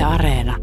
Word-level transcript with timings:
Yle 0.00 0.06
Areena. 0.06 0.56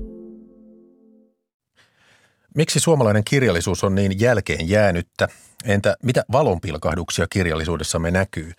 Miksi 2.56 2.80
suomalainen 2.80 3.24
kirjallisuus 3.24 3.84
on 3.84 3.96
niin 3.96 4.20
jälkeen 4.20 4.70
jäänyttä? 4.70 5.28
Entä 5.66 5.96
mitä 6.04 6.24
valonpilkahduksia 6.32 7.28
kirjallisuudessamme 7.30 8.12
näkyy? 8.12 8.52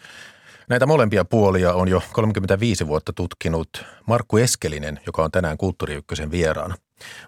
Näitä 0.69 0.87
molempia 0.87 1.25
puolia 1.25 1.73
on 1.73 1.89
jo 1.89 2.03
35 2.13 2.87
vuotta 2.87 3.13
tutkinut 3.13 3.69
Markku 4.07 4.37
Eskelinen, 4.37 5.01
joka 5.07 5.25
on 5.25 5.31
tänään 5.31 5.59
Kulttuuri 5.59 5.95
Ykkösen 5.95 6.31
vieraana. 6.31 6.75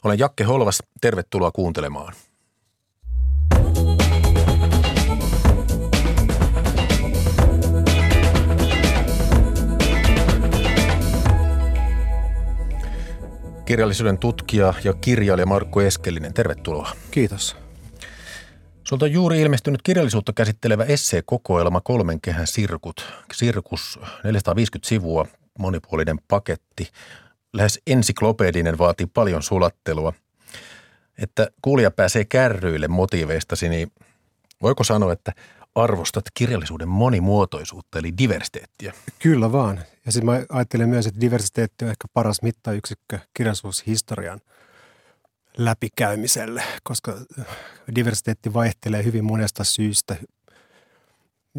Olen 0.04 0.18
Jakke 0.18 0.44
Holvas, 0.44 0.82
tervetuloa 1.00 1.50
kuuntelemaan. 1.50 2.14
Kirjallisuuden 13.70 14.18
tutkija 14.18 14.74
ja 14.84 14.92
kirjailija 14.92 15.46
Markku 15.46 15.80
Eskelinen, 15.80 16.34
tervetuloa. 16.34 16.90
Kiitos. 17.10 17.56
Sulta 18.84 19.04
on 19.04 19.12
juuri 19.12 19.40
ilmestynyt 19.40 19.82
kirjallisuutta 19.82 20.32
käsittelevä 20.32 20.84
esseekokoelma 20.84 21.80
Kolmen 21.80 22.20
kehän 22.20 22.46
sirkut. 22.46 23.12
Sirkus, 23.32 24.00
450 24.24 24.88
sivua, 24.88 25.26
monipuolinen 25.58 26.18
paketti. 26.28 26.88
Lähes 27.52 27.80
ensiklopedinen 27.86 28.78
vaatii 28.78 29.06
paljon 29.06 29.42
sulattelua. 29.42 30.12
Että 31.18 31.48
kuulija 31.62 31.90
pääsee 31.90 32.24
kärryille 32.24 32.88
motiiveistasi, 32.88 33.68
niin 33.68 33.92
voiko 34.62 34.84
sanoa, 34.84 35.12
että 35.12 35.32
arvostat 35.74 36.24
kirjallisuuden 36.34 36.88
monimuotoisuutta 36.88 37.98
eli 37.98 38.12
diversiteettiä? 38.18 38.92
Kyllä 39.18 39.52
vaan. 39.52 39.80
Ja 40.10 40.12
sitten 40.12 40.26
mä 40.26 40.42
ajattelen 40.48 40.88
myös, 40.88 41.06
että 41.06 41.20
diversiteetti 41.20 41.84
on 41.84 41.90
ehkä 41.90 42.08
paras 42.12 42.42
mittayksikkö 42.42 43.18
kirjallisuushistorian 43.34 44.40
läpikäymiselle, 45.58 46.62
koska 46.82 47.16
diversiteetti 47.94 48.54
vaihtelee 48.54 49.04
hyvin 49.04 49.24
monesta 49.24 49.64
syystä, 49.64 50.16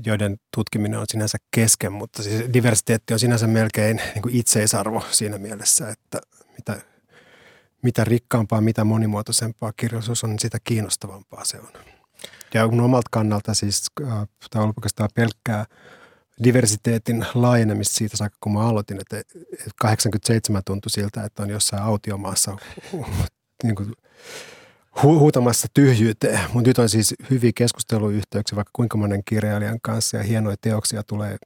joiden 0.05 0.38
tutkiminen 0.55 0.99
on 0.99 1.05
sinänsä 1.11 1.38
kesken, 1.52 1.91
mutta 1.94 2.23
siis 2.23 2.53
diversiteetti 2.53 3.13
on 3.13 3.19
sinänsä 3.19 3.47
melkein 3.47 4.02
niin 4.13 4.22
kuin 4.22 4.35
itseisarvo 4.35 5.03
siinä 5.11 5.38
mielessä, 5.38 5.89
että 5.89 6.22
mitä, 6.57 6.81
mitä 7.81 8.03
rikkaampaa, 8.03 8.61
mitä 8.61 8.83
monimuotoisempaa 8.83 9.73
kirjallisuus 9.77 10.23
on, 10.23 10.29
niin 10.29 10.39
sitä 10.39 10.57
kiinnostavampaa 10.63 11.45
se 11.45 11.59
on. 11.59 11.72
Ja 12.53 12.67
mun 12.67 12.81
omalta 12.81 13.09
kannalta 13.11 13.53
siis 13.53 13.85
äh, 14.02 14.27
tämä 14.49 14.63
on 14.63 14.73
oikeastaan 14.77 15.09
pelkkää 15.16 15.66
diversiteetin 16.44 17.25
laajenemista 17.34 17.95
siitä 17.95 18.17
saakka, 18.17 18.38
kun 18.42 18.53
mä 18.53 18.67
aloitin, 18.67 19.02
että 19.02 19.22
87 19.75 20.61
tuntui 20.66 20.89
siltä, 20.89 21.23
että 21.23 21.44
on 21.44 21.50
jossain 21.50 21.84
autiomaassa 21.84 22.58
niin 23.64 23.75
kuin 23.75 23.94
hu- 24.97 25.19
huutamassa 25.19 25.67
tyhjyyteen. 25.73 26.39
Mutta 26.53 26.69
nyt 26.69 26.80
on 26.80 26.89
siis 26.89 27.16
hyviä 27.30 27.52
keskusteluyhteyksiä 27.56 28.56
vaikka 28.56 28.72
kuinka 28.73 28.97
monen 28.97 29.22
kirjailijan 29.25 29.80
kanssa 29.81 30.17
ja 30.17 30.23
hienoja 30.23 30.56
teoksia 30.62 31.03
tulee 31.03 31.38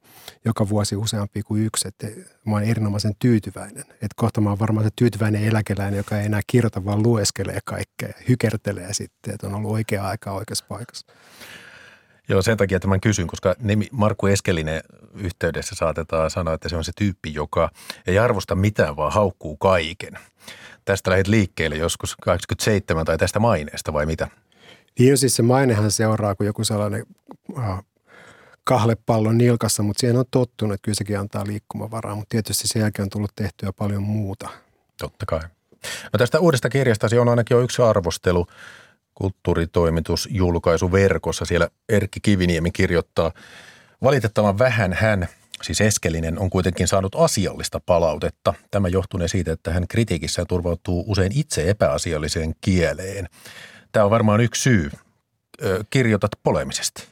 joka 0.44 0.68
vuosi 0.68 0.96
useampi 0.96 1.42
kuin 1.42 1.62
yksi. 1.62 1.88
Että 1.88 2.06
mä 2.44 2.52
oon 2.52 2.62
erinomaisen 2.62 3.12
tyytyväinen. 3.18 3.84
Että 3.90 4.14
kohta 4.16 4.40
mä 4.40 4.50
oon 4.50 4.58
varmaan 4.58 4.86
se 4.86 4.90
tyytyväinen 4.96 5.44
eläkeläinen, 5.44 5.98
joka 5.98 6.18
ei 6.18 6.26
enää 6.26 6.40
kirjoita, 6.46 6.84
vaan 6.84 7.02
lueskelee 7.02 7.58
kaikkea 7.64 8.08
ja 8.08 8.24
hykertelee 8.28 8.94
sitten, 8.94 9.34
että 9.34 9.46
on 9.46 9.54
ollut 9.54 9.72
oikea 9.72 10.08
aika 10.08 10.32
oikeassa 10.32 10.64
paikassa. 10.68 11.06
Joo, 12.28 12.42
sen 12.42 12.56
takia 12.56 12.80
tämän 12.80 13.00
kysyn, 13.00 13.26
koska 13.26 13.54
nimi 13.58 13.88
Markku 13.92 14.26
Eskelinen 14.26 14.82
yhteydessä 15.14 15.74
saatetaan 15.74 16.30
sanoa, 16.30 16.54
että 16.54 16.68
se 16.68 16.76
on 16.76 16.84
se 16.84 16.92
tyyppi, 16.96 17.34
joka 17.34 17.70
ei 18.06 18.18
arvosta 18.18 18.54
mitään, 18.54 18.96
vaan 18.96 19.12
haukkuu 19.12 19.56
kaiken 19.56 20.18
tästä 20.84 21.10
lähdit 21.10 21.26
liikkeelle 21.26 21.76
joskus 21.76 22.16
87 22.16 23.04
tai 23.04 23.18
tästä 23.18 23.38
maineesta 23.38 23.92
vai 23.92 24.06
mitä? 24.06 24.28
Niin 24.98 25.18
siis 25.18 25.36
se 25.36 25.42
mainehan 25.42 25.90
seuraa 25.90 26.34
kuin 26.34 26.46
joku 26.46 26.64
sellainen 26.64 27.06
äh, 27.58 27.82
kahlepallon 28.64 29.38
nilkassa, 29.38 29.82
mutta 29.82 30.00
siihen 30.00 30.16
on 30.16 30.24
tottunut, 30.30 30.74
että 30.74 30.84
kyllä 30.84 30.96
sekin 30.96 31.18
antaa 31.18 31.46
liikkumavaraa, 31.46 32.14
mutta 32.14 32.28
tietysti 32.28 32.68
sen 32.68 32.80
jälkeen 32.80 33.04
on 33.04 33.10
tullut 33.10 33.32
tehtyä 33.36 33.72
paljon 33.72 34.02
muuta. 34.02 34.48
Totta 34.98 35.26
kai. 35.26 35.40
No 36.12 36.18
tästä 36.18 36.40
uudesta 36.40 36.68
kirjasta 36.68 37.08
on 37.20 37.28
ainakin 37.28 37.54
jo 37.54 37.60
yksi 37.60 37.82
arvostelu 37.82 38.46
kulttuuritoimitusjulkaisu 39.16 40.92
verkossa. 40.92 41.44
Siellä 41.44 41.68
Erkki 41.88 42.20
Kiviniemi 42.20 42.70
kirjoittaa, 42.70 43.32
valitettavan 44.02 44.58
vähän 44.58 44.92
hän 44.92 45.28
siis 45.62 45.80
Eskelinen 45.80 46.38
on 46.38 46.50
kuitenkin 46.50 46.88
saanut 46.88 47.14
asiallista 47.14 47.80
palautetta. 47.80 48.54
Tämä 48.70 48.88
johtunee 48.88 49.28
siitä, 49.28 49.52
että 49.52 49.72
hän 49.72 49.88
kritiikissään 49.88 50.46
turvautuu 50.46 51.04
usein 51.06 51.32
itse 51.34 51.70
epäasialliseen 51.70 52.54
kieleen. 52.60 53.28
Tämä 53.92 54.04
on 54.04 54.10
varmaan 54.10 54.40
yksi 54.40 54.62
syy. 54.62 54.90
Kirjoitat 55.90 56.30
polemisesti. 56.42 57.02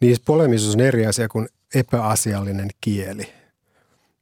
Niin 0.00 0.16
polemisuus 0.24 0.74
on 0.74 0.80
eri 0.80 1.06
asia 1.06 1.28
kuin 1.28 1.48
epäasiallinen 1.74 2.68
kieli. 2.80 3.32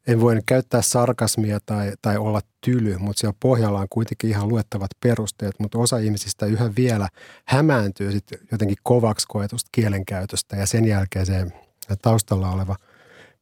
En 0.08 0.20
voi 0.20 0.38
käyttää 0.46 0.82
sarkasmia 0.82 1.58
tai, 1.66 1.92
tai 2.02 2.16
olla 2.16 2.40
tyly, 2.60 2.98
mutta 2.98 3.20
siellä 3.20 3.36
pohjalla 3.40 3.80
on 3.80 3.86
kuitenkin 3.90 4.30
ihan 4.30 4.48
luettavat 4.48 4.90
perusteet, 5.02 5.54
mutta 5.58 5.78
osa 5.78 5.98
ihmisistä 5.98 6.46
yhä 6.46 6.70
vielä 6.76 7.08
hämääntyy 7.44 8.12
sitten 8.12 8.38
jotenkin 8.52 8.76
kovaksi 8.82 9.26
koetusta 9.28 9.68
kielenkäytöstä 9.72 10.56
ja 10.56 10.66
sen 10.66 10.84
jälkeen 10.84 11.26
se 11.26 11.46
taustalla 12.02 12.50
oleva– 12.50 12.76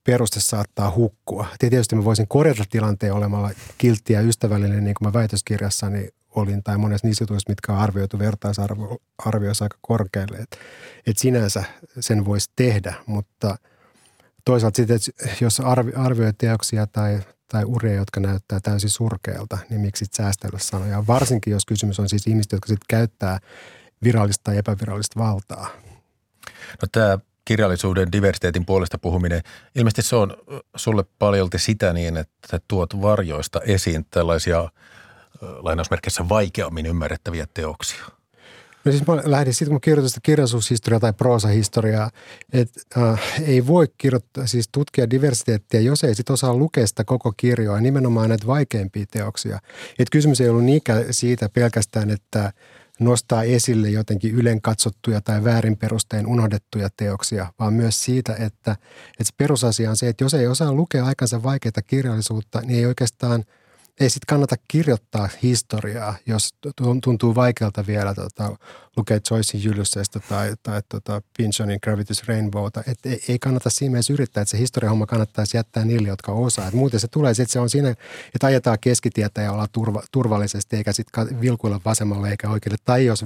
peruste 0.06 0.40
saattaa 0.40 0.92
hukkua. 0.96 1.46
Tietysti 1.58 1.96
mä 1.96 2.04
voisin 2.04 2.28
korjata 2.28 2.64
tilanteen 2.70 3.12
olemalla 3.12 3.50
kiltti 3.78 4.12
ja 4.12 4.20
ystävällinen, 4.20 4.84
niin 4.84 4.94
kuin 4.94 5.08
mä 5.08 5.12
väitöskirjassani 5.12 6.08
olin, 6.30 6.62
tai 6.62 6.78
monessa 6.78 7.06
niissä 7.06 7.22
jutuissa, 7.22 7.50
mitkä 7.50 7.72
on 7.72 7.78
arvioitu 7.78 8.18
vertaisarvioissa 8.18 9.64
aika 9.64 9.78
korkealle. 9.80 10.36
Että 10.36 10.56
et 11.06 11.18
sinänsä 11.18 11.64
sen 12.00 12.24
voisi 12.24 12.50
tehdä, 12.56 12.94
mutta 13.06 13.56
toisaalta 14.46 14.76
sitten, 14.76 14.98
jos 15.40 15.60
arvi, 15.60 15.92
arvioi 15.96 16.32
teoksia 16.38 16.86
tai, 16.86 17.20
tai 17.48 17.64
uria, 17.64 17.94
jotka 17.94 18.20
näyttää 18.20 18.60
täysin 18.62 18.90
surkealta, 18.90 19.58
niin 19.70 19.80
miksi 19.80 20.04
sitten 20.04 20.24
säästellä 20.24 20.58
sanoja? 20.58 21.06
Varsinkin, 21.06 21.50
jos 21.50 21.66
kysymys 21.66 22.00
on 22.00 22.08
siis 22.08 22.26
ihmistä, 22.26 22.56
jotka 22.56 22.66
sitten 22.66 22.86
käyttää 22.88 23.38
virallista 24.02 24.42
tai 24.44 24.56
epävirallista 24.56 25.20
valtaa. 25.20 25.68
No 26.82 26.88
tämä 26.92 27.18
kirjallisuuden 27.44 28.12
diversiteetin 28.12 28.66
puolesta 28.66 28.98
puhuminen, 28.98 29.42
ilmeisesti 29.74 30.02
se 30.02 30.16
on 30.16 30.36
sulle 30.76 31.04
paljolti 31.18 31.58
sitä 31.58 31.92
niin, 31.92 32.16
että 32.16 32.60
tuot 32.68 33.02
varjoista 33.02 33.60
esiin 33.60 34.06
tällaisia 34.10 34.70
lainausmerkissä 35.40 36.28
vaikeammin 36.28 36.86
ymmärrettäviä 36.86 37.46
teoksia. 37.54 38.15
No 38.86 38.92
siis 38.92 39.06
mä 39.06 39.22
lähdin 39.24 39.54
sitten, 39.54 39.72
kun 39.72 39.80
kirjoitin 39.80 40.10
sitä 40.10 40.20
kirjallisuushistoriaa 40.22 41.00
tai 41.00 41.12
proosahistoriaa, 41.12 42.10
että 42.52 42.80
äh, 42.96 43.20
ei 43.42 43.66
voi 43.66 43.86
kirjoittaa, 43.98 44.46
siis 44.46 44.68
tutkia 44.72 45.10
diversiteettiä, 45.10 45.80
jos 45.80 46.04
ei 46.04 46.14
sitten 46.14 46.34
osaa 46.34 46.54
lukea 46.54 46.86
sitä 46.86 47.04
koko 47.04 47.32
kirjoa, 47.36 47.80
nimenomaan 47.80 48.28
näitä 48.28 48.46
vaikeimpia 48.46 49.06
teoksia. 49.10 49.58
Et 49.98 50.10
kysymys 50.10 50.40
ei 50.40 50.48
ollut 50.48 50.64
niinkään 50.64 51.04
siitä 51.10 51.48
pelkästään, 51.48 52.10
että– 52.10 52.52
nostaa 53.00 53.42
esille 53.42 53.90
jotenkin 53.90 54.34
ylen 54.34 54.60
katsottuja 54.62 55.20
tai 55.20 55.44
väärin 55.44 55.76
perustein 55.76 56.26
unohdettuja 56.26 56.88
teoksia, 56.96 57.52
vaan 57.58 57.72
myös 57.72 58.04
siitä, 58.04 58.32
että, 58.32 58.72
että 59.10 59.24
se 59.24 59.32
perusasia 59.36 59.90
on 59.90 59.96
se, 59.96 60.08
että 60.08 60.24
jos 60.24 60.34
ei 60.34 60.46
osaa 60.46 60.72
lukea 60.72 61.04
aikansa 61.04 61.42
vaikeita 61.42 61.82
kirjallisuutta, 61.82 62.60
niin 62.60 62.78
ei 62.78 62.86
oikeastaan– 62.86 63.44
ei 64.00 64.10
sitten 64.10 64.26
kannata 64.26 64.56
kirjoittaa 64.68 65.28
historiaa, 65.42 66.14
jos 66.26 66.54
tuntuu 67.02 67.34
vaikealta 67.34 67.86
vielä 67.86 68.14
tota, 68.14 68.56
lukea 68.96 69.20
Joycein 69.30 69.70
Ulysseesta 69.70 70.20
tai, 70.28 70.54
tai 70.62 70.82
tota 70.88 71.22
Pinchonin 71.36 71.80
Gravity's 71.86 72.28
Rainbowta. 72.28 72.82
Et 72.86 73.06
ei, 73.06 73.22
ei 73.28 73.38
kannata 73.38 73.70
siinä 73.70 73.90
mielessä 73.90 74.12
yrittää, 74.12 74.42
että 74.42 74.50
se 74.50 74.58
historiahomma 74.58 75.06
kannattaisi 75.06 75.56
jättää 75.56 75.84
niille, 75.84 76.08
jotka 76.08 76.32
osaa. 76.32 76.68
Et 76.68 76.74
muuten 76.74 77.00
se 77.00 77.08
tulee, 77.08 77.30
että 77.30 77.52
se 77.52 77.60
on 77.60 77.70
siinä, 77.70 77.90
että 78.34 78.46
ajetaan 78.46 78.78
keskitietä 78.80 79.42
ja 79.42 79.52
ollaan 79.52 79.68
turva, 79.72 80.02
turvallisesti, 80.12 80.76
eikä 80.76 80.92
sitten 80.92 81.40
vilkuilla 81.40 81.80
vasemmalle 81.84 82.30
eikä 82.30 82.50
oikealle. 82.50 82.78
Tai 82.84 83.06
jos 83.06 83.24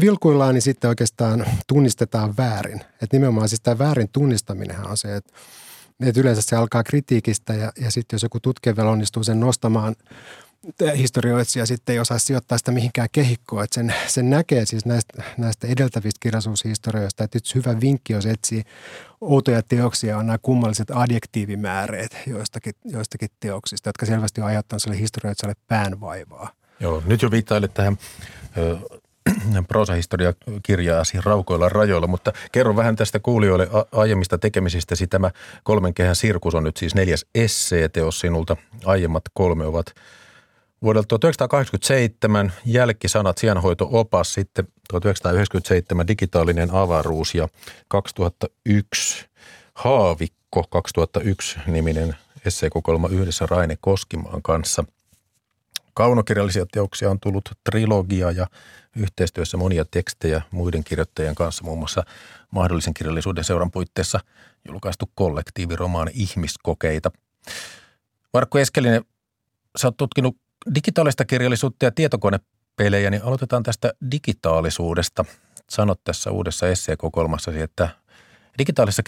vilkuillaan, 0.00 0.54
niin 0.54 0.62
sitten 0.62 0.88
oikeastaan 0.88 1.46
tunnistetaan 1.66 2.36
väärin. 2.36 2.80
Et 3.02 3.12
nimenomaan 3.12 3.48
siis 3.48 3.60
tämä 3.60 3.78
väärin 3.78 4.08
tunnistaminen 4.12 4.86
on 4.86 4.96
se, 4.96 5.16
että 5.16 5.32
että 6.00 6.20
yleensä 6.20 6.42
se 6.42 6.56
alkaa 6.56 6.84
kritiikistä 6.84 7.54
ja, 7.54 7.72
ja 7.80 7.90
sitten 7.90 8.14
jos 8.14 8.22
joku 8.22 8.40
tutkija 8.40 8.76
vielä 8.76 8.90
onnistuu 8.90 9.24
sen 9.24 9.40
nostamaan 9.40 9.96
historioitsija 10.96 11.66
sitten 11.66 11.92
ei 11.92 11.98
osaa 11.98 12.18
sijoittaa 12.18 12.58
sitä 12.58 12.72
mihinkään 12.72 13.08
kehikkoon. 13.12 13.64
Että 13.64 13.74
sen, 13.74 13.94
sen 14.06 14.30
näkee 14.30 14.66
siis 14.66 14.86
näistä, 14.86 15.22
näistä 15.36 15.66
edeltävistä 15.66 16.18
kirjallisuushistorioista, 16.20 17.24
että 17.24 17.38
yksi 17.38 17.54
hyvä 17.54 17.80
vinkki, 17.80 18.12
jos 18.12 18.26
etsii 18.26 18.62
outoja 19.20 19.62
teoksia, 19.62 20.18
on 20.18 20.26
nämä 20.26 20.38
kummalliset 20.42 20.90
adjektiivimääreet 20.90 22.16
joistakin, 22.26 22.74
joistakin 22.84 23.28
teoksista, 23.40 23.88
jotka 23.88 24.06
selvästi 24.06 24.40
on 24.40 24.46
aiheuttanut 24.46 24.82
sille 24.82 24.98
historioitsijalle 24.98 25.56
päänvaivaa. 25.68 26.50
Joo, 26.80 27.02
nyt 27.06 27.22
jo 27.22 27.30
viittailet 27.30 27.74
tähän 27.74 27.98
proosahistoriakirjaasi 29.68 31.18
raukoilla 31.24 31.68
rajoilla, 31.68 32.06
mutta 32.06 32.32
kerro 32.52 32.76
vähän 32.76 32.96
tästä 32.96 33.18
kuulijoille 33.18 33.68
aiemmista 33.92 34.38
tekemisistäsi. 34.38 35.06
Tämä 35.06 35.30
kolmen 35.62 35.94
kehän 35.94 36.16
sirkus 36.16 36.54
on 36.54 36.64
nyt 36.64 36.76
siis 36.76 36.94
neljäs 36.94 37.26
esseeteos 37.34 38.20
sinulta. 38.20 38.56
Aiemmat 38.84 39.24
kolme 39.34 39.66
ovat 39.66 39.94
Vuodelta 40.82 41.06
1987 41.08 42.52
jälkisanat 42.64 43.38
sienhoito-opas, 43.38 44.34
sitten 44.34 44.68
1997 44.88 46.08
digitaalinen 46.08 46.70
avaruus 46.70 47.34
ja 47.34 47.48
2001 47.88 49.30
Haavikko 49.74 50.64
2001 50.70 51.58
niminen 51.66 52.16
esseekokoelma 52.44 53.08
yhdessä 53.08 53.46
Raine 53.46 53.76
Koskimaan 53.80 54.42
kanssa. 54.42 54.84
Kaunokirjallisia 55.94 56.66
teoksia 56.72 57.10
on 57.10 57.20
tullut 57.20 57.50
trilogia 57.70 58.30
ja 58.30 58.46
yhteistyössä 58.96 59.56
monia 59.56 59.84
tekstejä 59.90 60.42
muiden 60.50 60.84
kirjoittajien 60.84 61.34
kanssa, 61.34 61.64
muun 61.64 61.78
muassa 61.78 62.02
mahdollisen 62.50 62.94
kirjallisuuden 62.94 63.44
seuran 63.44 63.70
puitteissa 63.70 64.20
julkaistu 64.68 65.10
kollektiiviromaani 65.14 66.10
Ihmiskokeita. 66.14 67.10
Markku 68.34 68.58
Eskelinen, 68.58 69.04
sä 69.78 69.88
oot 69.88 69.96
tutkinut 69.96 70.36
digitaalista 70.74 71.24
kirjallisuutta 71.24 71.84
ja 71.84 71.90
tietokonepelejä, 71.90 73.10
niin 73.10 73.22
aloitetaan 73.22 73.62
tästä 73.62 73.92
digitaalisuudesta. 74.10 75.24
Sanot 75.70 76.00
tässä 76.04 76.30
uudessa 76.30 76.68
esseekokoelmassasi, 76.68 77.60
että 77.60 77.88
digitaalisessa 78.58 79.02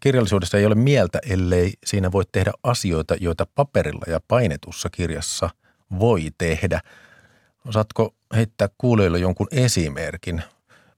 kirjallisuudessa 0.00 0.58
ei 0.58 0.66
ole 0.66 0.74
mieltä, 0.74 1.18
ellei 1.28 1.72
siinä 1.84 2.12
voi 2.12 2.24
tehdä 2.32 2.52
asioita, 2.62 3.14
joita 3.20 3.46
paperilla 3.54 4.04
ja 4.06 4.20
painetussa 4.28 4.90
kirjassa 4.90 5.50
voi 5.98 6.28
tehdä. 6.38 6.80
Osaatko 7.66 8.14
heittää 8.36 8.68
kuulijoille 8.78 9.18
jonkun 9.18 9.48
esimerkin, 9.50 10.42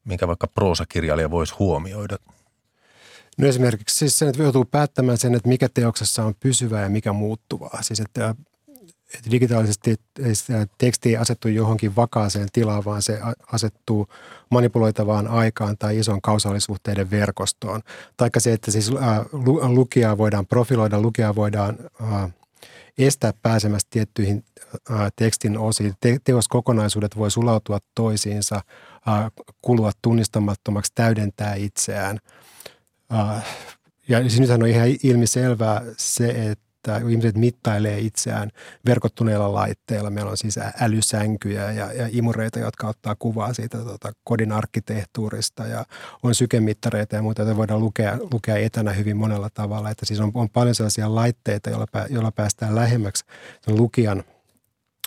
minkä 0.04 0.28
vaikka 0.28 0.46
proosakirjailija 0.46 1.30
voisi 1.30 1.54
huomioida? 1.58 2.16
No 3.38 3.46
esimerkiksi 3.46 3.96
siis 3.96 4.18
sen, 4.18 4.28
että 4.28 4.42
joutuu 4.42 4.64
päättämään 4.64 5.18
sen, 5.18 5.34
että 5.34 5.48
mikä 5.48 5.68
teoksessa 5.74 6.24
on 6.24 6.34
pysyvää 6.40 6.82
ja 6.82 6.90
mikä 6.90 7.12
muuttuvaa. 7.12 7.82
Siis 7.82 8.00
että 8.00 8.34
että 9.14 9.30
digitaalisesti 9.30 9.96
teksti 10.78 11.08
ei 11.08 11.16
asettu 11.16 11.48
johonkin 11.48 11.96
vakaaseen 11.96 12.48
tilaan, 12.52 12.84
vaan 12.84 13.02
se 13.02 13.20
asettuu 13.52 14.06
manipuloitavaan 14.50 15.28
aikaan 15.28 15.78
tai 15.78 15.98
ison 15.98 16.22
kausaalisuhteiden 16.22 17.10
verkostoon. 17.10 17.80
Taikka 18.16 18.40
se, 18.40 18.52
että 18.52 18.70
siis 18.70 18.92
lukijaa 19.62 20.18
voidaan 20.18 20.46
profiloida, 20.46 21.00
lukijaa 21.00 21.34
voidaan 21.34 21.78
estää 23.06 23.32
pääsemästä 23.42 23.88
tiettyihin 23.90 24.44
tekstin 25.16 25.58
osiin. 25.58 25.94
teoskokonaisuudet 26.24 27.16
voi 27.16 27.30
sulautua 27.30 27.78
toisiinsa, 27.94 28.60
kulua 29.62 29.92
tunnistamattomaksi, 30.02 30.92
täydentää 30.94 31.54
itseään. 31.54 32.18
Ja 34.08 34.20
siis 34.20 34.40
nythän 34.40 34.62
on 34.62 34.68
ihan 34.68 34.88
ilmiselvää 35.02 35.82
se, 35.96 36.28
että 36.28 36.69
että 36.80 37.08
ihmiset 37.08 37.36
mittailee 37.36 37.98
itseään 37.98 38.50
verkottuneilla 38.86 39.54
laitteilla. 39.54 40.10
Meillä 40.10 40.30
on 40.30 40.36
siis 40.36 40.58
älysänkyjä 40.80 41.72
ja, 41.72 41.92
ja 41.92 42.08
imureita, 42.10 42.58
jotka 42.58 42.88
ottaa 42.88 43.16
kuvaa 43.18 43.52
siitä 43.52 43.78
tota, 43.78 44.12
kodin 44.24 44.52
arkkitehtuurista 44.52 45.66
ja 45.66 45.84
on 46.22 46.34
sykemittareita 46.34 47.16
ja 47.16 47.22
muuta, 47.22 47.42
joita 47.42 47.56
voidaan 47.56 47.80
lukea, 47.80 48.18
lukea 48.32 48.56
etänä 48.56 48.92
hyvin 48.92 49.16
monella 49.16 49.50
tavalla. 49.54 49.90
Että 49.90 50.06
siis 50.06 50.20
on, 50.20 50.30
on 50.34 50.50
paljon 50.50 50.74
sellaisia 50.74 51.14
laitteita, 51.14 51.70
joilla, 51.70 51.86
joilla 52.10 52.32
päästään 52.32 52.74
lähemmäksi 52.74 53.24
lukijan 53.66 54.24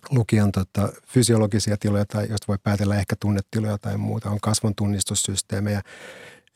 lukijan 0.09 0.51
tota, 0.51 0.89
fysiologisia 1.07 1.77
tiloja, 1.77 2.05
tai 2.05 2.27
josta 2.29 2.47
voi 2.47 2.57
päätellä 2.63 2.95
ehkä 2.95 3.15
tunnetiloja 3.19 3.77
tai 3.77 3.97
muuta, 3.97 4.29
on 4.29 4.39
kasvon 4.41 4.75
tunnistussysteemejä. 4.75 5.81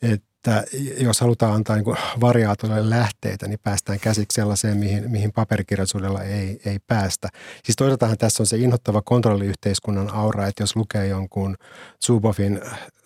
Et 0.02 0.22
että 0.56 1.04
jos 1.04 1.20
halutaan 1.20 1.54
antaa 1.54 1.76
niin 1.76 1.96
variaatioille 2.20 2.90
lähteitä, 2.90 3.48
niin 3.48 3.58
päästään 3.62 4.00
käsiksi 4.00 4.34
sellaiseen, 4.34 4.76
mihin, 4.76 5.10
mihin 5.10 5.32
paperikirjallisuudella 5.32 6.22
ei, 6.22 6.60
ei 6.64 6.78
päästä. 6.86 7.28
Siis 7.64 7.76
toisaaltahan 7.76 8.18
tässä 8.18 8.42
on 8.42 8.46
se 8.46 8.56
inhottava 8.56 9.02
kontrolliyhteiskunnan 9.02 10.14
aura, 10.14 10.46
että 10.46 10.62
jos 10.62 10.76
lukee 10.76 11.06
jonkun 11.06 11.56
Zuboffin 12.04 12.60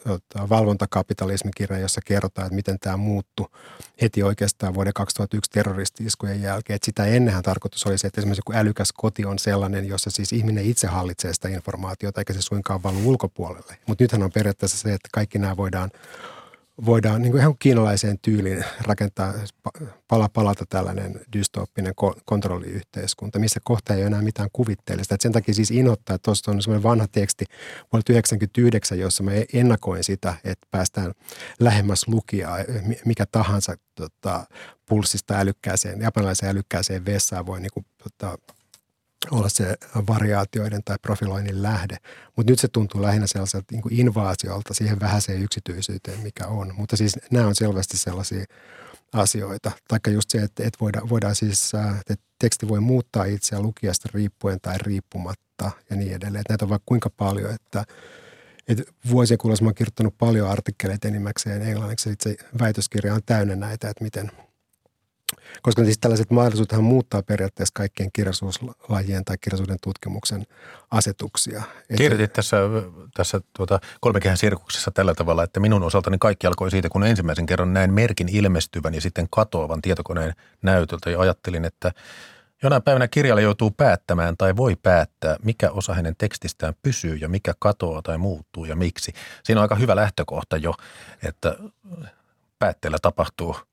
tota, 0.05 0.49
valvontakapitalismikirja, 0.49 1.79
jossa 1.79 2.01
kerrotaan, 2.05 2.47
että 2.47 2.57
miten 2.57 2.79
tämä 2.81 2.97
muuttui 2.97 3.47
heti 4.03 4.23
oikeastaan 4.23 4.75
vuoden 4.75 4.93
2001 4.93 5.51
terroristi-iskujen 5.51 6.43
jälkeen. 6.43 6.75
Että 6.75 6.87
sitä 6.87 7.05
ennenhän 7.05 7.43
tarkoitus 7.43 7.87
oli 7.87 7.99
se, 7.99 8.07
että 8.07 8.21
esimerkiksi 8.21 8.43
joku 8.47 8.59
älykäs 8.59 8.93
koti 8.93 9.25
on 9.25 9.39
sellainen, 9.39 9.89
jossa 9.89 10.11
siis 10.11 10.33
ihminen 10.33 10.65
itse 10.65 10.87
hallitsee 10.87 11.35
sitä 11.35 11.49
informaatiota, 11.49 12.21
eikä 12.21 12.33
se 12.33 12.43
suinkaan 12.43 12.83
valu 12.83 13.09
ulkopuolelle. 13.09 13.77
Mutta 13.87 14.05
nythän 14.05 14.23
on 14.23 14.33
periaatteessa 14.33 14.79
se, 14.79 14.95
että 14.95 15.09
kaikki 15.13 15.39
nämä 15.39 15.57
voidaan 15.57 15.91
voidaan 16.87 17.23
niin 17.23 17.33
kuin 17.33 17.41
ihan 17.41 17.59
kiinalaiseen 17.59 18.19
tyyliin 18.23 18.65
rakentaa 18.81 19.35
pala 20.09 20.29
palalta 20.29 20.65
tällainen 20.69 21.21
dystooppinen 21.33 21.95
kontrolliyhteiskunta, 22.25 23.39
missä 23.39 23.61
kohta 23.65 23.95
ei 23.95 24.01
ole 24.01 24.07
enää 24.07 24.23
mitään 24.23 24.49
kuvitteellista. 24.53 25.15
Että 25.15 25.23
sen 25.23 25.33
takia 25.33 25.55
siis 25.55 25.71
inhottaa, 25.71 26.15
että 26.15 26.25
tuossa 26.25 26.51
on 26.51 26.63
semmoinen 26.63 26.83
vanha 26.83 27.07
teksti 27.07 27.45
vuodelta 27.93 28.07
1999, 28.07 28.99
jossa 28.99 29.23
mä 29.23 29.31
ennakoin 29.53 30.05
sitä, 30.05 30.35
että 30.45 30.67
päästään 30.71 31.13
lähemmäs 31.61 32.09
lukijaa, 32.09 32.59
mikä 33.05 33.27
tahansa 33.33 33.77
tota, 33.95 34.47
pulssista 34.89 35.35
älykkääseen, 35.35 36.01
japanilaiseen 36.01 36.51
älykkääseen 36.51 37.05
vessaan 37.05 37.47
voi 37.47 37.61
niin 37.61 37.73
kuin, 37.75 37.87
tota, 38.03 38.39
olla 39.31 39.49
se 39.49 39.77
variaatioiden 40.09 40.85
tai 40.85 40.97
profiloinnin 41.03 41.63
lähde. 41.63 41.97
Mutta 42.37 42.53
nyt 42.53 42.59
se 42.59 42.69
tuntuu 42.69 43.03
lähinnä 43.03 43.27
sellaiselta 43.27 43.67
niin 43.71 43.83
kuin 43.83 44.01
invaasiolta 44.01 44.75
siihen 44.75 45.01
vähäiseen 45.01 45.43
yksityisyyteen, 45.43 46.21
mikä 46.21 46.47
on. 46.47 46.75
Mutta 46.77 46.97
siis 46.97 47.19
nämä 47.31 47.47
on 47.47 47.55
selvästi 47.55 47.97
sellaisia 47.97 48.45
asioita. 49.13 49.71
Taikka 49.89 50.11
just 50.11 50.31
se, 50.31 50.39
että, 50.39 50.63
että 50.67 50.79
voidaan, 50.81 51.09
voidaan 51.09 51.35
siis, 51.35 51.73
että 52.11 52.25
teksti 52.39 52.69
voi 52.69 52.81
muuttaa 52.81 53.25
itseä 53.25 53.61
lukijasta 53.61 54.09
riippuen 54.15 54.61
tai 54.61 54.79
riippumatta 54.79 55.71
ja 55.91 55.97
niin 55.97 56.13
edelleen. 56.13 56.41
Että 56.41 56.53
näitä 56.53 56.65
on 56.65 56.69
vaikka 56.69 56.87
kuinka 56.87 57.11
paljon, 57.17 57.55
että, 57.55 57.85
että 58.69 58.83
vuosien 59.11 59.39
kuluessa 59.39 59.65
olen 59.65 59.75
kirjoittanut 59.75 60.19
paljon 60.19 60.51
artikkeleita 60.51 61.09
enimmäkseen 61.09 61.63
englanniksi. 61.63 62.11
Itse 62.11 62.37
väitöskirja 62.61 63.15
on 63.15 63.21
täynnä 63.27 63.57
näitä, 63.57 63.91
että 63.91 64.05
miten– 64.05 64.31
koska 65.63 65.85
siis 65.85 65.99
tällaiset 65.99 66.31
mahdollisuutethan 66.31 66.85
muuttaa 66.85 67.23
periaatteessa 67.23 67.73
kaikkien 67.75 68.11
kirjallisuuslajien 68.13 69.25
tai 69.25 69.39
kirjallisuuden 69.41 69.79
tutkimuksen 69.83 70.47
asetuksia. 70.91 71.63
Kirjoitit 71.97 72.33
tässä, 72.33 72.57
tässä 73.15 73.41
tuota, 73.57 73.81
kolmekehän 74.01 74.37
sirkuksessa 74.37 74.91
tällä 74.91 75.15
tavalla, 75.15 75.45
että 75.45 75.61
minun 75.61 75.83
osaltani 75.83 76.17
kaikki 76.21 76.47
alkoi 76.47 76.71
siitä, 76.71 76.89
kun 76.89 77.05
ensimmäisen 77.05 77.47
kerran 77.47 77.75
näin 77.75 77.93
merkin 77.93 78.29
ilmestyvän 78.29 78.95
ja 78.95 79.01
sitten 79.01 79.27
katoavan 79.31 79.83
tietokoneen 79.83 80.33
näytöltä 80.63 81.11
ja 81.11 81.21
ajattelin, 81.21 81.65
että 81.65 81.93
Jonain 82.65 82.83
päivänä 82.83 83.09
kirjailija 83.09 83.45
joutuu 83.45 83.71
päättämään 83.71 84.37
tai 84.37 84.57
voi 84.57 84.77
päättää, 84.83 85.37
mikä 85.43 85.71
osa 85.71 85.95
hänen 85.95 86.15
tekstistään 86.19 86.75
pysyy 86.83 87.17
ja 87.17 87.29
mikä 87.29 87.55
katoaa 87.59 88.03
tai 88.03 88.19
muuttuu 88.19 88.65
ja 88.65 88.77
miksi. 88.77 89.13
Siinä 89.43 89.61
on 89.61 89.63
aika 89.63 89.75
hyvä 89.75 89.97
lähtökohta 89.97 90.57
jo, 90.57 90.75
että 91.23 91.57
päätteellä 92.59 92.99
tapahtuu– 93.03 93.57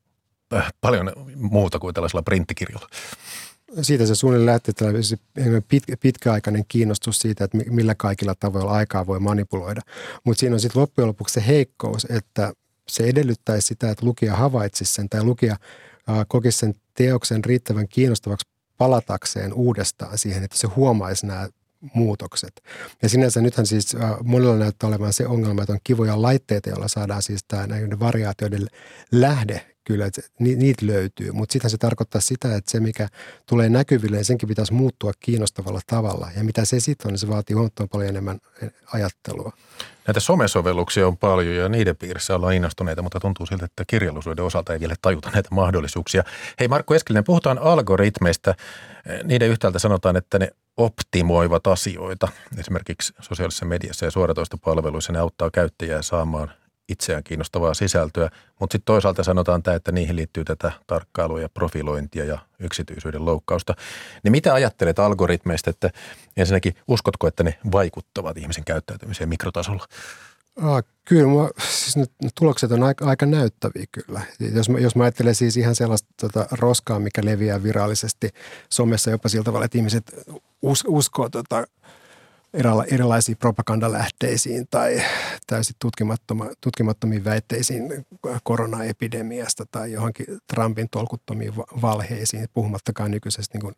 paljon 0.81 1.11
muuta 1.35 1.79
kuin 1.79 1.93
tällaisella 1.93 2.23
printtikirjalla. 2.23 2.87
Siitä 3.81 4.05
se 4.05 4.15
suunnilleen 4.15 4.59
lähti 4.65 4.71
pitkä, 5.67 5.97
pitkäaikainen 5.97 6.63
kiinnostus 6.67 7.19
siitä, 7.19 7.43
että 7.43 7.57
millä 7.57 7.95
kaikilla 7.95 8.35
tavoilla 8.39 8.71
aikaa 8.71 9.07
voi 9.07 9.19
manipuloida. 9.19 9.81
Mutta 10.23 10.39
siinä 10.39 10.53
on 10.53 10.59
sitten 10.59 10.81
loppujen 10.81 11.07
lopuksi 11.07 11.33
se 11.33 11.47
heikkous, 11.47 12.07
että 12.09 12.53
se 12.87 13.03
edellyttäisi 13.03 13.67
sitä, 13.67 13.91
että 13.91 14.05
lukija 14.05 14.35
havaitsisi 14.35 14.93
sen 14.93 15.09
tai 15.09 15.23
lukija 15.23 15.55
kokisi 16.27 16.57
sen 16.57 16.73
teoksen 16.93 17.45
riittävän 17.45 17.87
kiinnostavaksi 17.87 18.47
palatakseen 18.77 19.53
uudestaan 19.53 20.17
siihen, 20.17 20.43
että 20.43 20.57
se 20.57 20.67
huomaisi 20.67 21.25
nämä 21.25 21.47
muutokset. 21.93 22.61
Ja 23.01 23.09
sinänsä 23.09 23.41
nythän 23.41 23.65
siis 23.65 23.97
monilla 24.23 24.55
näyttää 24.55 24.87
olevan 24.87 25.13
se 25.13 25.27
ongelma, 25.27 25.61
että 25.61 25.73
on 25.73 25.79
kivoja 25.83 26.21
laitteita, 26.21 26.69
joilla 26.69 26.87
saadaan 26.87 27.21
siis 27.21 27.43
tämä 27.47 27.67
näiden 27.67 27.99
variaatioiden 27.99 28.67
lähde 29.11 29.65
kyllä, 29.83 30.05
että 30.05 30.21
niitä 30.39 30.87
löytyy. 30.87 31.31
Mutta 31.31 31.53
sitten 31.53 31.71
se 31.71 31.77
tarkoittaa 31.77 32.21
sitä, 32.21 32.55
että 32.55 32.71
se 32.71 32.79
mikä 32.79 33.07
tulee 33.45 33.69
näkyville, 33.69 34.17
niin 34.17 34.25
senkin 34.25 34.49
pitäisi 34.49 34.73
muuttua 34.73 35.11
kiinnostavalla 35.19 35.79
tavalla. 35.87 36.27
Ja 36.35 36.43
mitä 36.43 36.65
se 36.65 36.79
sitten 36.79 37.07
on, 37.07 37.13
niin 37.13 37.19
se 37.19 37.27
vaatii 37.27 37.53
huomattavan 37.53 37.89
paljon 37.89 38.09
enemmän 38.09 38.39
ajattelua. 38.93 39.53
Näitä 40.07 40.19
somesovelluksia 40.19 41.07
on 41.07 41.17
paljon 41.17 41.55
ja 41.55 41.69
niiden 41.69 41.97
piirissä 41.97 42.35
ollaan 42.35 42.53
innostuneita, 42.53 43.01
mutta 43.01 43.19
tuntuu 43.19 43.45
siltä, 43.45 43.65
että 43.65 43.83
kirjallisuuden 43.87 44.45
osalta 44.45 44.73
ei 44.73 44.79
vielä 44.79 44.95
tajuta 45.01 45.31
näitä 45.33 45.49
mahdollisuuksia. 45.51 46.23
Hei 46.59 46.67
Markku 46.67 46.93
Eskelinen, 46.93 47.23
puhutaan 47.23 47.57
algoritmeista. 47.57 48.55
Niiden 49.23 49.49
yhtäältä 49.49 49.79
sanotaan, 49.79 50.17
että 50.17 50.39
ne 50.39 50.49
optimoivat 50.79 51.67
asioita. 51.67 52.27
Esimerkiksi 52.57 53.13
sosiaalisessa 53.21 53.65
mediassa 53.65 54.05
ja 54.05 54.11
suoratoistopalveluissa 54.11 55.13
ne 55.13 55.19
auttaa 55.19 55.49
käyttäjää 55.51 56.01
saamaan 56.01 56.51
itseään 56.89 57.23
kiinnostavaa 57.23 57.73
sisältöä, 57.73 58.29
mutta 58.59 58.73
sitten 58.73 58.85
toisaalta 58.85 59.23
sanotaan 59.23 59.63
tämä, 59.63 59.75
että 59.75 59.91
niihin 59.91 60.15
liittyy 60.15 60.43
tätä 60.45 60.71
tarkkailua 60.87 61.41
ja 61.41 61.49
profilointia 61.49 62.25
ja 62.25 62.39
yksityisyyden 62.59 63.25
loukkausta. 63.25 63.75
Niin 64.23 64.31
mitä 64.31 64.53
ajattelet 64.53 64.99
algoritmeista, 64.99 65.69
että 65.69 65.89
ensinnäkin 66.37 66.75
uskotko, 66.87 67.27
että 67.27 67.43
ne 67.43 67.59
vaikuttavat 67.71 68.37
ihmisen 68.37 68.65
käyttäytymiseen 68.65 69.29
mikrotasolla? 69.29 69.85
Ah, 70.61 70.83
kyllä, 71.05 71.27
mua, 71.27 71.49
siis 71.59 71.97
ne 71.97 72.05
tulokset 72.39 72.71
on 72.71 72.83
aika, 72.83 73.05
aika 73.05 73.25
näyttäviä 73.25 73.85
kyllä. 73.91 74.21
Jos 74.53 74.69
mä, 74.69 74.79
jos 74.79 74.95
mä 74.95 75.03
ajattelen 75.03 75.35
siis 75.35 75.57
ihan 75.57 75.75
sellaista 75.75 76.09
tota, 76.21 76.47
roskaa, 76.51 76.99
mikä 76.99 77.21
leviää 77.25 77.63
virallisesti 77.63 78.29
somessa 78.69 79.11
jopa 79.11 79.29
sillä 79.29 79.43
tavalla, 79.43 79.65
että 79.65 79.77
ihmiset 79.77 80.15
us, 80.61 80.83
uskoo 80.87 81.29
tota, 81.29 81.67
erilaisiin 82.91 83.37
propagandalähteisiin 83.37 84.67
tai 84.71 85.01
täysin 85.47 85.75
tutkimattomiin 86.61 87.25
väitteisiin 87.25 88.05
koronaepidemiasta 88.43 89.65
tai 89.71 89.91
johonkin 89.91 90.25
Trumpin 90.53 90.87
tolkuttomiin 90.91 91.55
valheisiin, 91.57 92.47
puhumattakaan 92.53 93.11
nykyisestä 93.11 93.57
niin 93.57 93.75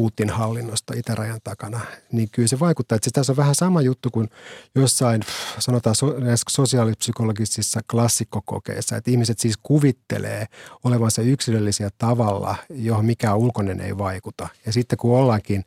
Putin 0.00 0.30
hallinnosta 0.30 0.94
itärajan 0.96 1.40
takana, 1.44 1.80
niin 2.12 2.28
kyllä 2.32 2.48
se 2.48 2.60
vaikuttaa. 2.60 2.96
Että 2.96 3.10
tässä 3.12 3.32
on 3.32 3.36
vähän 3.36 3.54
sama 3.54 3.80
juttu 3.80 4.10
kuin 4.10 4.28
jossain, 4.74 5.22
sanotaan 5.58 5.96
sosiaalipsykologisissa 6.50 7.80
klassikkokokeissa, 7.90 8.96
että 8.96 9.10
ihmiset 9.10 9.38
siis 9.38 9.56
kuvittelee 9.62 10.46
olevansa 10.84 11.22
yksilöllisiä 11.22 11.90
tavalla, 11.98 12.56
johon 12.70 13.04
mikään 13.04 13.38
ulkoinen 13.38 13.80
ei 13.80 13.98
vaikuta. 13.98 14.48
Ja 14.66 14.72
sitten 14.72 14.98
kun 14.98 15.18
ollaankin 15.18 15.64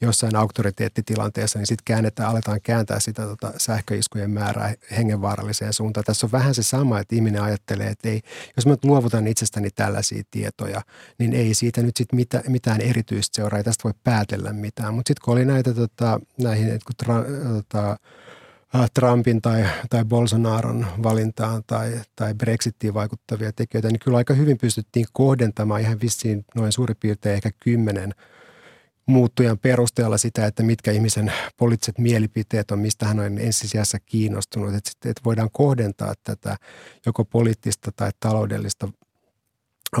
jossain 0.00 0.36
auktoriteettitilanteessa, 0.36 1.58
niin 1.58 1.66
sitten 1.66 1.84
käännetään, 1.84 2.30
aletaan 2.30 2.60
kääntää 2.62 3.00
sitä 3.00 3.22
tota 3.22 3.52
sähköiskujen 3.56 4.30
määrää 4.30 4.74
hengenvaaralliseen 4.96 5.72
suuntaan. 5.72 6.04
Tässä 6.04 6.26
on 6.26 6.32
vähän 6.32 6.54
se 6.54 6.62
sama, 6.62 7.00
että 7.00 7.14
ihminen 7.14 7.42
ajattelee, 7.42 7.88
että 7.88 8.08
ei, 8.08 8.20
jos 8.56 8.66
mä 8.66 8.72
nyt 8.72 8.84
luovutan 8.84 9.26
itsestäni 9.26 9.70
tällaisia 9.70 10.22
tietoja, 10.30 10.82
niin 11.18 11.34
ei 11.34 11.54
siitä 11.54 11.82
nyt 11.82 11.96
sitten 11.96 12.16
mitään, 12.16 12.44
mitään 12.48 12.80
erityistä 12.80 13.36
seuraa, 13.36 13.58
ei 13.58 13.64
tästä 13.64 13.84
voi 13.84 13.92
päätellä 14.04 14.52
mitään. 14.52 14.94
Mutta 14.94 15.08
sitten 15.08 15.24
kun 15.24 15.32
oli 15.32 15.44
näitä 15.44 15.74
tota, 15.74 16.20
näihin, 16.42 16.68
että 16.68 16.86
kun 16.86 16.96
tra, 16.96 17.24
tota, 17.54 17.96
äh, 18.74 18.90
Trumpin 18.94 19.42
tai, 19.42 19.64
tai 19.90 20.04
Bolsonaron 20.04 20.86
valintaan 21.02 21.62
tai, 21.66 22.00
tai 22.16 22.34
Brexitiin 22.34 22.94
vaikuttavia 22.94 23.52
tekijöitä, 23.52 23.88
niin 23.88 24.00
kyllä 24.00 24.18
aika 24.18 24.34
hyvin 24.34 24.58
pystyttiin 24.58 25.06
kohdentamaan 25.12 25.80
ihan 25.80 26.00
vissiin 26.00 26.44
noin 26.54 26.72
suurin 26.72 26.96
piirtein 27.00 27.34
ehkä 27.34 27.50
kymmenen– 27.60 28.14
muuttujan 29.10 29.58
perusteella 29.58 30.18
sitä, 30.18 30.46
että 30.46 30.62
mitkä 30.62 30.90
ihmisen 30.90 31.32
poliittiset 31.56 31.98
mielipiteet 31.98 32.70
on, 32.70 32.78
mistä 32.78 33.06
hän 33.06 33.20
on 33.20 33.38
ensisijassa 33.38 33.98
kiinnostunut. 34.06 34.74
Että, 34.74 34.90
sitten, 34.90 35.10
että 35.10 35.20
voidaan 35.24 35.48
kohdentaa 35.52 36.14
tätä 36.24 36.56
joko 37.06 37.24
poliittista 37.24 37.92
tai 37.96 38.10
taloudellista 38.20 38.88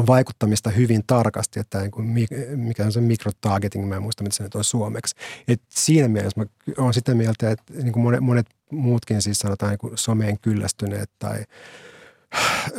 vaikuttamista 0.06 0.70
hyvin 0.70 1.02
tarkasti, 1.06 1.60
että 1.60 1.80
niin 1.80 1.90
kuin, 1.90 2.06
mikä 2.56 2.84
on 2.84 2.92
se 2.92 3.00
microtargeting, 3.00 3.88
mä 3.88 3.96
en 3.96 4.02
muista, 4.02 4.22
mitä 4.22 4.36
se 4.36 4.42
nyt 4.42 4.54
on 4.54 4.64
suomeksi. 4.64 5.14
Et 5.48 5.62
siinä 5.68 6.08
mielessä 6.08 6.40
mä 6.40 6.46
olen 6.78 6.94
sitä 6.94 7.14
mieltä, 7.14 7.50
että 7.50 7.72
niin 7.74 7.92
kuin 7.92 8.02
monet, 8.02 8.20
monet 8.20 8.46
muutkin 8.70 9.22
siis 9.22 9.38
sanotaan 9.38 9.70
niin 9.70 9.78
kuin 9.78 9.98
someen 9.98 10.38
kyllästyneet 10.38 11.10
tai– 11.18 11.44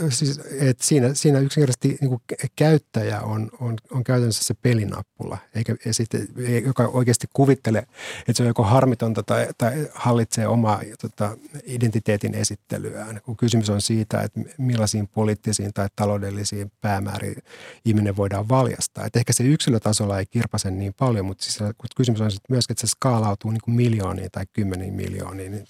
siis, 0.10 0.40
että 0.60 0.86
siinä, 0.86 1.14
siinä 1.14 1.40
yksinkertaisesti 1.40 1.98
niin 2.02 2.10
kuin 2.10 2.22
käyttäjä 2.56 3.22
on, 3.22 3.50
on, 3.60 3.78
on 3.92 4.04
käytännössä 4.04 4.44
se 4.44 4.54
pelinappula, 4.54 5.38
eikä 5.56 5.76
sitten, 5.92 6.28
joka 6.66 6.88
oikeasti 6.88 7.28
kuvittelee, 7.34 7.82
että 8.20 8.34
se 8.34 8.44
on 8.44 8.48
joko 8.48 8.64
harmitonta 8.64 9.24
tai, 9.24 9.48
tai 9.58 9.90
hallitsee 9.94 10.48
omaa 10.48 10.82
tota, 11.02 11.38
identiteetin 11.66 12.36
esittelyään. 12.36 13.22
Kun 13.26 13.38
kysymys 13.38 13.70
on 13.70 13.82
siitä, 13.82 14.22
että 14.22 14.40
millaisiin 14.58 15.08
poliittisiin 15.08 15.74
tai 15.74 15.88
taloudellisiin 15.96 16.72
päämääriin 16.82 17.44
ihminen 17.86 18.16
voidaan 18.16 18.50
valjastaa. 18.50 19.06
Että 19.06 19.20
ehkä 19.20 19.34
se 19.34 19.44
yksilötasolla 19.44 20.20
ei 20.20 20.26
kirpase 20.26 20.72
niin 20.72 20.94
paljon, 20.94 21.26
mutta 21.26 21.44
siis, 21.44 21.60
kysymys 21.96 22.22
on 22.22 22.32
myöskin, 22.50 22.74
että 22.74 22.88
se 22.88 22.92
skaalautuu 22.92 23.52
niin 23.52 23.62
kuin 23.62 23.76
miljooniin 23.76 24.32
tai 24.32 24.46
kymmeniin 24.54 24.94
miljooniin, 24.94 25.52
niin 25.52 25.66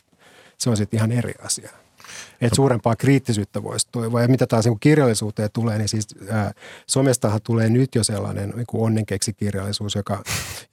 se 0.58 0.70
on 0.70 0.78
sitten 0.78 0.98
ihan 0.98 1.12
eri 1.12 1.34
asia. 1.44 1.70
Että 2.42 2.56
suurempaa 2.56 2.96
kriittisyyttä 2.96 3.64
voisi 3.64 3.88
toivoa. 3.92 4.22
Ja 4.22 4.28
mitä 4.28 4.48
taas 4.48 4.66
niin 4.66 4.80
kirjallisuuteen 4.80 5.50
tulee, 5.54 5.78
niin 5.78 5.90
siis 5.90 6.08
ää, 6.30 6.52
somestahan 6.88 7.40
tulee 7.44 7.70
nyt 7.70 7.96
jo 7.96 8.04
sellainen 8.04 8.54
niin 8.56 8.66
onnenkeksi-kirjallisuus, 8.74 9.96
joka, 9.96 10.24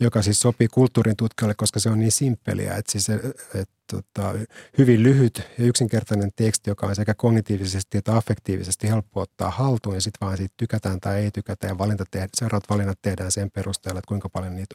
joka 0.00 0.22
siis 0.22 0.40
sopii 0.40 0.68
kulttuurin 0.68 1.16
tutkijalle, 1.16 1.54
koska 1.54 1.80
se 1.80 1.90
on 1.90 1.98
niin 1.98 2.12
simppeliä, 2.12 2.74
että 2.74 2.92
siis 2.92 3.08
et, 3.54 3.68
tota, 3.90 4.34
hyvin 4.78 5.02
lyhyt 5.02 5.42
ja 5.58 5.64
yksinkertainen 5.64 6.30
teksti, 6.36 6.70
joka 6.70 6.86
on 6.86 6.94
sekä 6.94 7.14
kognitiivisesti 7.14 7.98
että 7.98 8.16
affektiivisesti 8.16 8.88
helppo 8.88 9.20
ottaa 9.20 9.50
haltuun 9.50 9.94
ja 9.94 10.00
sitten 10.00 10.26
vaan 10.26 10.36
siitä 10.36 10.54
tykätään 10.56 11.00
tai 11.00 11.20
ei 11.20 11.30
tykätä 11.30 11.66
ja 11.66 11.78
valinta 11.78 12.04
tehdä, 12.10 12.28
seuraavat 12.34 12.70
valinnat 12.70 12.98
tehdään 13.02 13.32
sen 13.32 13.50
perusteella, 13.50 13.98
että 13.98 14.08
kuinka 14.08 14.28
paljon 14.28 14.56
niitä 14.56 14.74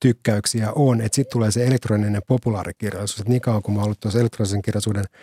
tykkäyksiä 0.00 0.72
on. 0.74 1.00
Sitten 1.02 1.32
tulee 1.32 1.50
se 1.50 1.66
elektroninen 1.66 2.22
populaarikirjallisuus. 2.28 3.20
Että 3.20 3.30
niin 3.30 3.40
kauan 3.40 3.62
kuin 3.62 3.76
mä 3.76 3.82
ollut 3.82 4.00
tuossa 4.00 4.20
elektronisen 4.20 4.62
kirjallisuuden– 4.62 5.04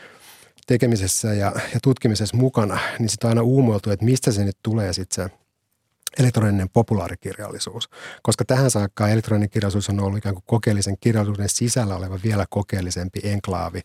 tekemisessä 0.68 1.34
ja, 1.34 1.52
ja 1.74 1.80
tutkimisessa 1.84 2.38
mukana, 2.38 2.80
niin 3.00 3.10
sitten 3.10 3.30
aina 3.30 3.42
uumoiltu, 3.42 3.92
että 3.92 4.06
mistä 4.06 4.32
se 4.32 4.46
nyt 4.46 4.58
tulee 4.64 4.94
sitten 4.94 5.30
se 5.30 5.38
elektroninen 6.20 6.70
populaarikirjallisuus. 6.70 7.90
Koska 8.22 8.46
tähän 8.46 8.72
saakka 8.72 9.10
elektroninen 9.10 9.50
kirjallisuus 9.50 9.90
on 9.90 10.00
ollut 10.00 10.18
ikään 10.18 10.36
kuin 10.36 10.44
kokeellisen 10.48 10.98
kirjallisuuden 11.00 11.50
sisällä 11.50 11.96
oleva 11.96 12.20
vielä 12.24 12.46
kokeellisempi 12.50 13.20
enklaavi, 13.24 13.82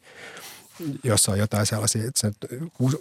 jossa 1.04 1.32
on 1.32 1.38
jotain 1.38 1.66
sellaisia, 1.66 2.04
että 2.08 2.20
se 2.20 2.30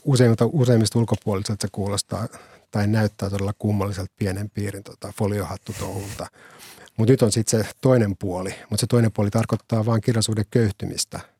useimmista, 0.05 0.45
useimmista 0.45 0.99
ulkopuolisilta 0.99 1.61
se 1.61 1.67
kuulostaa 1.71 2.27
tai 2.71 2.87
näyttää 2.87 3.29
todella 3.29 3.53
kummalliselta 3.59 4.13
pienen 4.19 4.49
piirin 4.49 4.83
tota, 4.83 5.13
foliohattutouhulta. 5.17 6.27
Mutta 6.97 7.13
nyt 7.13 7.21
on 7.21 7.31
sitten 7.31 7.63
se 7.63 7.69
toinen 7.81 8.17
puoli, 8.17 8.55
mutta 8.69 8.81
se 8.81 8.87
toinen 8.87 9.11
puoli 9.11 9.29
tarkoittaa 9.29 9.85
vain 9.85 10.01
kirjallisuuden 10.01 10.45
köyhtymistä– 10.51 11.19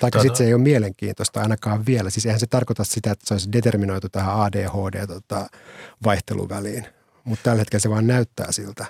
tai 0.00 0.10
sitten 0.12 0.36
se 0.36 0.44
ei 0.44 0.54
ole 0.54 0.62
mielenkiintoista 0.62 1.40
ainakaan 1.40 1.86
vielä. 1.86 2.10
Siis 2.10 2.26
eihän 2.26 2.40
se 2.40 2.46
tarkoita 2.46 2.84
sitä, 2.84 3.10
että 3.10 3.26
se 3.26 3.34
olisi 3.34 3.52
determinoitu 3.52 4.08
tähän 4.08 4.40
ADHD-vaihteluväliin. 4.40 6.82
Tota, 6.82 6.96
Mutta 7.24 7.42
tällä 7.42 7.58
hetkellä 7.58 7.80
se 7.80 7.90
vaan 7.90 8.06
näyttää 8.06 8.52
siltä. 8.52 8.86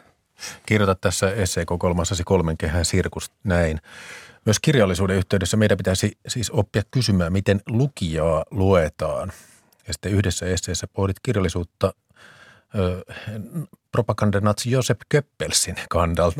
Kirjoitat 0.66 1.00
tässä 1.00 1.30
esseekokoelmassasi 1.30 2.24
kolmen 2.24 2.56
kehän 2.56 2.84
sirkus 2.84 3.32
näin. 3.44 3.80
Myös 4.44 4.60
kirjallisuuden 4.60 5.16
yhteydessä 5.16 5.56
meidän 5.56 5.78
pitäisi 5.78 6.18
siis 6.28 6.50
oppia 6.50 6.82
kysymään, 6.90 7.32
miten 7.32 7.60
lukijaa 7.68 8.44
luetaan. 8.50 9.32
Ja 9.86 9.92
sitten 9.92 10.12
yhdessä 10.12 10.46
esseessä 10.46 10.86
pohdit 10.86 11.16
kirjallisuutta 11.22 11.94
propagandanatsi 13.92 14.70
Josep 14.70 15.00
Köppelsin 15.08 15.76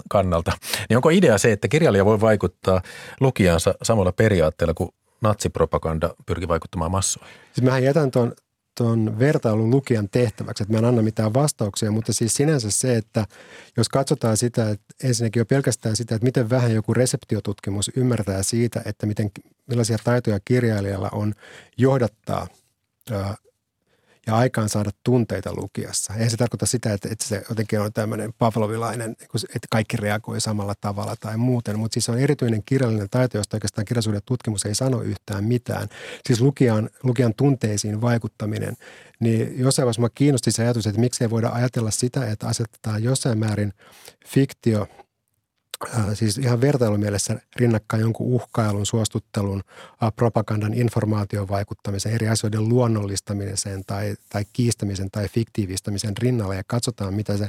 kannalta, 0.08 0.52
niin 0.88 0.96
onko 0.96 1.10
idea 1.10 1.38
se, 1.38 1.52
että 1.52 1.68
kirjailija 1.68 2.04
voi 2.04 2.20
vaikuttaa 2.20 2.82
lukijansa 3.20 3.74
samalla 3.82 4.12
periaatteella 4.12 4.74
kuin 4.74 4.90
natsipropaganda 5.20 6.14
pyrki 6.26 6.48
vaikuttamaan 6.48 6.90
massoihin? 6.90 7.34
Siis 7.52 7.64
mähän 7.64 7.84
jätän 7.84 8.10
tuon 8.10 8.32
tuon 8.78 9.18
vertailun 9.18 9.70
lukijan 9.70 10.08
tehtäväksi, 10.08 10.62
että 10.62 10.72
mä 10.72 10.78
en 10.78 10.84
anna 10.84 11.02
mitään 11.02 11.34
vastauksia, 11.34 11.90
mutta 11.90 12.12
siis 12.12 12.34
sinänsä 12.34 12.70
se, 12.70 12.96
että 12.96 13.26
jos 13.76 13.88
katsotaan 13.88 14.36
sitä, 14.36 14.70
että 14.70 14.94
ensinnäkin 15.02 15.40
jo 15.40 15.46
pelkästään 15.46 15.96
sitä, 15.96 16.14
että 16.14 16.24
miten 16.24 16.50
vähän 16.50 16.74
joku 16.74 16.94
reseptiotutkimus 16.94 17.90
ymmärtää 17.96 18.42
siitä, 18.42 18.82
että 18.84 19.06
miten, 19.06 19.30
millaisia 19.66 19.98
taitoja 20.04 20.38
kirjailijalla 20.44 21.08
on 21.12 21.34
johdattaa 21.78 22.46
ja 24.26 24.36
aikaan 24.36 24.68
saada 24.68 24.90
tunteita 25.04 25.54
lukiassa. 25.56 26.14
Eihän 26.14 26.30
se 26.30 26.36
tarkoita 26.36 26.66
sitä, 26.66 26.92
että, 26.92 27.08
että 27.12 27.24
se 27.24 27.42
jotenkin 27.48 27.80
on 27.80 27.92
tämmöinen 27.92 28.32
pavlovilainen, 28.38 29.16
että 29.34 29.68
kaikki 29.70 29.96
reagoi 29.96 30.40
samalla 30.40 30.74
tavalla 30.80 31.16
tai 31.20 31.36
muuten, 31.36 31.78
mutta 31.78 31.94
siis 31.94 32.08
on 32.08 32.18
erityinen 32.18 32.62
kirjallinen 32.66 33.10
taito, 33.10 33.38
josta 33.38 33.56
oikeastaan 33.56 33.84
kirjallisuuden 33.84 34.22
tutkimus 34.26 34.66
ei 34.66 34.74
sano 34.74 35.02
yhtään 35.02 35.44
mitään. 35.44 35.88
Siis 36.26 36.40
lukijan, 36.40 36.90
lukijan 37.02 37.34
tunteisiin 37.34 38.00
vaikuttaminen, 38.00 38.76
niin 39.20 39.58
jossain 39.58 39.86
vaiheessa 39.86 40.10
kiinnosti 40.14 40.52
se 40.52 40.62
ajatus, 40.62 40.86
että 40.86 41.00
miksei 41.00 41.30
voida 41.30 41.48
ajatella 41.48 41.90
sitä, 41.90 42.26
että 42.26 42.46
asetetaan 42.46 43.02
jossain 43.02 43.38
määrin 43.38 43.72
fiktio– 44.26 44.88
siis 46.14 46.38
ihan 46.38 46.60
vertailumielessä 46.60 47.40
rinnakkain 47.56 48.00
jonkun 48.00 48.26
uhkailun, 48.26 48.86
suostuttelun, 48.86 49.62
äh, 50.02 50.12
propagandan, 50.16 50.74
informaation 50.74 51.48
vaikuttamisen, 51.48 52.12
eri 52.12 52.28
asioiden 52.28 52.68
luonnollistamisen 52.68 53.84
tai, 53.86 54.14
tai 54.28 54.44
kiistämisen 54.52 55.10
tai 55.10 55.28
fiktiivistämisen 55.28 56.16
rinnalla 56.16 56.54
ja 56.54 56.62
katsotaan, 56.66 57.14
mitä 57.14 57.36
se 57.36 57.48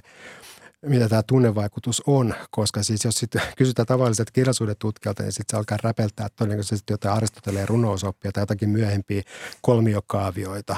mitä 0.85 1.09
tämä 1.09 1.23
tunnevaikutus 1.23 2.03
on, 2.07 2.35
koska 2.51 2.83
siis 2.83 3.05
jos 3.05 3.15
sitten 3.15 3.41
kysytään 3.57 3.85
tavalliset 3.85 4.31
kirjallisuuden 4.31 4.75
tutkijalta, 4.79 5.23
niin 5.23 5.31
sitten 5.31 5.51
se 5.51 5.57
alkaa 5.57 5.77
räpeltää 5.83 6.27
todennäköisesti 6.35 6.93
jotain 6.93 7.17
Aristoteleen 7.17 7.69
runousoppia 7.69 8.31
tai 8.31 8.41
jotakin 8.41 8.69
myöhempiä 8.69 9.21
kolmiokaavioita. 9.61 10.75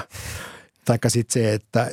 Taikka 0.84 1.10
sitten 1.10 1.32
se, 1.32 1.54
että, 1.54 1.90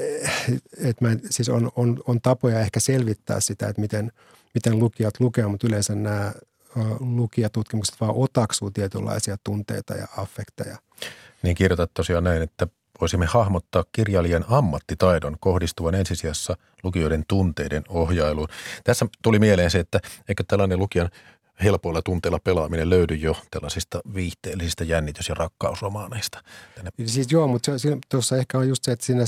että 0.78 1.06
mä, 1.06 1.16
siis 1.30 1.50
on, 1.50 1.72
on, 1.76 2.04
on 2.08 2.22
tapoja 2.22 2.60
ehkä 2.60 2.80
selvittää 2.80 3.40
sitä, 3.40 3.68
että 3.68 3.82
miten– 3.82 4.12
miten 4.54 4.80
lukijat 4.80 5.20
lukevat, 5.20 5.52
mutta 5.52 5.68
yleensä 5.68 5.96
nämä 5.96 6.34
lukijatutkimukset 7.00 8.02
vaan 8.02 8.14
otaksuu 8.16 8.72
tietynlaisia 8.72 9.38
tunteita 9.44 9.94
ja 9.94 10.08
affekteja. 10.18 10.78
Niin 11.44 11.56
kirjoitat 11.56 11.92
tosiaan 11.94 12.24
näin, 12.24 12.42
että 12.42 12.68
voisimme 13.02 13.26
hahmottaa 13.26 13.84
kirjailijan 13.92 14.46
ammattitaidon 14.48 15.38
kohdistuvan 15.40 15.96
ensisijassa 15.96 16.58
lukijoiden 16.84 17.24
tunteiden 17.28 17.84
ohjailuun. 17.90 18.48
Tässä 18.84 19.06
tuli 19.22 19.40
mieleen 19.40 19.72
se, 19.72 19.80
että 19.80 20.00
eikö 20.30 20.44
tällainen 20.48 20.80
lukijan 20.80 21.10
helpoilla 21.64 22.02
tunteilla 22.02 22.40
pelaaminen 22.40 22.90
löydy 22.90 23.16
jo 23.16 23.38
tällaisista 23.52 24.02
viihteellisistä 24.14 24.84
jännitys- 24.84 25.30
ja 25.30 25.36
rakkausromaaneista. 25.36 26.44
Tänne. 26.76 26.92
Siis 27.06 27.32
joo, 27.32 27.48
mutta 27.48 27.72
tuossa 28.12 28.38
ehkä 28.38 28.58
on 28.58 28.68
just 28.68 28.84
se, 28.84 28.92
että 28.92 29.06
siinä 29.06 29.24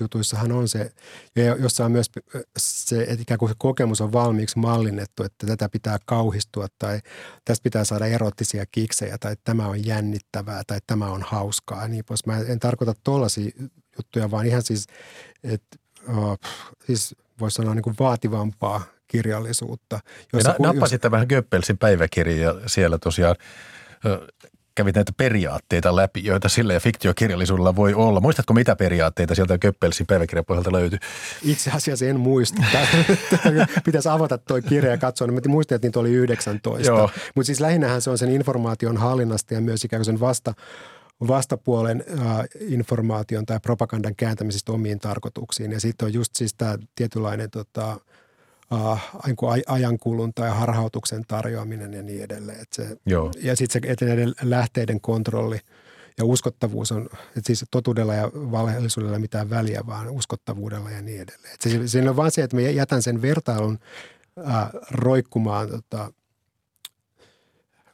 jutuissahan 0.00 0.52
on 0.52 0.68
se, 0.68 0.92
ja 1.36 1.56
jossa 1.56 1.84
on 1.84 1.92
myös 1.92 2.10
se, 2.58 3.02
että 3.02 3.22
ikään 3.22 3.38
kuin 3.38 3.48
se 3.48 3.54
kokemus 3.58 4.00
on 4.00 4.12
valmiiksi 4.12 4.58
mallinnettu, 4.58 5.22
että 5.22 5.46
tätä 5.46 5.68
pitää 5.68 5.98
kauhistua 6.06 6.66
tai 6.78 7.00
tästä 7.44 7.62
pitää 7.62 7.84
saada 7.84 8.06
erottisia 8.06 8.66
kiksejä 8.66 9.18
tai 9.18 9.36
tämä 9.44 9.68
on 9.68 9.86
jännittävää 9.86 10.62
tai 10.66 10.78
tämä 10.86 11.10
on 11.10 11.22
hauskaa 11.22 11.82
ja 11.82 11.88
niin 11.88 12.04
pois. 12.04 12.26
Mä 12.26 12.38
en 12.38 12.58
tarkoita 12.58 12.94
tuollaisia 13.04 13.50
juttuja, 13.96 14.30
vaan 14.30 14.46
ihan 14.46 14.62
siis, 14.62 14.86
että 15.42 15.76
uh, 16.08 16.38
siis 16.86 17.14
voisi 17.40 17.54
sanoa 17.54 17.74
niin 17.74 17.82
kuin 17.82 17.96
vaativampaa 17.98 18.93
kirjallisuutta. 19.14 20.00
Jossa, 20.32 20.54
na, 20.58 20.72
nappasit 20.72 21.04
jos... 21.04 21.10
vähän 21.10 21.26
Göppelsin 21.28 21.78
päiväkirja 21.78 22.54
siellä 22.66 22.98
tosiaan 22.98 23.36
kävit 24.74 24.94
näitä 24.94 25.12
periaatteita 25.16 25.96
läpi, 25.96 26.24
joita 26.24 26.48
sillä 26.48 26.72
ja 26.72 26.80
fiktiokirjallisuudella 26.80 27.76
voi 27.76 27.94
olla. 27.94 28.20
Muistatko 28.20 28.54
mitä 28.54 28.76
periaatteita 28.76 29.34
sieltä 29.34 29.58
Göppelsin 29.58 30.06
päiväkirjan 30.06 30.44
pohjalta 30.44 30.72
löytyy? 30.72 30.98
Itse 31.42 31.70
asiassa 31.70 32.06
en 32.06 32.20
muista. 32.20 32.62
Pitäisi 33.84 34.08
avata 34.08 34.38
tuo 34.38 34.60
kirja 34.68 34.90
ja 34.90 34.98
katsoa. 34.98 35.28
Mä 35.28 35.40
muistin, 35.48 35.76
että 35.76 35.86
niitä 35.86 36.00
oli 36.00 36.12
19. 36.12 36.92
Mutta 37.34 37.46
siis 37.46 37.60
lähinnähän 37.60 38.02
se 38.02 38.10
on 38.10 38.18
sen 38.18 38.30
informaation 38.30 38.96
hallinnasta 38.96 39.54
ja 39.54 39.60
myös 39.60 39.84
ikään 39.84 39.98
kuin 39.98 40.04
sen 40.04 40.20
vasta, 40.20 40.54
vastapuolen 41.28 42.04
äh, 42.18 42.44
informaation 42.60 43.46
tai 43.46 43.60
propagandan 43.60 44.16
kääntämisestä 44.16 44.72
omiin 44.72 44.98
tarkoituksiin. 44.98 45.72
Ja 45.72 45.80
sitten 45.80 46.06
on 46.06 46.14
just 46.14 46.36
siis 46.36 46.54
tämä 46.54 46.78
tietynlainen 46.94 47.50
tota, 47.50 48.00
ajankulun 49.66 50.34
tai 50.34 50.50
harhautuksen 50.50 51.24
tarjoaminen 51.28 51.92
ja 51.92 52.02
niin 52.02 52.22
edelleen. 52.22 52.60
Et 52.60 52.72
se, 52.72 52.96
Joo. 53.06 53.30
Ja 53.42 53.56
sitten 53.56 53.82
se 53.82 53.92
eteneiden 53.92 54.34
lähteiden 54.42 55.00
kontrolli 55.00 55.58
ja 56.18 56.24
uskottavuus 56.24 56.92
on, 56.92 57.08
että 57.12 57.42
siis 57.46 57.64
totuudella 57.70 58.14
ja 58.14 58.30
valheellisuudella 58.34 59.18
mitään 59.18 59.50
väliä, 59.50 59.82
vaan 59.86 60.10
uskottavuudella 60.10 60.90
ja 60.90 61.02
niin 61.02 61.20
edelleen. 61.20 61.54
Et 61.54 61.60
se, 61.60 61.88
siinä 61.88 62.10
on 62.10 62.16
vaan 62.16 62.30
se, 62.30 62.42
että 62.42 62.56
mä 62.56 62.62
jätän 62.62 63.02
sen 63.02 63.22
vertailun 63.22 63.78
äh, 64.48 64.68
roikkumaan 64.90 65.70
tota, 65.70 66.12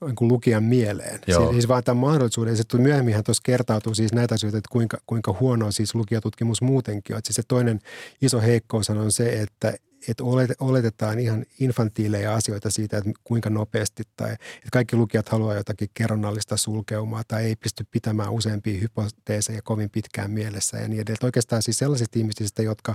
niin 0.06 0.16
kuin 0.16 0.28
lukijan 0.28 0.64
mieleen. 0.64 1.20
Joo. 1.26 1.52
Siis 1.52 1.68
vaan 1.68 1.84
tämän 1.84 2.00
mahdollisuuden. 2.00 2.56
Ja 2.56 2.78
myöhemminhän 2.78 3.24
tuossa 3.24 3.42
kertautuu 3.44 3.94
siis 3.94 4.12
näitä 4.12 4.34
asioita, 4.34 4.58
että 4.58 4.72
kuinka, 4.72 4.98
kuinka 5.06 5.36
huonoa 5.40 5.70
siis 5.70 5.94
lukijatutkimus 5.94 6.62
muutenkin 6.62 7.14
on. 7.14 7.18
Että 7.18 7.28
siis 7.28 7.36
se 7.36 7.42
toinen 7.48 7.80
iso 8.22 8.40
heikkous 8.40 8.90
on 8.90 9.12
se, 9.12 9.40
että 9.40 9.74
että 10.08 10.24
oletetaan 10.60 11.18
ihan 11.18 11.44
infantiileja 11.60 12.34
asioita 12.34 12.70
siitä, 12.70 12.98
että 12.98 13.10
kuinka 13.24 13.50
nopeasti 13.50 14.02
tai 14.16 14.32
että 14.32 14.68
kaikki 14.72 14.96
lukijat 14.96 15.28
haluaa 15.28 15.54
jotakin 15.54 15.88
kerronnallista 15.94 16.56
sulkeumaa 16.56 17.22
tai 17.28 17.44
ei 17.44 17.56
pysty 17.56 17.86
pitämään 17.90 18.32
useampia 18.32 18.80
hypoteeseja 18.80 19.62
kovin 19.62 19.90
pitkään 19.90 20.30
mielessä 20.30 20.76
ja 20.76 20.88
niin 20.88 21.00
edelleen. 21.00 21.24
Oikeastaan 21.24 21.62
siis 21.62 21.78
sellaisista 21.78 22.18
ihmisistä, 22.18 22.62
jotka, 22.62 22.94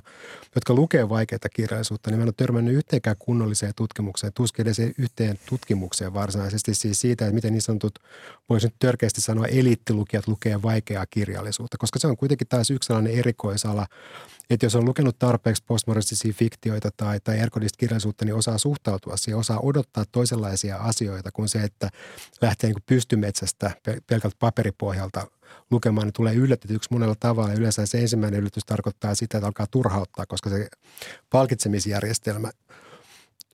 jotka 0.56 0.74
lukee 0.74 1.10
vaikeita 1.10 1.50
kirjallisuutta, 1.50 2.10
niin 2.10 2.18
mä 2.18 2.24
en 2.24 2.28
ole 2.28 2.34
törmännyt 2.38 2.76
yhteenkään 2.76 3.16
kunnolliseen 3.20 3.74
tutkimukseen, 3.76 4.34
tuskin 4.34 4.64
edes 4.64 4.78
yhteen 4.98 5.40
tutkimukseen 5.50 6.14
varsinaisesti 6.14 6.74
siis 6.74 7.02
siitä, 7.02 7.26
että 7.26 7.36
miten 7.36 7.54
niin 7.54 7.62
sanotut, 7.62 8.00
voisi 8.50 8.68
nyt 8.68 8.76
törkeästi 8.80 9.22
sanoa, 9.22 9.46
eliittilukijat 9.46 10.28
lukee 10.28 10.62
vaikeaa 10.62 11.06
kirjallisuutta, 11.10 11.78
koska 11.78 12.00
se 12.00 12.08
on 12.08 12.18
kuitenkin 12.18 12.48
taas 12.48 12.72
yksi 12.72 12.88
sellainen 12.88 13.14
erikoisala, 13.14 13.88
että 14.50 14.66
jos 14.66 14.76
on 14.76 14.86
lukenut 14.86 15.20
tarpeeksi 15.20 15.64
postmodernistisia 15.68 16.34
fiktioita 16.34 16.90
tai, 16.98 17.20
tai 17.20 17.40
erkodista 17.40 17.78
kirjallisuutta, 17.78 18.26
niin 18.26 18.36
osaa 18.36 18.58
suhtautua 18.58 19.18
siihen, 19.18 19.40
osaa 19.40 19.60
odottaa 19.60 20.06
toisenlaisia 20.12 20.78
asioita 20.78 21.32
kuin 21.32 21.50
se, 21.50 21.60
että 21.60 21.90
lähtee 22.42 22.70
niin 22.70 22.84
pystymetsästä 22.86 23.72
pelkältä 24.08 24.36
paperipohjalta 24.40 25.28
lukemaan, 25.72 26.08
niin 26.08 26.14
tulee 26.14 26.34
yllätetyksi 26.34 26.90
monella 26.92 27.16
tavalla. 27.20 27.54
Yleensä 27.54 27.86
se 27.86 28.00
ensimmäinen 28.00 28.40
yllätys 28.40 28.66
tarkoittaa 28.66 29.16
sitä, 29.16 29.38
että 29.38 29.48
alkaa 29.48 29.68
turhauttaa, 29.72 30.26
koska 30.26 30.50
se 30.50 30.68
palkitsemisjärjestelmä– 31.30 32.52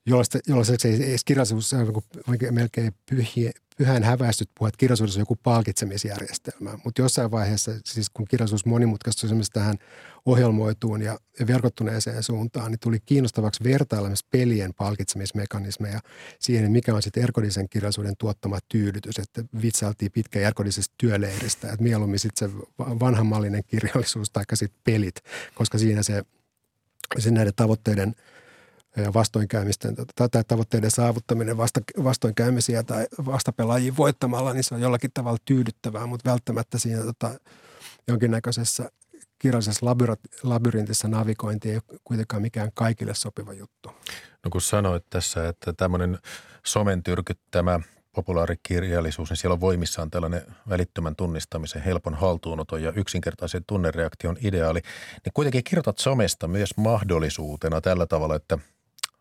jolla 0.06 0.64
se 0.64 0.88
ei 0.88 1.16
kirjallisuus 1.24 1.72
on 1.72 2.02
niin 2.40 2.54
melkein 2.54 2.94
pyhiä, 3.10 3.52
pyhän 3.82 4.02
häväistyt 4.02 4.50
puhua, 4.54 4.68
että 4.68 4.78
kirjallisuudessa 4.78 5.18
on 5.18 5.22
joku 5.22 5.36
palkitsemisjärjestelmä. 5.42 6.78
Mutta 6.84 7.02
jossain 7.02 7.30
vaiheessa, 7.30 7.72
siis 7.84 8.10
kun 8.10 8.26
kirjallisuus 8.28 8.66
monimutkaistui 8.66 9.28
esimerkiksi 9.28 9.52
tähän 9.52 9.78
ohjelmoituun 10.26 11.02
ja 11.02 11.18
verkottuneeseen 11.46 12.22
suuntaan, 12.22 12.70
niin 12.70 12.78
tuli 12.80 13.00
kiinnostavaksi 13.00 13.64
vertailla 13.64 14.08
myös 14.08 14.24
pelien 14.24 14.74
palkitsemismekanismeja 14.74 16.00
siihen, 16.38 16.72
mikä 16.72 16.94
on 16.94 17.02
sitten 17.02 17.22
erkodisen 17.22 17.68
kirjallisuuden 17.68 18.14
tuottama 18.18 18.58
tyydytys, 18.68 19.18
että 19.18 19.44
vitsailtiin 19.62 20.12
pitkä 20.12 20.40
erkodisesta 20.40 20.94
työleiristä, 20.98 21.72
että 21.72 21.82
mieluummin 21.82 22.18
sitten 22.18 22.50
se 22.50 22.56
vanhanmallinen 22.78 23.62
kirjallisuus 23.66 24.30
tai 24.30 24.44
sitten 24.54 24.80
pelit, 24.84 25.14
koska 25.54 25.78
siinä 25.78 26.02
se, 26.02 26.24
se 27.18 27.30
näiden 27.30 27.52
tavoitteiden– 27.56 28.14
vastoinkäymisten 29.14 29.94
tai 30.16 30.44
tavoitteiden 30.48 30.90
saavuttaminen 30.90 31.56
vasta, 31.56 31.80
vastoinkäymisiä 32.04 32.82
tai 32.82 33.06
vastapelaajia 33.26 33.96
voittamalla, 33.96 34.52
niin 34.52 34.64
se 34.64 34.74
on 34.74 34.80
jollakin 34.80 35.10
tavalla 35.14 35.38
tyydyttävää, 35.44 36.06
mutta 36.06 36.30
välttämättä 36.30 36.78
siinä 36.78 37.02
tota, 37.02 37.30
jonkinnäköisessä 38.08 38.90
kirjallisessa 39.38 39.86
labyrintissä 40.42 41.08
navigointi 41.08 41.70
ei 41.70 41.74
ole 41.74 41.98
kuitenkaan 42.04 42.42
mikään 42.42 42.70
kaikille 42.74 43.14
sopiva 43.14 43.52
juttu. 43.52 43.88
No 44.44 44.50
kun 44.50 44.60
sanoit 44.60 45.04
tässä, 45.10 45.48
että 45.48 45.72
tämmöinen 45.72 46.18
somen 46.66 47.02
tyrkyttämä 47.02 47.80
populaarikirjallisuus, 48.14 49.30
niin 49.30 49.36
siellä 49.36 49.54
on 49.54 49.60
voimissaan 49.60 50.10
tällainen 50.10 50.42
välittömän 50.68 51.16
tunnistamisen, 51.16 51.82
helpon 51.82 52.14
haltuunoton 52.14 52.82
ja 52.82 52.92
yksinkertaisen 52.96 53.64
tunnereaktion 53.66 54.36
ideaali, 54.40 54.80
niin 55.24 55.32
kuitenkin 55.34 55.64
kirjoitat 55.64 55.98
somesta 55.98 56.48
myös 56.48 56.76
mahdollisuutena 56.76 57.80
tällä 57.80 58.06
tavalla, 58.06 58.34
että– 58.34 58.58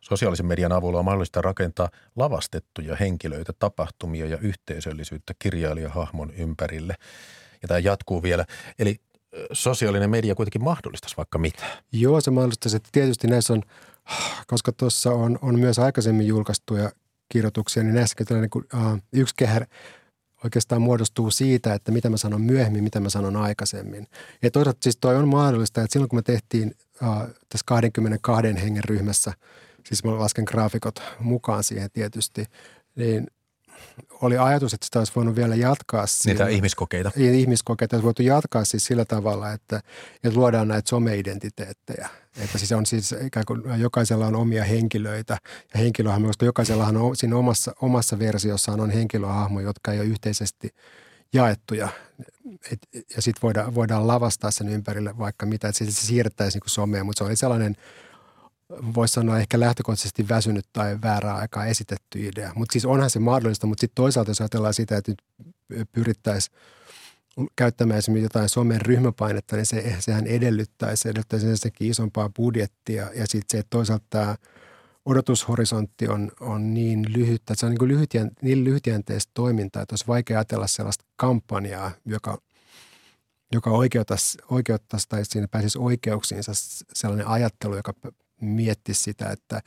Sosiaalisen 0.02 0.46
median 0.46 0.72
avulla 0.72 1.00
on 1.00 1.06
mahdollista 1.06 1.42
rakentaa 1.42 1.90
lavastettuja 2.16 2.96
henkilöitä, 2.96 3.54
tapahtumia 3.60 4.26
ja 4.26 4.38
yhteisöllisyyttä 4.38 5.34
kirjailijahahmon 5.40 6.32
ympärille. 6.32 6.96
Ja 7.62 7.68
tämä 7.68 7.80
jatkuu 7.80 8.24
vielä. 8.24 8.46
Eli 8.80 9.00
sosiaalinen 9.52 10.10
media 10.10 10.36
kuitenkin 10.36 10.64
mahdollistaisi 10.64 11.18
vaikka 11.18 11.38
mitä. 11.38 11.64
Joo, 11.92 12.22
se 12.22 12.32
mahdollistaisi. 12.32 12.78
Että 12.78 12.90
tietysti 12.92 13.28
näissä 13.28 13.54
on, 13.54 13.62
koska 14.48 14.72
tuossa 14.72 15.12
on, 15.12 15.40
on 15.42 15.60
myös 15.60 15.80
aikaisemmin 15.80 16.28
julkaistuja 16.28 16.92
kirjoituksia, 17.30 17.84
niin 17.84 17.96
näissäkin 17.96 18.28
tällainen 18.28 18.50
uh, 18.56 19.00
yksi 19.14 19.36
kehä 19.38 19.66
oikeastaan 20.44 20.82
muodostuu 20.82 21.32
siitä, 21.32 21.74
että 21.74 21.92
mitä 21.92 22.10
mä 22.10 22.18
sanon 22.18 22.42
myöhemmin, 22.42 22.84
mitä 22.84 23.00
mä 23.00 23.10
sanon 23.10 23.36
aikaisemmin. 23.36 24.08
Ja 24.42 24.52
toisaalta 24.52 24.80
siis 24.84 24.98
toi 25.02 25.16
on 25.16 25.28
mahdollista, 25.28 25.82
että 25.82 25.94
silloin 25.94 26.10
kun 26.10 26.18
me 26.18 26.22
tehtiin 26.22 26.76
uh, 27.02 27.08
tässä 27.50 27.66
22 27.66 28.64
hengen 28.64 28.84
ryhmässä– 28.84 29.34
siis 29.86 30.04
mä 30.04 30.20
lasken 30.20 30.46
graafikot 30.48 31.02
mukaan 31.20 31.64
siihen 31.64 31.92
tietysti, 31.92 32.46
niin 32.96 33.28
oli 34.22 34.38
ajatus, 34.38 34.74
että 34.74 34.86
sitä 34.86 35.00
olisi 35.00 35.12
voinut 35.16 35.36
vielä 35.36 35.56
jatkaa. 35.56 36.06
Niitä 36.26 36.48
ihmiskokeita. 36.48 37.12
Ihmiskokeita 37.16 37.96
olisi 37.96 38.06
voitu 38.06 38.22
jatkaa 38.22 38.66
siis 38.66 38.86
sillä 38.86 39.06
tavalla, 39.06 39.52
että, 39.52 39.82
että 40.24 40.40
luodaan 40.40 40.68
näitä 40.68 40.90
some-identiteettejä. 40.90 42.10
Että 42.38 42.58
siis 42.58 42.72
on 42.72 42.86
siis 42.86 43.16
ikään 43.26 43.46
kuin 43.46 43.62
jokaisella 43.78 44.28
on 44.28 44.36
omia 44.36 44.64
henkilöitä 44.64 45.38
ja 45.74 45.80
henkilöhahmo, 45.80 46.28
koska 46.28 46.46
jokaisellahan 46.46 46.98
on 46.98 47.16
siinä 47.16 47.36
omassa, 47.36 47.74
omassa 47.82 48.20
versiossaan 48.20 48.80
on 48.80 48.90
henkilöhahmo, 48.90 49.60
jotka 49.60 49.92
ei 49.92 50.00
ole 50.00 50.08
yhteisesti 50.08 50.70
jaettuja. 51.34 51.90
Et, 52.72 52.80
ja 53.16 53.22
sitten 53.22 53.42
voidaan, 53.42 53.76
voidaan 53.76 54.08
lavastaa 54.08 54.52
sen 54.52 54.70
ympärille 54.70 55.18
vaikka 55.18 55.46
mitä, 55.46 55.68
että 55.68 55.86
se 55.86 55.92
siirrettäisiin 55.92 56.60
niin 56.60 56.70
someen, 56.70 57.06
mutta 57.06 57.18
se 57.18 57.24
oli 57.24 57.36
sellainen– 57.36 57.76
voisi 58.96 59.14
sanoa 59.14 59.40
ehkä 59.40 59.60
lähtökohtaisesti 59.60 60.30
väsynyt 60.30 60.66
tai 60.74 60.98
väärää 61.02 61.36
aikaa 61.36 61.66
esitetty 61.66 62.28
idea. 62.28 62.52
Mutta 62.56 62.74
siis 62.74 62.86
onhan 62.86 63.10
se 63.10 63.20
mahdollista, 63.20 63.68
mutta 63.68 63.82
sitten 63.82 63.96
toisaalta 63.96 64.32
jos 64.32 64.42
ajatellaan 64.42 64.74
sitä, 64.74 64.98
että 64.98 65.12
nyt 65.12 65.22
pyrittäisiin 65.92 66.56
käyttämään 67.56 67.98
esimerkiksi 67.98 68.26
jotain 68.26 68.50
somen 68.50 68.82
ryhmäpainetta, 68.82 69.56
niin 69.56 69.66
se, 69.66 69.96
sehän 70.00 70.28
edellyttäisi, 70.28 71.10
edellyttäisi 71.10 71.48
ensinnäkin 71.48 71.92
isompaa 71.92 72.30
budjettia 72.30 73.04
ja 73.16 73.28
sitten 73.28 73.46
se, 73.48 73.58
että 73.58 73.70
toisaalta 73.70 74.06
tämä 74.10 74.36
odotushorisontti 75.06 76.08
on, 76.08 76.32
on 76.40 76.74
niin 76.74 77.14
lyhyt, 77.14 77.42
että 77.42 77.56
se 77.58 77.66
on 77.66 77.72
niin, 77.72 77.88
lyhytjän, 77.88 78.32
niin 78.42 78.64
lyhytjänteistä 78.64 79.32
toimintaa, 79.34 79.82
että 79.82 79.94
olisi 79.94 80.08
vaikea 80.08 80.38
ajatella 80.38 80.68
sellaista 80.68 81.06
kampanjaa, 81.16 81.92
joka, 82.06 82.38
joka 83.52 83.70
oikeuttaisi, 83.70 84.38
oikeuttaisi 84.50 85.10
tai 85.10 85.26
siinä 85.26 85.48
pääsisi 85.48 85.78
oikeuksiinsa 85.78 86.52
sellainen 86.94 87.28
ajattelu, 87.28 87.76
joka 87.76 87.94
miettisi 88.42 89.04
sitä, 89.04 89.30
että 89.30 89.62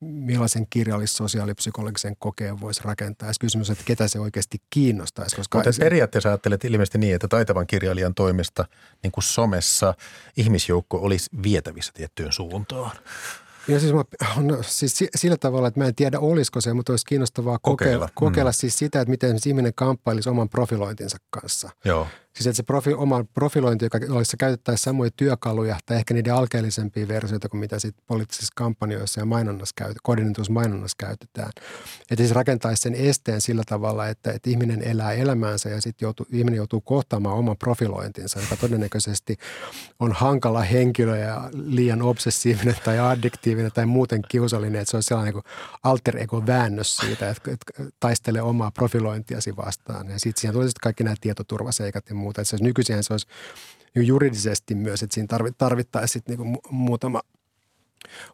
millaisen 0.00 0.66
kirjallis-sosiaalipsykologisen 0.70 2.16
kokeen 2.18 2.60
voisi 2.60 2.80
rakentaa. 2.84 3.28
Ja 3.28 3.34
kysymys 3.40 3.70
että 3.70 3.84
ketä 3.84 4.08
se 4.08 4.20
oikeasti 4.20 4.58
kiinnostaisi. 4.70 5.36
Koska 5.36 5.58
Mutta 5.58 5.70
periaatteessa 5.78 6.28
ajattelet 6.28 6.64
ilmeisesti 6.64 6.98
niin, 6.98 7.14
että 7.14 7.28
taitavan 7.28 7.66
kirjailijan 7.66 8.14
toimesta 8.14 8.64
niin 9.02 9.12
kuin 9.12 9.24
somessa 9.24 9.94
ihmisjoukko 10.36 10.98
olisi 10.98 11.30
vietävissä 11.42 11.92
tiettyyn 11.94 12.32
suuntaan. 12.32 12.96
Ja 13.68 13.80
siis, 13.80 13.92
mä, 13.92 14.04
no, 14.36 14.58
siis 14.62 15.04
sillä 15.14 15.36
tavalla, 15.36 15.68
että 15.68 15.80
mä 15.80 15.86
en 15.86 15.94
tiedä 15.94 16.18
olisiko 16.18 16.60
se, 16.60 16.72
mutta 16.72 16.92
olisi 16.92 17.06
kiinnostavaa 17.06 17.58
kokeilla, 17.58 17.92
kokeilla, 17.92 18.08
kokeilla 18.14 18.50
mm. 18.50 18.54
siis 18.54 18.78
sitä, 18.78 19.00
että 19.00 19.10
miten 19.10 19.36
ihminen 19.46 19.74
kamppailisi 19.74 20.28
oman 20.28 20.48
profilointinsa 20.48 21.16
kanssa. 21.30 21.70
Joo. 21.84 22.06
Siis 22.34 22.46
että 22.46 22.56
se 22.56 22.62
profi, 22.62 22.94
oma 22.94 23.24
profilointi, 23.34 23.84
joka 23.84 23.98
olisi 24.10 24.36
käytettäisiin 24.36 24.84
samoja 24.84 25.10
työkaluja 25.16 25.78
tai 25.86 25.96
ehkä 25.96 26.14
niiden 26.14 26.34
alkeellisempia 26.34 27.08
versioita 27.08 27.48
kuin 27.48 27.60
mitä 27.60 27.78
sitten 27.78 28.04
poliittisissa 28.06 28.52
kampanjoissa 28.56 29.20
ja 29.20 29.24
mainonnassa 29.24 29.72
käytetään, 29.76 30.00
koordinatuissa 30.02 30.52
mainonnassa 30.52 30.96
käytetään. 30.98 31.50
Että 32.00 32.16
siis 32.16 32.30
rakentaisi 32.30 32.82
sen 32.82 32.94
esteen 32.94 33.40
sillä 33.40 33.62
tavalla, 33.66 34.08
että, 34.08 34.32
että 34.32 34.50
ihminen 34.50 34.82
elää 34.82 35.12
elämäänsä 35.12 35.68
ja 35.68 35.80
sitten 35.80 36.06
joutuu, 36.06 36.26
ihminen 36.30 36.56
joutuu 36.56 36.80
kohtaamaan 36.80 37.36
oman 37.36 37.56
profilointinsa, 37.56 38.40
joka 38.40 38.56
todennäköisesti 38.56 39.36
on 40.00 40.12
hankala 40.12 40.62
henkilö 40.62 41.16
ja 41.16 41.50
liian 41.52 42.02
obsessiivinen 42.02 42.76
tai 42.84 42.98
addiktiivinen 42.98 43.72
tai 43.72 43.86
muuten 43.86 44.22
kiusallinen, 44.28 44.80
että 44.80 44.90
se 44.90 44.96
on 44.96 45.02
sellainen 45.02 45.32
kuin 45.32 45.44
alter 45.82 46.22
ego 46.22 46.46
väännös 46.46 46.96
siitä, 46.96 47.30
että, 47.30 47.50
että 47.50 47.92
taistelee 48.00 48.42
omaa 48.42 48.70
profilointiasi 48.70 49.56
vastaan. 49.56 50.08
Ja 50.08 50.18
sitten 50.18 50.40
siihen 50.40 50.52
tulee 50.52 50.68
sitten 50.68 50.82
kaikki 50.82 51.04
nämä 51.04 51.16
tietoturvaseikat 51.20 52.08
ja 52.08 52.14
muuta. 52.24 52.40
Että 52.40 52.48
se 52.48 52.56
olisi, 52.56 52.64
nykyisin 52.64 53.04
se 53.04 53.12
olisi 53.12 53.26
juridisesti 53.94 54.74
myös, 54.74 55.02
että 55.02 55.14
siinä 55.14 55.38
tarvittaisiin 55.58 56.22
niin 56.28 56.58
muutama 56.70 57.20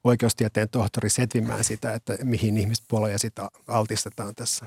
oikeustieteen 0.05 0.68
tohtori 0.68 1.11
setvimään 1.11 1.64
sitä, 1.64 1.94
että 1.94 2.18
mihin 2.24 2.57
ihmispoloja 2.59 3.18
sitä 3.18 3.48
altistetaan 3.68 4.35
tässä. 4.35 4.66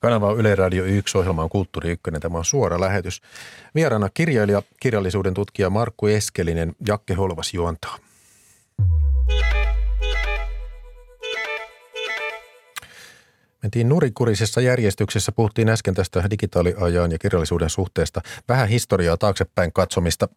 Kanava 0.00 0.28
on 0.28 0.40
Yle 0.40 0.54
Radio 0.54 0.84
1, 0.84 1.18
ohjelma 1.18 1.42
on 1.42 1.48
Kulttuuri 1.48 1.90
1, 1.90 2.02
tämä 2.20 2.38
on 2.38 2.44
suora 2.44 2.80
lähetys. 2.80 3.22
Vieraana 3.74 4.08
kirjailija, 4.14 4.62
kirjallisuuden 4.80 5.34
tutkija 5.34 5.70
Markku 5.70 6.06
Eskelinen, 6.06 6.76
Jakke 6.86 7.14
Holvas 7.14 7.54
juontaa. 7.54 7.98
Mentiin 13.62 13.88
nurikurisessa 13.88 14.60
järjestyksessä, 14.60 15.32
puhuttiin 15.32 15.68
äsken 15.68 15.94
tästä 15.94 16.24
digitaaliajan 16.30 17.12
ja 17.12 17.18
kirjallisuuden 17.18 17.70
suhteesta. 17.70 18.20
Vähän 18.48 18.68
historiaa 18.68 19.16
taaksepäin 19.16 19.72
katsomista. 19.72 20.28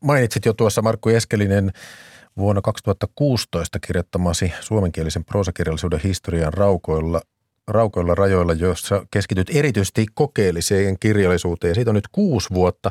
Mainitsit 0.00 0.44
jo 0.44 0.52
tuossa 0.52 0.82
Markku 0.82 1.08
Eskelinen 1.08 1.72
vuonna 2.36 2.62
2016 2.62 3.78
kirjoittamasi 3.80 4.52
suomenkielisen 4.60 5.24
proosakirjallisuuden 5.24 6.00
historian 6.04 6.52
raukoilla, 6.52 7.20
raukoilla 7.68 8.14
rajoilla, 8.14 8.52
jossa 8.52 9.06
keskityt 9.10 9.50
erityisesti 9.54 10.06
kokeelliseen 10.14 10.98
kirjallisuuteen. 10.98 11.74
Siitä 11.74 11.90
on 11.90 11.94
nyt 11.94 12.08
kuusi 12.12 12.48
vuotta. 12.54 12.90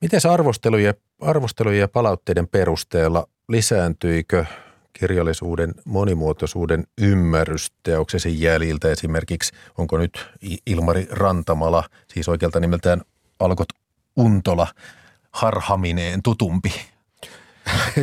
Miten 0.00 0.20
arvostelujen, 0.30 0.94
arvostelujen 1.20 1.80
ja 1.80 1.88
palautteiden 1.88 2.48
perusteella 2.48 3.28
lisääntyikö 3.48 4.44
kirjallisuuden 4.92 5.74
monimuotoisuuden 5.84 6.84
ymmärrys 6.98 7.72
teoksesi 7.82 8.42
jäljiltä 8.42 8.90
esimerkiksi, 8.90 9.52
onko 9.78 9.98
nyt 9.98 10.26
Ilmari 10.66 11.06
Rantamala, 11.10 11.84
siis 12.14 12.28
oikealta 12.28 12.60
nimeltään 12.60 13.00
Alkot 13.38 13.68
Untola, 14.16 14.66
harhamineen 15.30 16.22
tutumpi? 16.22 16.72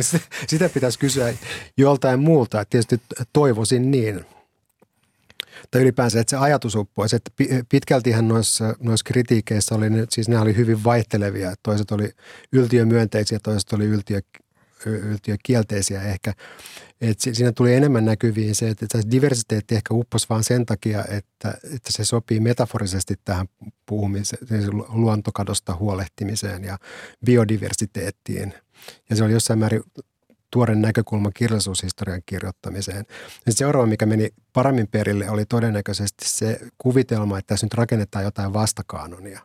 Sitä 0.46 0.68
pitäisi 0.68 0.98
kysyä 0.98 1.34
joltain 1.76 2.20
muulta. 2.20 2.64
Tietysti 2.64 3.00
toivoisin 3.32 3.90
niin. 3.90 4.24
Tai 5.70 5.82
ylipäänsä, 5.82 6.20
että 6.20 6.30
se 6.30 6.36
ajatus 6.36 6.74
uppoisi. 6.74 7.16
Että 7.16 7.30
pitkältihän 7.68 8.28
noissa, 8.28 8.74
noissa 8.80 9.04
kritiikeissä 9.04 9.74
oli, 9.74 9.86
siis 10.10 10.28
ne 10.28 10.38
oli 10.38 10.56
hyvin 10.56 10.84
vaihtelevia. 10.84 11.54
Toiset 11.62 11.90
oli 11.90 12.12
yltiömyönteisiä, 12.52 13.38
toiset 13.42 13.72
oli 13.72 13.84
yltiö 13.84 14.20
kielteisiä 15.42 16.02
ehkä. 16.02 16.32
Et 17.00 17.20
siinä 17.20 17.52
tuli 17.52 17.74
enemmän 17.74 18.04
näkyviin 18.04 18.54
se, 18.54 18.68
että 18.68 18.86
diversiteetti 19.10 19.74
ehkä 19.74 19.94
upposi 19.94 20.26
vain 20.30 20.44
sen 20.44 20.66
takia, 20.66 21.04
että, 21.04 21.58
että 21.64 21.90
se 21.90 22.04
sopii 22.04 22.40
metaforisesti 22.40 23.14
tähän 23.24 23.46
puhumiseen, 23.86 24.46
siis 24.48 24.66
luontokadosta 24.88 25.76
huolehtimiseen 25.76 26.64
ja 26.64 26.78
biodiversiteettiin. 27.24 28.54
Ja 29.10 29.16
se 29.16 29.24
oli 29.24 29.32
jossain 29.32 29.58
määrin 29.58 29.82
tuore 30.50 30.74
näkökulma 30.74 31.30
kirjallisuushistorian 31.30 32.22
kirjoittamiseen. 32.26 33.04
Ja 33.46 33.52
seuraava, 33.52 33.86
mikä 33.86 34.06
meni 34.06 34.30
paremmin 34.52 34.88
perille, 34.88 35.30
oli 35.30 35.44
todennäköisesti 35.46 36.28
se 36.28 36.60
kuvitelma, 36.78 37.38
että 37.38 37.54
tässä 37.54 37.66
nyt 37.66 37.74
rakennetaan 37.74 38.24
jotain 38.24 38.52
vastakaanonia. 38.52 39.40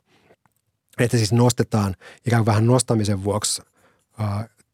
Että 1.00 1.17
siis 1.17 1.34
nostetaan 1.34 1.95
ikään 2.26 2.39
kuin 2.39 2.45
vähän 2.45 2.67
nostamisen 2.67 3.24
vuoksi 3.24 3.62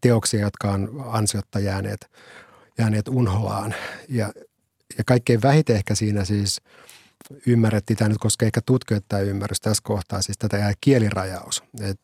teoksia, 0.02 0.42
jotka 0.42 0.72
on 0.72 1.04
ansiotta 1.08 1.60
jääneet, 1.60 2.12
jääneet 2.78 3.08
unholaan. 3.08 3.76
Ja, 4.10 4.34
ja 4.98 5.04
kaikkein 5.06 5.42
vähiten 5.42 5.76
ehkä 5.76 5.96
siinä 5.96 6.26
siis 6.26 6.62
ymmärrettiin, 7.48 7.98
tämä 7.98 8.10
nyt 8.10 8.18
koska 8.18 8.46
ehkä 8.46 8.62
tutkijoita 8.66 9.06
tämä 9.10 9.22
ymmärrys 9.22 9.60
tässä 9.60 9.84
kohtaa, 9.84 10.22
siis 10.22 10.38
tätä 10.38 10.74
kielirajaus. 10.82 11.64
Et, 11.82 12.00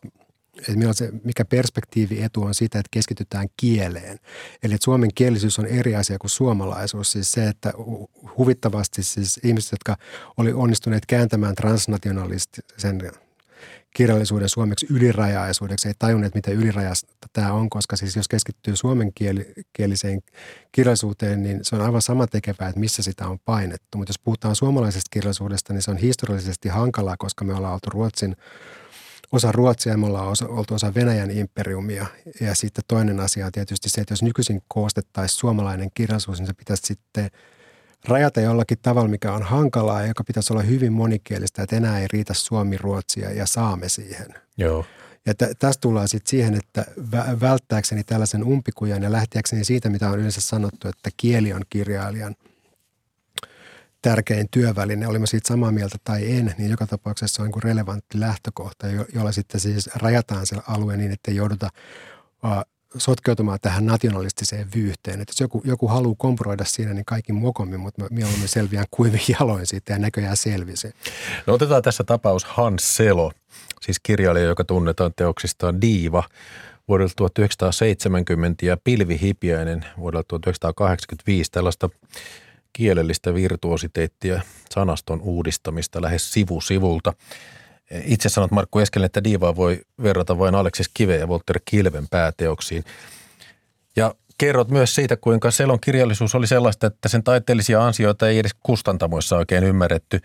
et 0.57 0.95
se, 0.95 1.11
mikä 1.23 1.45
perspektiivi 1.45 2.23
etu 2.23 2.43
on 2.43 2.53
sitä, 2.53 2.79
että 2.79 2.89
keskitytään 2.91 3.47
kieleen. 3.57 4.19
Eli 4.63 4.73
että 4.73 4.85
suomen 4.85 5.09
kielisyys 5.15 5.59
on 5.59 5.65
eri 5.65 5.95
asia 5.95 6.17
kuin 6.19 6.31
suomalaisuus. 6.31 7.11
Siis 7.11 7.31
se, 7.31 7.47
että 7.47 7.73
huvittavasti 8.37 9.03
siis 9.03 9.39
ihmiset, 9.43 9.71
jotka 9.71 9.97
oli 10.37 10.53
onnistuneet 10.53 11.05
kääntämään 11.05 11.55
transnationalistisen 11.55 13.01
kirjallisuuden 13.95 14.49
suomeksi 14.49 14.87
ylirajaisuudeksi. 14.89 15.87
Ei 15.87 15.93
tajunneet, 15.99 16.35
mitä 16.35 16.51
ylirajasta 16.51 17.13
tämä 17.33 17.53
on, 17.53 17.69
koska 17.69 17.95
siis 17.95 18.15
jos 18.15 18.27
keskittyy 18.27 18.75
suomenkieliseen 18.75 20.21
kirjallisuuteen, 20.71 21.43
niin 21.43 21.59
se 21.61 21.75
on 21.75 21.81
aivan 21.81 22.01
sama 22.01 22.27
tekevää, 22.27 22.67
että 22.67 22.79
missä 22.79 23.03
sitä 23.03 23.27
on 23.27 23.39
painettu. 23.45 23.97
Mutta 23.97 24.09
jos 24.09 24.19
puhutaan 24.19 24.55
suomalaisesta 24.55 25.09
kirjallisuudesta, 25.11 25.73
niin 25.73 25.81
se 25.81 25.91
on 25.91 25.97
historiallisesti 25.97 26.69
hankalaa, 26.69 27.15
koska 27.19 27.45
me 27.45 27.53
ollaan 27.53 27.73
oltu 27.73 27.89
Ruotsin 27.89 28.35
osa 29.31 29.51
Ruotsia 29.51 29.91
ja 29.91 29.97
me 29.97 30.05
ollaan 30.05 30.27
osa, 30.27 30.47
oltu 30.47 30.73
osa 30.73 30.93
Venäjän 30.93 31.31
imperiumia. 31.31 32.05
Ja 32.41 32.55
sitten 32.55 32.83
toinen 32.87 33.19
asia 33.19 33.45
on 33.45 33.51
tietysti 33.51 33.89
se, 33.89 34.01
että 34.01 34.11
jos 34.11 34.23
nykyisin 34.23 34.61
koostettaisiin 34.67 35.39
suomalainen 35.39 35.89
kirjallisuus, 35.93 36.39
niin 36.39 36.47
se 36.47 36.53
pitäisi 36.53 36.83
sitten– 36.85 37.29
rajata 38.05 38.41
jollakin 38.41 38.77
tavalla, 38.81 39.09
mikä 39.09 39.33
on 39.33 39.43
hankalaa 39.43 40.01
ja 40.01 40.07
joka 40.07 40.23
pitäisi 40.23 40.53
olla 40.53 40.61
hyvin 40.61 40.93
monikielistä, 40.93 41.63
että 41.63 41.75
enää 41.75 41.99
ei 41.99 42.07
riitä 42.13 42.33
suomi, 42.33 42.77
ruotsia 42.77 43.31
ja 43.31 43.45
saame 43.45 43.89
siihen. 43.89 44.27
Joo. 44.57 44.85
Ja 45.25 45.33
t- 45.33 45.59
tästä 45.59 45.81
tullaan 45.81 46.07
sitten 46.07 46.29
siihen, 46.29 46.55
että 46.55 46.85
vä- 46.99 47.41
välttääkseni 47.41 48.03
tällaisen 48.03 48.43
umpikujan 48.43 49.03
ja 49.03 49.11
lähteäkseni 49.11 49.65
siitä, 49.65 49.89
mitä 49.89 50.09
on 50.09 50.19
yleensä 50.19 50.41
sanottu, 50.41 50.87
että 50.87 51.09
kieli 51.17 51.53
on 51.53 51.61
kirjailijan 51.69 52.35
tärkein 54.01 54.47
työväline, 54.51 55.07
olimme 55.07 55.27
siitä 55.27 55.47
samaa 55.47 55.71
mieltä 55.71 55.97
tai 56.03 56.31
en, 56.31 56.55
niin 56.57 56.71
joka 56.71 56.87
tapauksessa 56.87 57.43
on 57.43 57.49
niin 57.49 57.63
relevantti 57.63 58.19
lähtökohta, 58.19 58.87
jolla 59.13 59.31
sitten 59.31 59.61
siis 59.61 59.89
rajataan 59.95 60.45
se 60.45 60.55
alue 60.67 60.97
niin, 60.97 61.11
että 61.11 61.31
ei 61.31 61.37
jouduta 61.37 61.69
sotkeutumaan 62.97 63.59
tähän 63.61 63.85
nationalistiseen 63.85 64.67
vyyhteen. 64.75 65.21
Että 65.21 65.31
jos 65.31 65.39
joku, 65.39 65.61
joku 65.65 65.87
haluaa 65.87 66.15
kompuroida 66.17 66.65
siinä, 66.65 66.93
niin 66.93 67.05
kaikki 67.05 67.33
mokommin, 67.33 67.79
mutta 67.79 68.05
mieluummin 68.11 68.47
selviän 68.47 68.85
kuivin 68.91 69.21
jaloin 69.39 69.65
siitä 69.65 69.93
ja 69.93 69.99
näköjään 69.99 70.37
selvisi. 70.37 70.91
No 71.47 71.53
otetaan 71.53 71.81
tässä 71.81 72.03
tapaus 72.03 72.45
Hans 72.45 72.95
Selo, 72.97 73.31
siis 73.81 73.99
kirjailija, 74.03 74.45
joka 74.45 74.63
tunnetaan 74.63 75.11
teoksistaan 75.15 75.81
Diiva 75.81 76.23
vuodelta 76.87 77.13
1970 77.15 78.65
ja 78.65 78.77
Pilvihipiäinen 78.83 79.85
vuodelta 79.97 80.27
1985. 80.27 81.51
Tällaista 81.51 81.89
kielellistä 82.73 83.33
virtuositeettia, 83.33 84.41
sanaston 84.69 85.21
uudistamista 85.21 86.01
lähes 86.01 86.33
sivu 86.33 86.61
sivulta. 86.61 87.13
Itse 88.05 88.29
sanot 88.29 88.51
Markku 88.51 88.79
Eskelinen, 88.79 89.05
että 89.05 89.23
diivaa 89.23 89.55
voi 89.55 89.81
verrata 90.03 90.39
vain 90.39 90.55
Aleksis 90.55 90.89
Kive 90.93 91.17
ja 91.17 91.27
Walter 91.27 91.59
Kilven 91.65 92.07
pääteoksiin. 92.07 92.83
Ja 93.95 94.15
kerrot 94.37 94.69
myös 94.69 94.95
siitä, 94.95 95.17
kuinka 95.17 95.51
Selon 95.51 95.79
kirjallisuus 95.79 96.35
oli 96.35 96.47
sellaista, 96.47 96.87
että 96.87 97.09
sen 97.09 97.23
taiteellisia 97.23 97.85
ansioita 97.85 98.29
ei 98.29 98.39
edes 98.39 98.55
kustantamoissa 98.63 99.37
oikein 99.37 99.63
ymmärretty. 99.63 100.19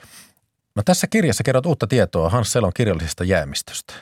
No 0.74 0.82
tässä 0.84 1.06
kirjassa 1.06 1.44
kerrot 1.44 1.66
uutta 1.66 1.86
tietoa 1.86 2.28
Hans 2.28 2.52
Selon 2.52 2.72
kirjallisesta 2.74 3.24
jäämistöstä. 3.24 3.94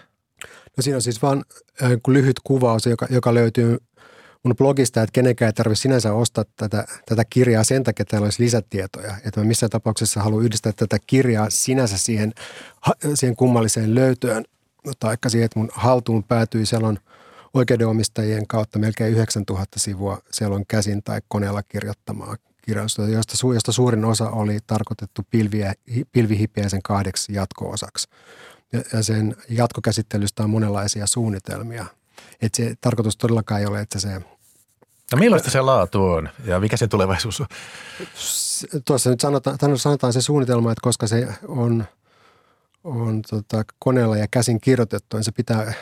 No 0.76 0.82
siinä 0.82 0.96
on 0.96 1.02
siis 1.02 1.22
vain 1.22 1.44
äh, 1.82 1.90
lyhyt 2.08 2.36
kuvaus, 2.44 2.86
joka, 2.86 3.06
joka 3.10 3.34
löytyy 3.34 3.78
mun 4.42 4.56
blogista, 4.56 5.02
että 5.02 5.12
kenenkään 5.12 5.48
ei 5.48 5.52
tarvitse 5.52 5.82
sinänsä 5.82 6.12
ostaa 6.12 6.44
tätä, 6.56 6.84
tätä 7.06 7.24
kirjaa 7.30 7.64
sen 7.64 7.84
takia, 7.84 8.02
että 8.02 8.10
täällä 8.10 8.26
olisi 8.26 8.42
lisätietoja. 8.42 9.16
Että 9.24 9.40
mä 9.40 9.46
missään 9.46 9.70
tapauksessa 9.70 10.22
haluan 10.22 10.44
yhdistää 10.44 10.72
tätä 10.72 10.96
kirjaa 11.06 11.50
sinänsä 11.50 11.98
siihen, 11.98 12.32
siihen 13.14 13.36
kummalliseen 13.36 13.94
löytöön, 13.94 14.44
tai 14.98 15.16
siihen, 15.28 15.44
että 15.44 15.58
mun 15.58 15.70
haltuun 15.72 16.24
päätyi 16.24 16.66
selon 16.66 16.98
oikeudenomistajien 17.54 18.46
kautta 18.46 18.78
melkein 18.78 19.12
9000 19.12 19.78
sivua 19.78 20.18
selon 20.32 20.66
käsin 20.68 21.02
tai 21.02 21.20
koneella 21.28 21.62
kirjoittamaa 21.62 22.36
kirjausta, 22.62 23.02
josta, 23.02 23.54
josta 23.54 23.72
suurin 23.72 24.04
osa 24.04 24.30
oli 24.30 24.58
tarkoitettu 24.66 25.22
pilviä, 25.30 25.74
pilvihipiäisen 26.12 26.82
kahdeksi 26.82 27.32
jatko-osaksi. 27.32 28.08
Ja, 28.72 28.82
ja 28.92 29.02
sen 29.02 29.36
jatkokäsittelystä 29.48 30.42
on 30.42 30.50
monenlaisia 30.50 31.06
suunnitelmia– 31.06 31.86
että 32.42 32.56
se 32.56 32.74
tarkoitus 32.80 33.16
todellakaan 33.16 33.60
ei 33.60 33.66
ole, 33.66 33.80
että 33.80 34.00
se 34.00 34.20
No 35.12 35.18
millaista 35.18 35.50
se 35.50 35.60
laatu 35.60 36.04
on 36.04 36.28
ja 36.44 36.60
mikä 36.60 36.76
se 36.76 36.86
tulevaisuus 36.86 37.40
on? 37.40 37.46
Tuossa 38.84 39.10
nyt 39.10 39.20
sanotaan, 39.20 39.78
sanotaan 39.78 40.12
se 40.12 40.22
suunnitelma, 40.22 40.72
että 40.72 40.82
koska 40.82 41.06
se 41.06 41.28
on, 41.48 41.84
on 42.84 43.22
tota, 43.30 43.64
koneella 43.78 44.16
ja 44.16 44.26
käsin 44.30 44.60
kirjoitettu, 44.60 45.16
niin 45.16 45.24
se 45.24 45.32
pitää 45.32 45.72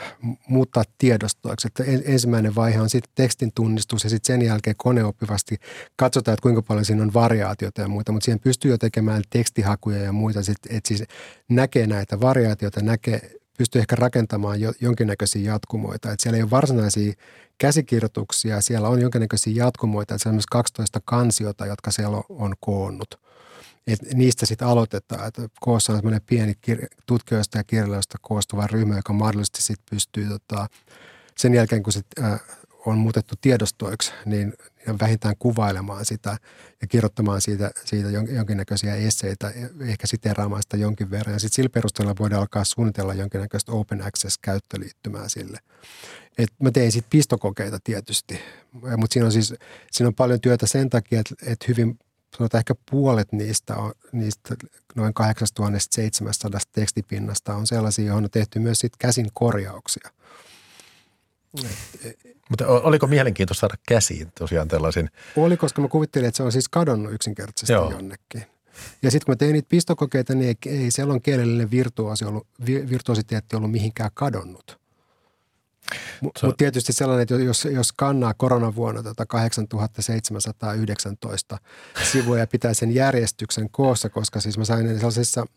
muuttaa 0.48 0.84
tiedostoiksi. 0.98 1.68
Että 1.68 1.84
ensimmäinen 2.04 2.54
vaihe 2.54 2.80
on 2.80 2.90
sitten 2.90 3.12
tekstin 3.14 3.52
tunnistus 3.54 4.04
ja 4.04 4.10
sitten 4.10 4.34
sen 4.34 4.46
jälkeen 4.46 4.76
koneoppivasti 4.76 5.56
katsotaan, 5.96 6.32
että 6.32 6.42
kuinka 6.42 6.62
paljon 6.62 6.84
siinä 6.84 7.02
on 7.02 7.14
variaatiota 7.14 7.80
ja 7.80 7.88
muita, 7.88 8.12
mutta 8.12 8.24
siihen 8.24 8.40
pystyy 8.40 8.70
jo 8.70 8.78
tekemään 8.78 9.22
tekstihakuja 9.30 10.02
ja 10.02 10.12
muita, 10.12 10.40
että 10.70 10.88
siis 10.88 11.04
näkee 11.48 11.86
näitä 11.86 12.20
variaatioita, 12.20 12.80
näkee 12.80 13.37
pystyy 13.58 13.80
ehkä 13.80 13.96
rakentamaan 13.96 14.60
jo, 14.60 14.72
jonkinnäköisiä 14.80 15.52
jatkumoita. 15.52 16.12
Että 16.12 16.22
siellä 16.22 16.36
ei 16.36 16.42
ole 16.42 16.50
varsinaisia 16.50 17.12
käsikirjoituksia, 17.58 18.60
siellä 18.60 18.88
on 18.88 19.00
jonkinnäköisiä 19.00 19.52
jatkumoita, 19.64 20.14
että 20.14 20.32
myös 20.32 20.46
12 20.46 21.00
kansiota, 21.04 21.66
jotka 21.66 21.90
siellä 21.90 22.16
on, 22.16 22.24
on 22.28 22.54
koonnut. 22.60 23.20
Et 23.86 24.14
niistä 24.14 24.46
sitten 24.46 24.68
aloitetaan, 24.68 25.28
että 25.28 25.42
koossa 25.60 25.92
on 25.92 25.98
semmoinen 25.98 26.20
pieni 26.26 26.52
kir- 26.70 26.86
tutkijoista 27.06 27.58
ja 27.58 27.64
kirjailijoista 27.64 28.18
koostuva 28.20 28.66
ryhmä, 28.66 28.96
joka 28.96 29.12
mahdollisesti 29.12 29.62
sitten 29.62 29.86
pystyy 29.90 30.28
tota, 30.28 30.66
sen 31.36 31.54
jälkeen, 31.54 31.82
kun 31.82 31.92
se 31.92 32.00
äh, 32.22 32.40
on 32.88 32.98
muutettu 32.98 33.34
tiedostoiksi, 33.40 34.12
niin 34.24 34.54
vähintään 35.00 35.34
kuvailemaan 35.38 36.04
sitä 36.04 36.36
ja 36.80 36.86
kirjoittamaan 36.86 37.40
siitä, 37.40 37.70
siitä 37.84 38.08
jonkinnäköisiä 38.10 38.94
esseitä, 38.94 39.52
ehkä 39.80 40.06
siteeraamaan 40.06 40.62
sitä 40.62 40.76
jonkin 40.76 41.10
verran. 41.10 41.32
Ja 41.32 41.38
sitten 41.38 41.56
sillä 41.56 41.68
perusteella 41.68 42.14
voidaan 42.18 42.40
alkaa 42.40 42.64
suunnitella 42.64 43.14
jonkinnäköistä 43.14 43.72
open 43.72 44.02
access-käyttöliittymää 44.02 45.28
sille. 45.28 45.58
Et 46.38 46.52
mä 46.62 46.70
tein 46.70 46.92
sitten 46.92 47.10
pistokokeita 47.10 47.78
tietysti, 47.84 48.40
mutta 48.72 49.14
siinä 49.14 49.26
on 49.26 49.32
siis 49.32 49.54
siinä 49.90 50.08
on 50.08 50.14
paljon 50.14 50.40
työtä 50.40 50.66
sen 50.66 50.90
takia, 50.90 51.20
että, 51.20 51.34
että 51.46 51.64
hyvin 51.68 51.98
sanotaan 52.36 52.60
ehkä 52.60 52.74
puolet 52.90 53.32
niistä, 53.32 53.76
on, 53.76 53.92
niistä 54.12 54.54
noin 54.94 55.14
8700 55.14 56.60
tekstipinnasta 56.72 57.54
on 57.54 57.66
sellaisia, 57.66 58.04
joihin 58.06 58.24
on 58.24 58.30
tehty 58.30 58.58
myös 58.58 58.78
sit 58.78 58.96
käsin 58.98 59.28
korjauksia. 59.34 60.10
Mutta 62.50 62.66
oliko 62.66 63.06
mielenkiintoista 63.06 63.60
saada 63.60 63.74
käsiin 63.88 64.32
tosiaan 64.38 64.68
tällaisen? 64.68 65.10
Oli, 65.36 65.56
koska 65.56 65.82
mä 65.82 65.88
kuvittelin, 65.88 66.28
että 66.28 66.36
se 66.36 66.42
on 66.42 66.52
siis 66.52 66.68
kadonnut 66.68 67.12
yksinkertaisesti 67.12 67.72
Joo. 67.72 67.90
jonnekin. 67.90 68.44
Ja 69.02 69.10
sitten 69.10 69.26
kun 69.26 69.32
mä 69.32 69.36
tein 69.36 69.52
niitä 69.52 69.68
pistokokeita, 69.68 70.34
niin 70.34 70.56
ei, 70.66 70.72
ei 70.72 70.90
selon 70.90 71.22
kielellinen 71.22 71.70
virtuosi 71.70 72.24
ollut, 72.24 72.46
virtuositeetti 72.66 73.56
ollut 73.56 73.70
mihinkään 73.70 74.10
kadonnut. 74.14 74.78
Mutta 76.20 76.46
mut 76.46 76.56
tietysti 76.56 76.92
sellainen, 76.92 77.22
että 77.22 77.34
jos, 77.34 77.64
jos 77.64 77.92
kannaa 77.92 78.34
koronavuonna 78.34 79.02
tota 79.02 79.26
8719 79.26 81.58
sivuja 82.12 82.40
ja 82.40 82.46
pitää 82.46 82.74
sen 82.74 82.94
järjestyksen 82.94 83.70
koossa, 83.70 84.10
koska 84.10 84.40
siis 84.40 84.58
mä 84.58 84.64
sain 84.64 84.86
ne 84.86 84.94
sellaisissa– 84.94 85.46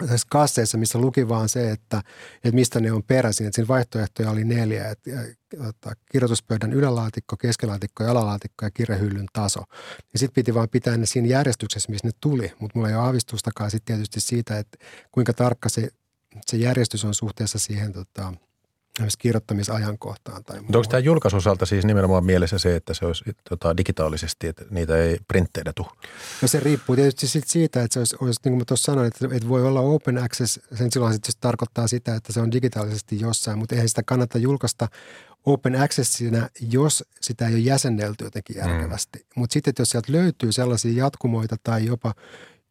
tässä 0.00 0.26
kasseissa, 0.30 0.78
missä 0.78 0.98
luki 0.98 1.28
vaan 1.28 1.48
se, 1.48 1.70
että, 1.70 2.02
että 2.34 2.54
mistä 2.54 2.80
ne 2.80 2.92
on 2.92 3.02
peräisin. 3.02 3.46
Että 3.46 3.54
siinä 3.54 3.68
vaihtoehtoja 3.68 4.30
oli 4.30 4.44
neljä. 4.44 4.90
Että, 4.90 5.10
että 5.68 5.92
kirjoituspöydän 6.12 6.72
ylälaatikko, 6.72 7.36
keskilaatikko 7.36 8.04
alalaatikko 8.04 8.64
ja 8.64 8.70
kirjahyllyn 8.70 9.26
taso. 9.32 9.60
Ja 10.12 10.18
sitten 10.18 10.34
piti 10.34 10.54
vaan 10.54 10.68
pitää 10.68 10.96
ne 10.96 11.06
siinä 11.06 11.28
järjestyksessä, 11.28 11.90
missä 11.90 12.08
ne 12.08 12.12
tuli. 12.20 12.52
Mutta 12.60 12.78
mulla 12.78 12.88
ei 12.88 12.94
ole 12.94 13.04
aavistustakaan 13.04 13.70
sitten 13.70 13.96
tietysti 13.96 14.20
siitä, 14.20 14.58
että 14.58 14.78
kuinka 15.12 15.32
tarkka 15.32 15.68
se, 15.68 15.88
se 16.46 16.56
järjestys 16.56 17.04
on 17.04 17.14
suhteessa 17.14 17.58
siihen 17.58 17.92
tota,– 17.92 18.32
kirjoittamisajankohtaan. 19.18 20.44
Tai 20.44 20.60
Mutta 20.60 20.78
onko 20.78 20.88
tämä 20.90 21.00
julkaisuosalta 21.00 21.66
siis 21.66 21.84
nimenomaan 21.84 22.24
mielessä 22.24 22.58
se, 22.58 22.76
että 22.76 22.94
se 22.94 23.06
olisi 23.06 23.24
tota, 23.48 23.76
digitaalisesti, 23.76 24.46
että 24.46 24.64
niitä 24.70 24.96
ei 24.96 25.18
printteitä 25.28 25.72
tule? 25.76 25.88
No 26.42 26.48
se 26.48 26.60
riippuu 26.60 26.96
tietysti 26.96 27.26
siitä, 27.46 27.82
että 27.82 27.94
se 27.94 27.98
olisi, 27.98 28.16
olisi 28.20 28.40
niin 28.44 28.52
kuin 28.52 28.58
mä 28.58 28.64
tuossa 28.64 28.92
sanoin, 28.92 29.08
että, 29.08 29.28
että 29.32 29.48
voi 29.48 29.66
olla 29.66 29.80
open 29.80 30.18
access, 30.18 30.60
sen 30.74 30.92
silloin 30.92 31.12
se 31.12 31.32
tarkoittaa 31.40 31.88
sitä, 31.88 32.14
että 32.14 32.32
se 32.32 32.40
on 32.40 32.52
digitaalisesti 32.52 33.20
jossain, 33.20 33.58
mutta 33.58 33.74
eihän 33.74 33.88
sitä 33.88 34.02
kannata 34.02 34.38
julkaista 34.38 34.88
open 35.46 35.82
accessina, 35.82 36.48
jos 36.70 37.04
sitä 37.20 37.46
ei 37.46 37.54
ole 37.54 37.60
jäsennelty 37.60 38.24
jotenkin 38.24 38.56
järkevästi. 38.56 39.18
Mm. 39.18 39.24
Mutta 39.34 39.52
sitten, 39.52 39.70
että 39.70 39.80
jos 39.80 39.90
sieltä 39.90 40.12
löytyy 40.12 40.52
sellaisia 40.52 41.04
jatkumoita 41.04 41.56
tai 41.62 41.86
jopa 41.86 42.14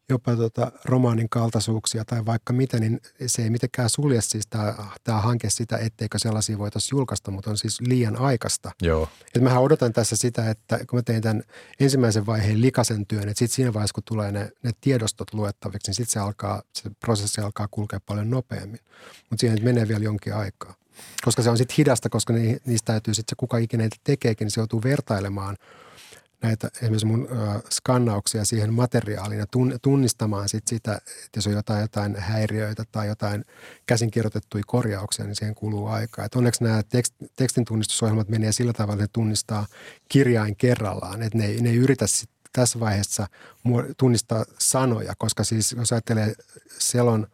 jopa 0.08 0.36
tota 0.36 0.72
romaanin 0.84 1.28
kaltaisuuksia 1.28 2.04
tai 2.04 2.26
vaikka 2.26 2.52
mitä, 2.52 2.78
niin 2.78 3.00
se 3.26 3.42
ei 3.42 3.50
mitenkään 3.50 3.90
sulje 3.90 4.20
siis 4.20 4.46
tämä, 4.46 4.74
tämä 5.04 5.20
hanke 5.20 5.50
sitä, 5.50 5.76
etteikö 5.78 6.18
sellaisia 6.18 6.58
voitaisiin 6.58 6.96
julkaista, 6.96 7.30
mutta 7.30 7.50
on 7.50 7.58
siis 7.58 7.80
liian 7.80 8.16
aikaista. 8.16 8.70
Joo. 8.82 9.08
Et 9.34 9.42
mähän 9.42 9.62
odotan 9.62 9.92
tässä 9.92 10.16
sitä, 10.16 10.50
että 10.50 10.78
kun 10.90 10.98
mä 10.98 11.02
tein 11.02 11.22
tämän 11.22 11.42
ensimmäisen 11.80 12.26
vaiheen 12.26 12.60
likasen 12.60 13.06
työn, 13.06 13.28
että 13.28 13.38
sitten 13.38 13.56
siinä 13.56 13.74
vaiheessa, 13.74 13.94
kun 13.94 14.02
tulee 14.04 14.32
ne, 14.32 14.52
ne 14.62 14.70
tiedostot 14.80 15.34
luettaviksi, 15.34 15.88
niin 15.90 15.94
sitten 15.94 16.12
se, 16.12 16.20
alkaa, 16.20 16.62
se 16.72 16.90
prosessi 17.00 17.40
alkaa 17.40 17.68
kulkea 17.70 18.00
paljon 18.06 18.30
nopeammin. 18.30 18.80
Mutta 19.30 19.40
siihen 19.40 19.64
menee 19.64 19.88
vielä 19.88 20.04
jonkin 20.04 20.34
aikaa. 20.34 20.74
Koska 21.24 21.42
se 21.42 21.50
on 21.50 21.58
sitten 21.58 21.74
hidasta, 21.78 22.08
koska 22.08 22.32
niistä 22.32 22.92
täytyy 22.92 23.14
sitten 23.14 23.32
se, 23.32 23.36
kuka 23.36 23.58
ikinä 23.58 23.88
tekeekin, 24.04 24.44
niin 24.44 24.50
se 24.50 24.60
joutuu 24.60 24.82
vertailemaan– 24.82 25.56
näitä 26.42 26.68
esimerkiksi 26.76 27.06
mun 27.06 27.28
ö, 27.30 27.60
skannauksia 27.70 28.44
siihen 28.44 28.74
materiaaliin 28.74 29.38
ja 29.38 29.46
tunnistamaan 29.82 30.48
sit 30.48 30.68
sitä, 30.68 30.94
että 30.94 31.38
jos 31.38 31.46
on 31.46 31.52
jotain, 31.52 31.80
jotain 31.80 32.16
häiriöitä 32.16 32.84
tai 32.92 33.06
jotain 33.06 33.44
käsinkirjoitettuja 33.86 34.64
korjauksia, 34.66 35.24
niin 35.24 35.36
siihen 35.36 35.54
kuluu 35.54 35.86
aikaa. 35.86 36.24
Et 36.24 36.34
onneksi 36.34 36.64
nämä 36.64 36.82
tekst, 36.82 37.14
tekstin 37.36 37.64
tunnistusohjelmat 37.64 38.28
menee 38.28 38.52
sillä 38.52 38.72
tavalla, 38.72 38.94
että 38.94 39.02
ne 39.02 39.08
tunnistaa 39.12 39.66
kirjain 40.08 40.56
kerrallaan, 40.56 41.22
että 41.22 41.38
ne, 41.38 41.56
ne 41.60 41.70
ei 41.70 41.76
yritä 41.76 42.06
sit 42.06 42.30
tässä 42.52 42.80
vaiheessa 42.80 43.26
tunnistaa 43.96 44.44
sanoja, 44.58 45.14
koska 45.18 45.44
siis 45.44 45.72
jos 45.72 45.92
ajattelee 45.92 46.34
selon 46.78 47.26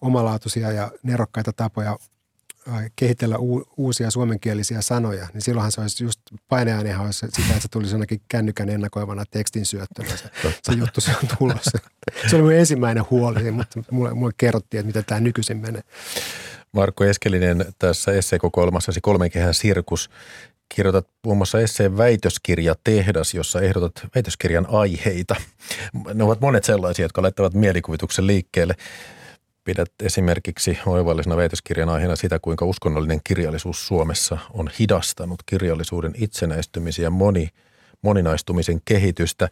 omalaatuisia 0.00 0.72
ja 0.72 0.90
nerokkaita 1.02 1.52
tapoja 1.52 1.98
kehitellä 2.96 3.36
uusia 3.76 4.10
suomenkielisiä 4.10 4.80
sanoja, 4.80 5.28
niin 5.32 5.42
silloinhan 5.42 5.72
se 5.72 5.80
olisi 5.80 6.04
just 6.04 6.20
paineenäänihan 6.48 7.06
olisi 7.06 7.18
sitä, 7.18 7.48
että 7.48 7.60
se 7.60 7.68
tulisi 7.68 7.94
jonnekin 7.94 8.20
kännykän 8.28 8.68
ennakoivana 8.68 9.24
tekstin 9.30 9.66
syöttönä. 9.66 10.16
Se, 10.16 10.30
se 10.62 10.72
juttu 10.72 11.00
se 11.00 11.10
on 11.22 11.28
tulossa. 11.38 11.78
Se 12.30 12.36
oli 12.36 12.42
mun 12.42 12.52
ensimmäinen 12.52 13.04
huoli, 13.10 13.50
mutta 13.50 13.82
mulle, 13.90 14.14
mulle 14.14 14.32
kerrottiin, 14.36 14.78
että 14.78 14.86
miten 14.86 15.04
tämä 15.04 15.20
nykyisin 15.20 15.56
menee. 15.56 15.82
Markku 16.72 17.04
Eskelinen 17.04 17.64
tässä 17.78 18.12
esseekokoelmassasi 18.12 19.00
kolmen 19.00 19.30
kehän 19.30 19.54
sirkus 19.54 20.10
kirjoitat 20.74 21.08
muun 21.24 21.36
muassa 21.36 21.60
esseen 21.60 21.96
väitöskirja 21.96 22.74
Tehdas, 22.84 23.34
jossa 23.34 23.60
ehdotat 23.60 24.06
väitöskirjan 24.14 24.66
aiheita. 24.70 25.36
Ne 26.14 26.24
ovat 26.24 26.40
monet 26.40 26.64
sellaisia, 26.64 27.04
jotka 27.04 27.22
laittavat 27.22 27.54
mielikuvituksen 27.54 28.26
liikkeelle. 28.26 28.74
Pidät 29.64 29.92
esimerkiksi 30.02 30.78
oivallisena 30.86 31.36
väitöskirjan 31.36 31.88
aiheena 31.88 32.16
sitä, 32.16 32.38
kuinka 32.38 32.64
uskonnollinen 32.64 33.20
kirjallisuus 33.24 33.86
Suomessa 33.86 34.38
on 34.52 34.70
hidastanut 34.78 35.42
kirjallisuuden 35.46 36.12
itsenäistymisen 36.16 37.02
ja 37.02 37.10
moni, 37.10 37.48
moninaistumisen 38.02 38.80
kehitystä. 38.84 39.48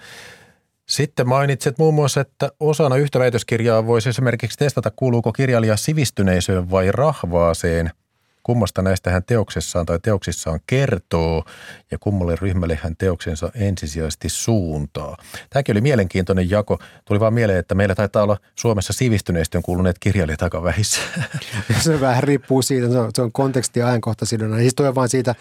Sitten 0.89 1.29
mainitset 1.29 1.79
muun 1.79 1.95
muassa, 1.95 2.21
että 2.21 2.53
osana 2.61 2.97
yhtä 2.97 3.19
väitöskirjaa 3.19 3.87
voisi 3.87 4.09
esimerkiksi 4.09 4.59
testata, 4.59 4.91
kuuluuko 4.97 5.33
kirjailija 5.33 5.77
sivistyneisöön 5.77 6.71
vai 6.71 6.93
rahvaaseen– 6.93 7.91
Kummasta 8.43 8.83
näistä 8.83 9.11
hän 9.11 9.25
teoksessaan 9.25 9.87
tai 9.87 9.99
teoksissaan 10.03 10.61
kertoo 10.67 11.45
ja 11.91 11.99
kummalle 11.99 12.37
ryhmälle 12.41 12.79
hän 12.83 12.97
teoksensa 12.97 13.51
ensisijaisesti 13.55 14.29
suuntaa. 14.29 15.17
Tämäkin 15.51 15.75
oli 15.75 15.81
mielenkiintoinen 15.81 16.51
jako. 16.51 16.79
Tuli 17.05 17.21
vaan 17.21 17.35
mieleen, 17.35 17.59
että 17.59 17.75
meillä 17.75 17.95
taitaa 17.95 18.23
olla 18.23 18.37
Suomessa 18.55 18.93
sivistyneistön 18.93 19.63
kuuluneet 19.63 19.99
kirjailijat 19.99 20.43
aika 20.43 20.63
vähissä. 20.63 21.01
Se 21.81 22.01
vähän 22.01 22.23
riippuu 22.23 22.63
siitä, 22.63 22.89
se 22.89 22.99
on, 22.99 23.11
se 23.15 23.23
on 23.23 23.33
konteksti 23.33 23.81
ja 23.81 23.87
ajankohtaisidona. 23.87 24.57
Siis 24.57 24.75
toi 24.75 24.95
vaan 24.95 25.09
siitä 25.09 25.35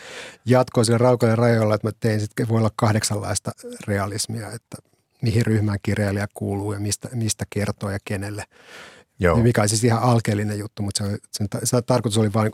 jatkoa 0.45 0.83
sille 0.83 0.97
raukoille 0.97 1.35
rajoilla, 1.35 1.75
että 1.75 1.87
mä 1.87 1.91
tein 1.99 2.19
sitten, 2.19 2.47
voi 2.47 2.57
olla 2.57 2.71
kahdeksanlaista 2.75 3.51
realismia, 3.87 4.47
että 4.47 4.77
mihin 5.21 5.45
ryhmään 5.45 5.79
kirjailija 5.83 6.27
kuuluu 6.33 6.73
ja 6.73 6.79
mistä, 6.79 7.09
mistä 7.13 7.45
kertoo 7.49 7.89
ja 7.89 7.99
kenelle. 8.05 8.43
Joo. 9.21 9.37
mikä 9.37 9.61
on 9.61 9.69
siis 9.69 9.83
ihan 9.83 10.03
alkeellinen 10.03 10.59
juttu, 10.59 10.83
mutta 10.83 11.03
se, 11.03 11.17
sen, 11.31 11.47
se 11.63 11.81
tarkoitus 11.81 12.17
oli 12.17 12.33
vain 12.33 12.51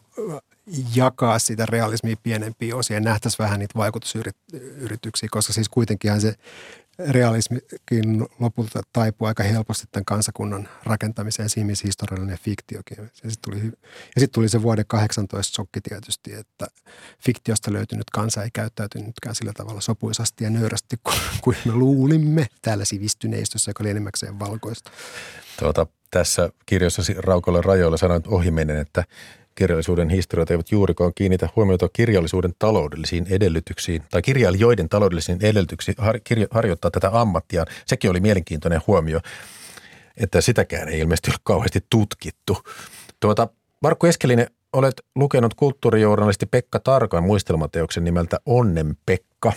jakaa 0.96 1.40
sitä 1.40 1.66
realismia 1.66 2.16
pienempiin 2.24 2.76
osiin 2.76 2.96
ja 2.96 3.02
nähtäisiin 3.02 3.44
vähän 3.44 3.60
niitä 3.60 3.74
vaikutusyrityksiä, 3.78 5.30
koska 5.32 5.54
siis 5.54 5.70
kuitenkin 5.70 6.22
se 6.22 6.36
realismikin 7.00 8.26
lopulta 8.40 8.82
taipuu 8.94 9.28
aika 9.28 9.44
helposti 9.44 9.88
tämän 9.92 10.06
kansakunnan 10.06 10.70
rakentamiseen, 10.84 11.50
siinä 11.50 11.68
missä 11.68 11.88
historiallinen 11.88 12.38
fiktiokin. 12.38 12.98
Ja 13.00 13.08
sitten 13.14 13.38
tuli, 13.42 13.58
ja 14.16 14.20
sit 14.20 14.32
tuli 14.32 14.50
se 14.50 14.62
vuoden 14.62 14.86
18 14.88 15.56
shokki 15.56 15.82
tietysti, 15.82 16.34
että 16.34 16.68
fiktiosta 17.20 17.74
löytynyt 17.74 18.10
kansa 18.10 18.44
ei 18.44 18.50
käyttäytynytkään 18.54 19.36
sillä 19.36 19.54
tavalla 19.54 19.82
sopuisasti 19.82 20.44
ja 20.44 20.50
nöyrästi 20.50 20.96
kuin, 21.04 21.18
kuin 21.42 21.58
me 21.66 21.74
luulimme 21.74 22.48
täällä 22.62 22.86
sivistyneistössä, 22.86 23.70
joka 23.70 23.84
oli 23.84 23.90
enimmäkseen 23.90 24.40
valkoista. 24.40 24.92
Tuota, 25.60 25.88
tässä 26.12 26.50
kirjassa 26.66 27.02
Raukolle 27.18 27.62
rajoilla 27.62 27.98
sanoit 27.98 28.28
ohimenen, 28.28 28.78
että 28.78 29.04
kirjallisuuden 29.56 30.10
historiat 30.10 30.52
eivät 30.52 30.72
juurikaan 30.72 31.12
kiinnitä 31.16 31.50
huomiota 31.56 31.90
kirjallisuuden 31.94 32.54
taloudellisiin 32.60 33.28
edellytyksiin 33.30 34.04
tai 34.10 34.22
kirjailijoiden 34.22 34.90
taloudellisiin 34.90 35.40
edellytyksiin 35.42 35.96
har, 35.98 36.20
kirjo, 36.24 36.48
harjoittaa 36.52 36.92
tätä 36.92 37.10
ammattia. 37.14 37.66
Sekin 37.86 38.10
oli 38.10 38.20
mielenkiintoinen 38.20 38.82
huomio, 38.88 39.20
että 40.18 40.42
sitäkään 40.42 40.90
ei 40.90 41.00
ilmeisesti 41.00 41.32
ole 41.32 41.40
kauheasti 41.44 41.80
tutkittu. 41.90 42.58
Tuota, 43.20 43.48
Markku 43.82 44.06
Eskelinen, 44.06 44.48
olet 44.74 45.02
lukenut 45.16 45.54
kulttuurijournalisti 45.54 46.46
Pekka 46.46 46.80
Tarkan 46.80 47.24
muistelmateoksen 47.24 48.04
nimeltä 48.04 48.40
Onnen 48.46 48.98
Pekka 49.06 49.54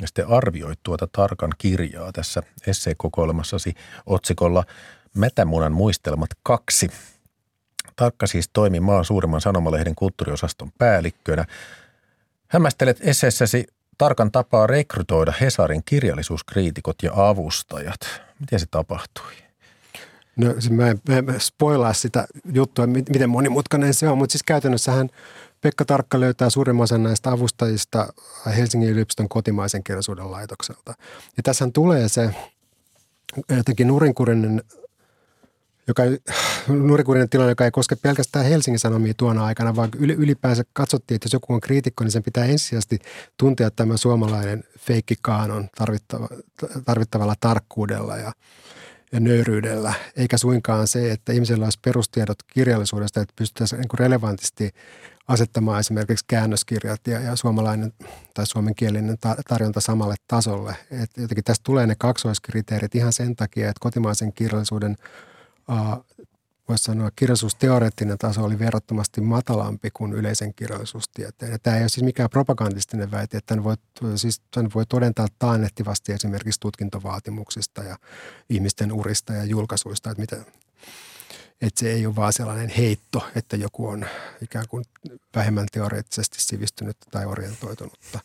ja 0.00 0.06
sitten 0.06 0.28
arvioit 0.28 0.78
tuota 0.82 1.08
Tarkan 1.12 1.52
kirjaa 1.58 2.12
tässä 2.12 2.42
esseekokoelmassasi 2.66 3.74
otsikolla 4.06 4.64
Mätämunan 5.16 5.72
muistelmat 5.72 6.30
kaksi. 6.42 6.90
Tarkka 7.96 8.26
siis 8.26 8.50
toimi 8.52 8.80
maan 8.80 9.04
suurimman 9.04 9.40
sanomalehden 9.40 9.94
kulttuuriosaston 9.94 10.72
päällikkönä. 10.78 11.44
Hämmästelet 12.48 12.98
esseessäsi 13.00 13.66
Tarkan 13.98 14.32
tapaa 14.32 14.66
rekrytoida 14.66 15.32
Hesarin 15.40 15.82
kirjallisuuskriitikot 15.84 16.96
ja 17.02 17.12
avustajat. 17.14 18.00
Miten 18.40 18.60
se 18.60 18.66
tapahtui? 18.70 19.32
No 20.36 20.54
mä 20.70 20.88
en, 20.88 21.00
mä 21.08 21.16
en 21.16 21.40
spoilaa 21.40 21.92
sitä 21.92 22.26
juttua, 22.52 22.86
miten 22.86 23.30
monimutkainen 23.30 23.94
se 23.94 24.08
on, 24.08 24.18
mutta 24.18 24.32
siis 24.32 24.42
käytännössähän 24.42 25.08
Pekka 25.60 25.84
Tarkka 25.84 26.20
löytää 26.20 26.50
suurimman 26.50 26.84
osan 26.84 27.02
näistä 27.02 27.30
avustajista 27.30 28.12
Helsingin 28.56 28.90
yliopiston 28.90 29.28
kotimaisen 29.28 29.84
kirjallisuuden 29.84 30.30
laitokselta. 30.30 30.94
Ja 31.36 31.42
tässä 31.42 31.68
tulee 31.74 32.08
se 32.08 32.30
jotenkin 33.56 33.88
nurinkurinen 33.88 34.62
joka, 35.88 36.02
nurinkurinen 36.68 37.28
tilanne, 37.28 37.50
joka 37.50 37.64
ei 37.64 37.70
koske 37.70 37.96
pelkästään 37.96 38.44
Helsingin 38.44 38.78
Sanomia 38.78 39.14
tuona 39.16 39.44
aikana, 39.44 39.76
vaan 39.76 39.90
ylipäänsä 39.98 40.62
katsottiin, 40.72 41.16
että 41.16 41.26
jos 41.26 41.32
joku 41.32 41.52
on 41.52 41.60
kriitikko, 41.60 42.04
niin 42.04 42.12
sen 42.12 42.22
pitää 42.22 42.44
ensisijaisesti 42.44 42.98
tuntea 43.36 43.70
tämä 43.70 43.96
suomalainen 43.96 44.64
feikkikaanon 44.78 45.68
tarvittava, 45.76 46.28
tarvittavalla 46.84 47.34
tarkkuudella 47.40 48.16
ja, 48.16 48.32
ja 49.12 49.20
nöyryydellä, 49.20 49.94
eikä 50.16 50.38
suinkaan 50.38 50.86
se, 50.86 51.12
että 51.12 51.32
ihmisellä 51.32 51.64
olisi 51.64 51.80
perustiedot 51.84 52.38
kirjallisuudesta, 52.52 53.20
että 53.20 53.34
pystyttäisiin 53.36 53.80
niin 53.80 53.98
relevantisti 53.98 54.70
asettamaan 55.28 55.80
esimerkiksi 55.80 56.24
käännöskirjat 56.28 57.00
ja, 57.06 57.20
ja 57.20 57.36
suomalainen 57.36 57.92
tai 58.34 58.46
suomenkielinen 58.46 59.18
tarjonta 59.48 59.80
samalle 59.80 60.14
tasolle. 60.28 60.76
Et 60.90 61.10
jotenkin 61.16 61.44
tästä 61.44 61.62
tulee 61.64 61.86
ne 61.86 61.94
kaksoiskriteerit 61.98 62.94
ihan 62.94 63.12
sen 63.12 63.36
takia, 63.36 63.68
että 63.68 63.80
kotimaisen 63.80 64.32
kirjallisuuden 64.32 64.96
voisi 66.68 66.84
sanoa, 66.84 67.10
kirjallisuusteoreettinen 67.16 68.18
taso 68.18 68.44
oli 68.44 68.58
verrattomasti 68.58 69.20
matalampi 69.20 69.90
kuin 69.90 70.12
yleisen 70.12 70.54
kirjallisuustieteen. 70.54 71.52
Ja 71.52 71.58
tämä 71.58 71.76
ei 71.76 71.82
ole 71.82 71.88
siis 71.88 72.04
mikään 72.04 72.30
propagandistinen 72.30 73.10
väite, 73.10 73.36
että 73.36 73.48
tämän 73.48 73.64
voi, 73.64 73.76
siis 74.16 74.40
tämän 74.50 74.70
voi 74.74 74.86
todentaa 74.86 75.26
taannehtivasti 75.38 76.12
esimerkiksi 76.12 76.60
tutkintovaatimuksista 76.60 77.82
ja 77.82 77.96
ihmisten 78.48 78.92
urista 78.92 79.32
ja 79.32 79.44
julkaisuista, 79.44 80.10
että 80.10 80.20
mitä, 80.20 80.36
että 81.62 81.80
se 81.80 81.92
ei 81.92 82.06
ole 82.06 82.16
vaan 82.16 82.32
sellainen 82.32 82.68
heitto, 82.68 83.26
että 83.36 83.56
joku 83.56 83.88
on 83.88 84.06
ikään 84.40 84.64
kuin 84.68 84.84
vähemmän 85.34 85.66
teoreettisesti 85.72 86.42
sivistynyt 86.42 86.96
tai 87.10 87.26
orientoitunutta. 87.26 88.20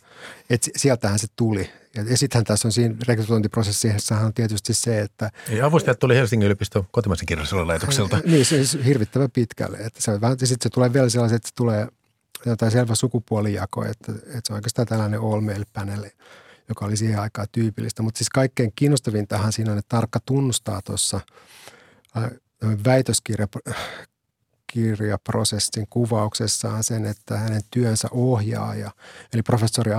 Et 0.50 0.70
sieltähän 0.76 1.20
se 1.20 1.28
tuli. 1.36 1.70
Ja 1.96 2.18
sittenhän 2.18 2.46
tässä 2.46 2.68
on 2.68 2.72
siinä 2.72 2.96
rekrytointiprosessissa 3.08 4.18
on 4.18 4.34
tietysti 4.34 4.74
se, 4.74 5.02
että... 5.02 5.32
Ja 5.50 5.66
avustajat 5.66 6.00
tuli 6.00 6.16
Helsingin 6.16 6.46
yliopiston 6.46 6.88
kotimaisen 6.92 7.26
kirjallisuuden 7.26 7.68
laitokselta. 7.68 8.20
Niin, 8.26 8.46
se 8.46 8.78
on 8.78 8.84
hirvittävän 8.84 9.32
pitkälle. 9.32 9.78
Että 9.78 10.02
se 10.02 10.22
vähän, 10.22 10.40
sitten 10.40 10.58
se 10.64 10.70
tulee 10.70 10.94
vielä 10.94 11.10
sellaiset, 11.10 11.36
että 11.36 11.50
se 11.50 11.56
tulee 11.56 11.88
jotain 12.46 12.72
selvä 12.72 12.96
sukupuolijako, 12.96 13.86
että, 13.86 14.12
että 14.12 14.42
se 14.44 14.54
on 14.54 14.56
oikeastaan 14.56 14.88
tällainen 14.88 15.20
all 15.20 15.42
male 15.42 15.66
panel, 15.74 16.10
joka 16.70 16.86
oli 16.86 16.98
siihen 16.98 17.20
aikaan 17.20 17.48
tyypillistä. 17.52 18.04
Mutta 18.04 18.18
siis 18.18 18.30
kaikkein 18.30 18.72
kiinnostavintahan 18.76 19.54
siinä 19.54 19.72
on, 19.72 19.78
että 19.78 19.90
tarkka 19.90 20.20
tunnustaa 20.26 20.82
tuossa 20.82 21.20
väitöskirja 22.86 23.48
kirjaprosessin 24.74 25.88
kuvauksessaan 25.90 26.84
sen, 26.84 27.06
että 27.06 27.38
hänen 27.38 27.62
työnsä 27.72 28.08
ohjaaja, 28.12 28.92
eli 29.34 29.42
professori 29.42 29.92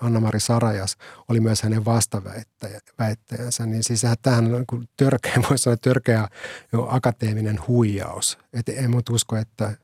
Anna-Mari 0.00 0.40
Sarajas, 0.40 0.96
oli 1.28 1.40
myös 1.40 1.62
hänen 1.62 1.84
vastaväittäjänsä. 1.84 3.66
Niin 3.66 3.84
siis 3.84 4.02
tähän 4.22 4.54
on 4.54 4.64
niin 4.70 4.88
törkeä, 4.96 5.34
voisi 5.50 5.62
sanoa 5.62 5.76
törkeä 5.76 6.28
jo 6.72 6.86
akateeminen 6.90 7.58
huijaus. 7.68 8.38
Et 8.52 8.68
en 8.68 8.90
muuta 8.90 9.12
usko, 9.12 9.36
että 9.36 9.76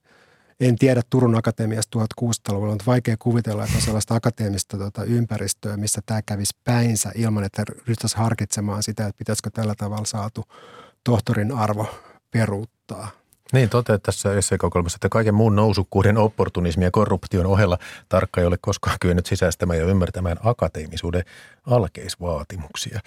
en 0.60 0.76
tiedä 0.76 1.02
Turun 1.10 1.38
Akatemiasta 1.38 1.98
1600-luvulla, 1.98 2.72
mutta 2.72 2.86
vaikea 2.86 3.16
kuvitella, 3.18 3.64
että 3.64 3.76
on 3.76 3.82
sellaista 3.82 4.14
akateemista 4.14 4.78
tota, 4.78 5.04
ympäristöä, 5.04 5.76
missä 5.76 6.00
tämä 6.06 6.22
kävisi 6.22 6.56
päinsä 6.64 7.12
ilman, 7.14 7.44
että 7.44 7.62
ryhtäisi 7.86 8.16
harkitsemaan 8.16 8.82
sitä, 8.82 9.06
että 9.06 9.18
pitäisikö 9.18 9.50
tällä 9.50 9.74
tavalla 9.74 10.04
saatu 10.04 10.44
tohtorin 11.04 11.52
arvo 11.52 12.07
peruuttaa. 12.30 13.10
Niin, 13.52 13.68
toteat 13.68 14.02
tässä 14.02 14.34
esseekokoelmassa, 14.34 14.96
että 14.96 15.08
kaiken 15.08 15.34
muun 15.34 15.56
nousukkuuden, 15.56 16.18
opportunismin 16.18 16.84
ja 16.84 16.90
korruption 16.90 17.46
ohella 17.46 17.78
tarkka 18.08 18.40
ei 18.40 18.46
ole 18.46 18.58
koskaan 18.60 18.96
kyennyt 19.00 19.26
sisäistämään 19.26 19.78
ja 19.78 19.86
ymmärtämään 19.86 20.36
akateemisuuden 20.44 21.24
alkeisvaatimuksia. 21.66 23.00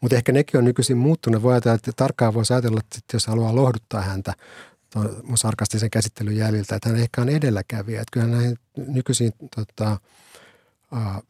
Mutta 0.00 0.16
ehkä 0.16 0.32
nekin 0.32 0.58
on 0.58 0.64
nykyisin 0.64 0.98
muuttunut. 0.98 1.42
Voi 1.42 1.52
ajatella, 1.52 1.74
että 1.74 1.92
tarkkaan 1.96 2.34
voisi 2.34 2.52
ajatella, 2.52 2.80
että 2.80 2.98
jos 3.12 3.26
haluaa 3.26 3.54
lohduttaa 3.54 4.00
häntä 4.00 4.32
mun 5.22 5.38
sarkastisen 5.38 5.90
käsittelyn 5.90 6.36
jäljiltä, 6.36 6.76
että 6.76 6.88
hän 6.88 6.98
ehkä 6.98 7.20
on 7.20 7.28
edelläkävijä. 7.28 8.00
Että 8.00 8.12
kyllähän 8.12 8.38
näihin 8.38 8.56
nykyisiin 8.76 9.32
tota, 9.56 9.98
äh, 10.96 11.22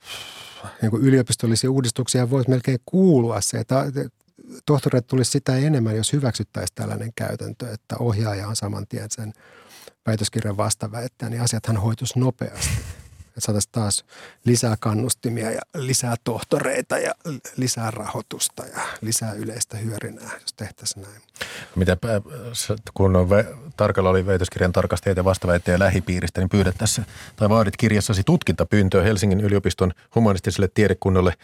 niin 0.82 0.92
yliopistollisia 1.00 1.70
uudistuksia 1.70 2.30
voisi 2.30 2.50
melkein 2.50 2.78
kuulua 2.86 3.40
se, 3.40 3.58
että 3.58 3.84
tohtoreille 4.66 5.06
tulisi 5.08 5.30
sitä 5.30 5.56
enemmän, 5.56 5.96
jos 5.96 6.12
hyväksyttäisiin 6.12 6.74
tällainen 6.74 7.12
käytäntö, 7.16 7.72
että 7.72 7.96
ohjaaja 7.98 8.48
on 8.48 8.56
saman 8.56 8.86
tien 8.86 9.10
sen 9.10 9.32
väitöskirjan 10.06 10.56
vastaväittäjä, 10.56 11.30
niin 11.30 11.42
asiathan 11.42 11.76
hoituisi 11.76 12.18
nopeasti. 12.18 12.70
Että 13.38 13.40
saataisiin 13.46 13.72
taas 13.72 14.04
lisää 14.44 14.76
kannustimia 14.80 15.50
ja 15.50 15.60
lisää 15.74 16.14
tohtoreita 16.24 16.98
ja 16.98 17.14
lisää 17.56 17.90
rahoitusta 17.90 18.66
ja 18.66 18.80
lisää 19.00 19.32
yleistä 19.32 19.76
hyörinää, 19.76 20.30
jos 20.42 20.52
tehtäisiin 20.52 21.02
näin. 21.02 21.22
Mitä 21.76 21.96
kun 22.94 23.16
on 23.16 23.28
tarkalla 23.76 24.10
oli 24.10 24.26
väitöskirjan 24.26 24.72
tarkastajat 24.72 25.16
ja 25.16 25.24
vastaväittäjä 25.24 25.78
lähipiiristä, 25.78 26.40
niin 26.40 26.48
pyydät 26.48 26.78
tässä 26.78 27.02
tai 27.36 27.48
vaadit 27.48 27.76
kirjassasi 27.76 28.22
tutkintapyyntöä 28.24 29.02
Helsingin 29.02 29.40
yliopiston 29.40 29.92
humanistiselle 30.14 30.68
tiedekunnalle– 30.74 31.34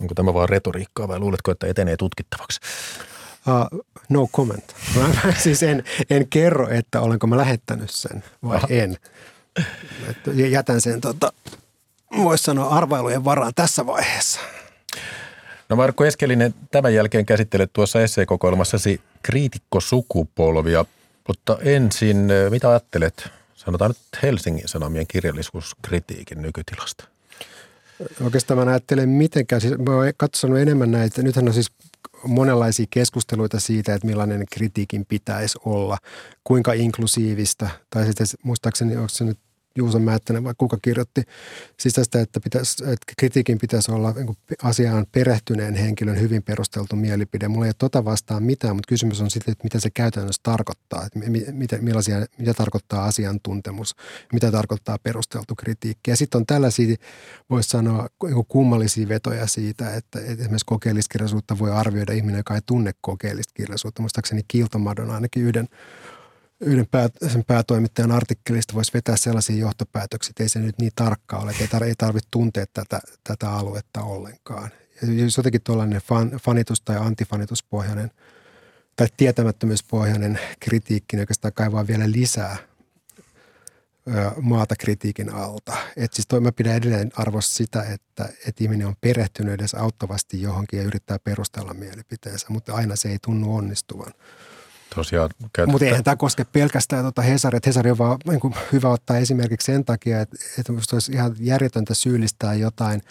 Onko 0.00 0.14
tämä 0.14 0.34
vaan 0.34 0.48
retoriikkaa 0.48 1.08
vai 1.08 1.18
luuletko, 1.18 1.50
että 1.50 1.66
etenee 1.66 1.96
tutkittavaksi? 1.96 2.60
Uh, 3.46 3.84
no 4.08 4.26
comment. 4.26 4.74
Mä, 4.96 5.32
siis 5.38 5.62
en, 5.62 5.84
en 6.10 6.28
kerro, 6.28 6.68
että 6.68 7.00
olenko 7.00 7.26
mä 7.26 7.36
lähettänyt 7.36 7.90
sen 7.90 8.24
vai 8.44 8.56
Aha. 8.56 8.66
en. 8.70 8.96
Että 10.10 10.30
jätän 10.32 10.80
sen, 10.80 11.00
tota, 11.00 11.32
voisi 12.16 12.44
sanoa, 12.44 12.68
arvailujen 12.68 13.24
varaan 13.24 13.52
tässä 13.54 13.86
vaiheessa. 13.86 14.40
No 15.68 15.76
Markku 15.76 16.04
Eskelinen, 16.04 16.54
tämän 16.70 16.94
jälkeen 16.94 17.26
käsittelet 17.26 17.70
tuossa 17.72 18.02
esseekokoelmassasi 18.02 19.00
kriitikkosukupolvia, 19.22 20.84
mutta 21.28 21.58
ensin, 21.60 22.28
mitä 22.50 22.68
ajattelet, 22.68 23.28
sanotaan 23.54 23.90
nyt 23.90 24.22
Helsingin 24.22 24.68
Sanomien 24.68 25.06
kirjallisuuskritiikin 25.06 26.42
nykytilasta? 26.42 27.04
Oikeastaan 28.24 28.58
mä 28.58 28.70
ajattelen 28.70 29.08
mitenkään. 29.08 29.60
Siis 29.60 29.78
mä 29.78 29.94
oon 29.94 30.12
katsonut 30.16 30.58
enemmän 30.58 30.90
näitä. 30.90 31.22
Nythän 31.22 31.48
on 31.48 31.54
siis 31.54 31.72
monenlaisia 32.24 32.86
keskusteluita 32.90 33.60
siitä, 33.60 33.94
että 33.94 34.06
millainen 34.06 34.44
kritiikin 34.52 35.06
pitäisi 35.06 35.58
olla, 35.64 35.98
kuinka 36.44 36.72
inklusiivista, 36.72 37.68
tai 37.90 38.06
sitten 38.06 38.26
muistaakseni, 38.42 38.96
onko 38.96 39.08
se 39.08 39.24
nyt 39.24 39.38
Juuson 39.76 40.02
Määttänen 40.02 40.44
vai 40.44 40.54
kuka 40.58 40.78
kirjoitti 40.82 41.22
tästä, 41.94 42.20
että, 42.20 42.40
pitäisi, 42.40 42.84
että 42.84 43.12
kritiikin 43.18 43.58
pitäisi 43.58 43.92
olla 43.92 44.12
niin 44.12 44.36
asiaan 44.62 45.06
perehtyneen 45.12 45.74
henkilön 45.74 46.20
hyvin 46.20 46.42
perusteltu 46.42 46.96
mielipide. 46.96 47.48
Mulla 47.48 47.64
ei 47.64 47.68
ole 47.68 47.74
tota 47.78 48.04
vastaan 48.04 48.42
mitään, 48.42 48.76
mutta 48.76 48.88
kysymys 48.88 49.20
on 49.20 49.30
sitten, 49.30 49.52
että 49.52 49.64
mitä 49.64 49.80
se 49.80 49.90
käytännössä 49.90 50.40
tarkoittaa, 50.42 51.06
että 51.06 51.18
mitä, 51.52 51.78
millaisia, 51.78 52.26
mitä 52.38 52.54
tarkoittaa 52.54 53.04
asiantuntemus, 53.04 53.94
mitä 54.32 54.50
tarkoittaa 54.50 54.98
perusteltu 55.02 55.54
kritiikki. 55.54 56.10
Ja 56.10 56.16
sitten 56.16 56.38
on 56.38 56.46
tällaisia, 56.46 56.96
voisi 57.50 57.68
sanoa, 57.68 58.08
niin 58.22 58.46
kummallisia 58.48 59.08
vetoja 59.08 59.46
siitä, 59.46 59.94
että 59.94 60.20
esimerkiksi 60.20 60.66
kokeellista 60.66 61.12
kirjallisuutta 61.12 61.58
voi 61.58 61.72
arvioida 61.72 62.12
ihminen, 62.12 62.38
joka 62.38 62.54
ei 62.54 62.60
tunne 62.66 62.92
kokeellista 63.00 63.52
kirjallisuutta. 63.54 64.02
Muistaakseni 64.02 64.42
Kiltomadon 64.48 65.10
ainakin 65.10 65.42
yhden 65.42 65.68
yhden 66.60 66.86
pää, 66.90 67.08
sen 67.32 67.44
päätoimittajan 67.44 68.12
artikkelista 68.12 68.74
voisi 68.74 68.92
vetää 68.94 69.16
sellaisia 69.16 69.56
johtopäätöksiä, 69.56 70.30
että 70.30 70.42
ei 70.42 70.48
se 70.48 70.58
nyt 70.58 70.78
niin 70.78 70.92
tarkkaa 70.96 71.40
ole, 71.40 71.54
että 71.60 71.78
ei 71.84 71.94
tarvitse 71.94 72.28
tuntea 72.30 72.66
tätä, 72.72 73.00
tätä 73.24 73.50
aluetta 73.50 74.02
ollenkaan. 74.02 74.70
Ja 75.02 75.12
jos 75.12 75.36
jotenkin 75.36 75.62
tuollainen 75.62 76.00
fan, 76.00 76.30
fanitus- 76.30 76.80
tai 76.84 76.96
antifanituspohjainen 76.96 78.10
tai 78.96 79.06
tietämättömyyspohjainen 79.16 80.40
kritiikki 80.60 81.16
niin 81.16 81.22
oikeastaan 81.22 81.54
kaivaa 81.54 81.86
vielä 81.86 82.10
lisää 82.10 82.56
maata 84.40 84.76
kritiikin 84.76 85.30
alta. 85.34 85.76
Et 85.96 86.12
siis 86.12 86.26
toi 86.26 86.40
mä 86.40 86.52
pidän 86.52 86.76
edelleen 86.76 87.10
arvossa 87.16 87.54
sitä, 87.54 87.82
että, 87.82 88.28
että 88.46 88.64
ihminen 88.64 88.86
on 88.86 88.96
perehtynyt 89.00 89.54
edes 89.54 89.74
auttavasti 89.74 90.42
johonkin 90.42 90.78
ja 90.78 90.84
yrittää 90.84 91.18
perustella 91.18 91.74
mielipiteensä, 91.74 92.46
mutta 92.48 92.74
aina 92.74 92.96
se 92.96 93.08
ei 93.08 93.18
tunnu 93.22 93.56
onnistuvan. 93.56 94.12
Tosiaan 94.96 95.30
Mutta 95.66 95.84
eihän 95.84 96.04
tämä 96.04 96.16
koske 96.16 96.44
pelkästään 96.44 97.04
tuota 97.04 97.22
Hesari. 97.22 97.58
Hesari 97.66 97.90
on 97.90 97.98
vaan 97.98 98.18
niin 98.26 98.54
hyvä 98.72 98.88
ottaa 98.88 99.16
esimerkiksi 99.16 99.72
sen 99.72 99.84
takia, 99.84 100.20
että, 100.20 100.36
että 100.58 100.72
olisi 100.92 101.12
ihan 101.12 101.36
järjetöntä 101.40 101.94
syyllistää 101.94 102.54
jotain 102.54 103.02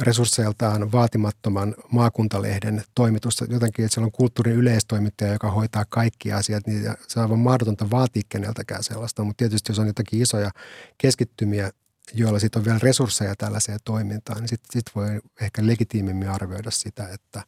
resursseiltaan 0.00 0.92
vaatimattoman 0.92 1.74
maakuntalehden 1.92 2.82
toimitusta 2.94 3.44
jotenkin, 3.50 3.84
että 3.84 3.94
siellä 3.94 4.06
on 4.06 4.12
kulttuurin 4.12 4.56
yleistoimittaja, 4.56 5.32
joka 5.32 5.50
hoitaa 5.50 5.84
kaikki 5.88 6.32
asiat, 6.32 6.66
niin 6.66 6.82
se 7.08 7.20
on 7.20 7.22
aivan 7.22 7.38
mahdotonta 7.38 7.90
vaatia 7.90 8.22
keneltäkään 8.28 8.82
sellaista, 8.82 9.24
mutta 9.24 9.38
tietysti 9.38 9.72
jos 9.72 9.78
on 9.78 9.86
jotakin 9.86 10.22
isoja 10.22 10.50
keskittymiä, 10.98 11.70
joilla 12.14 12.38
sitten 12.38 12.60
on 12.60 12.64
vielä 12.64 12.78
resursseja 12.82 13.34
tällaiseen 13.38 13.78
toimintaan, 13.84 14.38
niin 14.40 14.48
sitten 14.48 14.72
sit 14.72 14.90
voi 14.94 15.20
ehkä 15.40 15.66
legitiimimmin 15.66 16.30
arvioida 16.30 16.70
sitä, 16.70 17.08
että, 17.08 17.42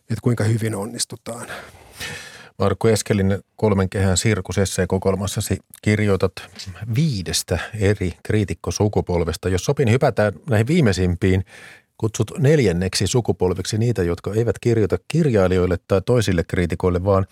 että 0.00 0.22
kuinka 0.22 0.44
hyvin 0.44 0.74
onnistutaan. 0.74 1.46
Markku 2.58 2.88
Eskelin 2.88 3.38
kolmen 3.56 3.90
kehän 3.90 4.16
sirkusesseen-kokoelmassasi 4.16 5.58
kirjoitat 5.82 6.32
viidestä 6.94 7.58
eri 7.80 8.12
kriitikkosukupolvesta. 8.22 9.48
Jos 9.48 9.64
sopin, 9.64 9.86
niin 9.86 9.92
hypätään 9.92 10.32
näihin 10.50 10.66
viimeisimpiin. 10.66 11.44
Kutsut 11.98 12.30
neljänneksi 12.38 13.06
sukupolveksi 13.06 13.78
niitä, 13.78 14.02
jotka 14.02 14.34
eivät 14.34 14.58
kirjoita 14.58 14.96
kirjailijoille 15.08 15.78
tai 15.88 16.00
toisille 16.06 16.44
kriitikoille, 16.44 17.04
vaan 17.04 17.26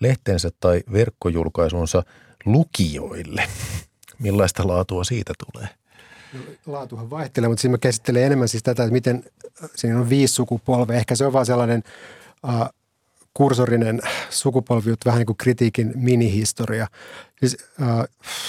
lehtensä 0.00 0.50
tai 0.60 0.82
verkkojulkaisunsa 0.92 2.02
lukijoille. 2.44 3.42
Millaista 4.18 4.66
laatua 4.66 5.04
siitä 5.04 5.32
tulee? 5.46 5.68
Laatuhan 6.66 7.10
vaihtelee, 7.10 7.48
mutta 7.48 7.62
siinä 7.62 7.72
mä 7.72 7.78
käsittelen 7.78 8.22
enemmän 8.24 8.48
siis 8.48 8.62
tätä, 8.62 8.82
että 8.82 8.92
miten 8.92 9.24
siinä 9.74 9.98
on 9.98 10.08
viisi 10.08 10.34
sukupolvea. 10.34 10.96
Ehkä 10.96 11.14
se 11.14 11.26
on 11.26 11.32
vaan 11.32 11.46
sellainen 11.46 11.82
uh, 12.44 12.77
kursorinen 13.34 14.00
sukupolvi, 14.30 14.94
vähän 15.04 15.18
niin 15.18 15.26
kuin 15.26 15.36
kritiikin 15.36 15.92
minihistoria. 15.94 16.86
Siis, 17.40 17.56
äh, 17.82 18.04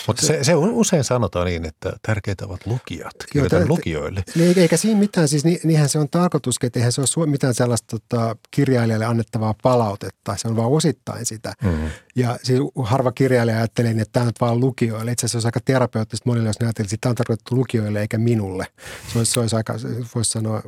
Mutta 0.07 0.25
se, 0.25 0.43
se 0.43 0.55
usein 0.55 1.03
sanotaan 1.03 1.45
niin, 1.45 1.65
että 1.65 1.93
tärkeitä 2.01 2.45
ovat 2.45 2.65
lukijat, 2.65 3.13
kirjoitan 3.31 3.67
lukijoille. 3.67 4.23
Niin, 4.35 4.59
eikä 4.59 4.77
siinä 4.77 4.99
mitään, 4.99 5.27
siis 5.27 5.45
ni, 5.45 5.59
niinhän 5.63 5.89
se 5.89 5.99
on 5.99 6.09
tarkoitus, 6.09 6.55
että 6.63 6.79
eihän 6.79 6.91
se 6.91 7.01
ole 7.17 7.25
mitään 7.25 7.53
sellaista 7.53 7.99
tota, 7.99 8.35
kirjailijalle 8.51 9.05
annettavaa 9.05 9.55
palautetta, 9.63 10.37
se 10.37 10.47
on 10.47 10.55
vaan 10.55 10.69
osittain 10.69 11.25
sitä. 11.25 11.53
Mm-hmm. 11.63 11.89
Ja 12.15 12.37
siis 12.43 12.59
harva 12.83 13.11
kirjailija 13.11 13.57
ajattelee, 13.57 13.91
että 13.91 14.05
tämä 14.11 14.25
on 14.25 14.31
vaan 14.41 14.59
lukijoille. 14.59 15.11
Itse 15.11 15.25
asiassa 15.25 15.31
se 15.31 15.37
olisi 15.37 15.47
aika 15.47 15.59
terapeuttista 15.65 16.29
monille, 16.29 16.49
jos 16.49 16.59
ne 16.59 16.65
ajattelee, 16.65 16.85
että 16.85 16.97
tämä 17.01 17.11
on 17.11 17.15
tarkoitettu 17.15 17.55
lukijoille 17.55 18.01
eikä 18.01 18.17
minulle. 18.17 18.67
Se 19.13 19.17
olisi, 19.17 19.31
se 19.31 19.39
olisi 19.39 19.55
aika, 19.55 19.73
voisi 20.15 20.31
sanoa, 20.31 20.61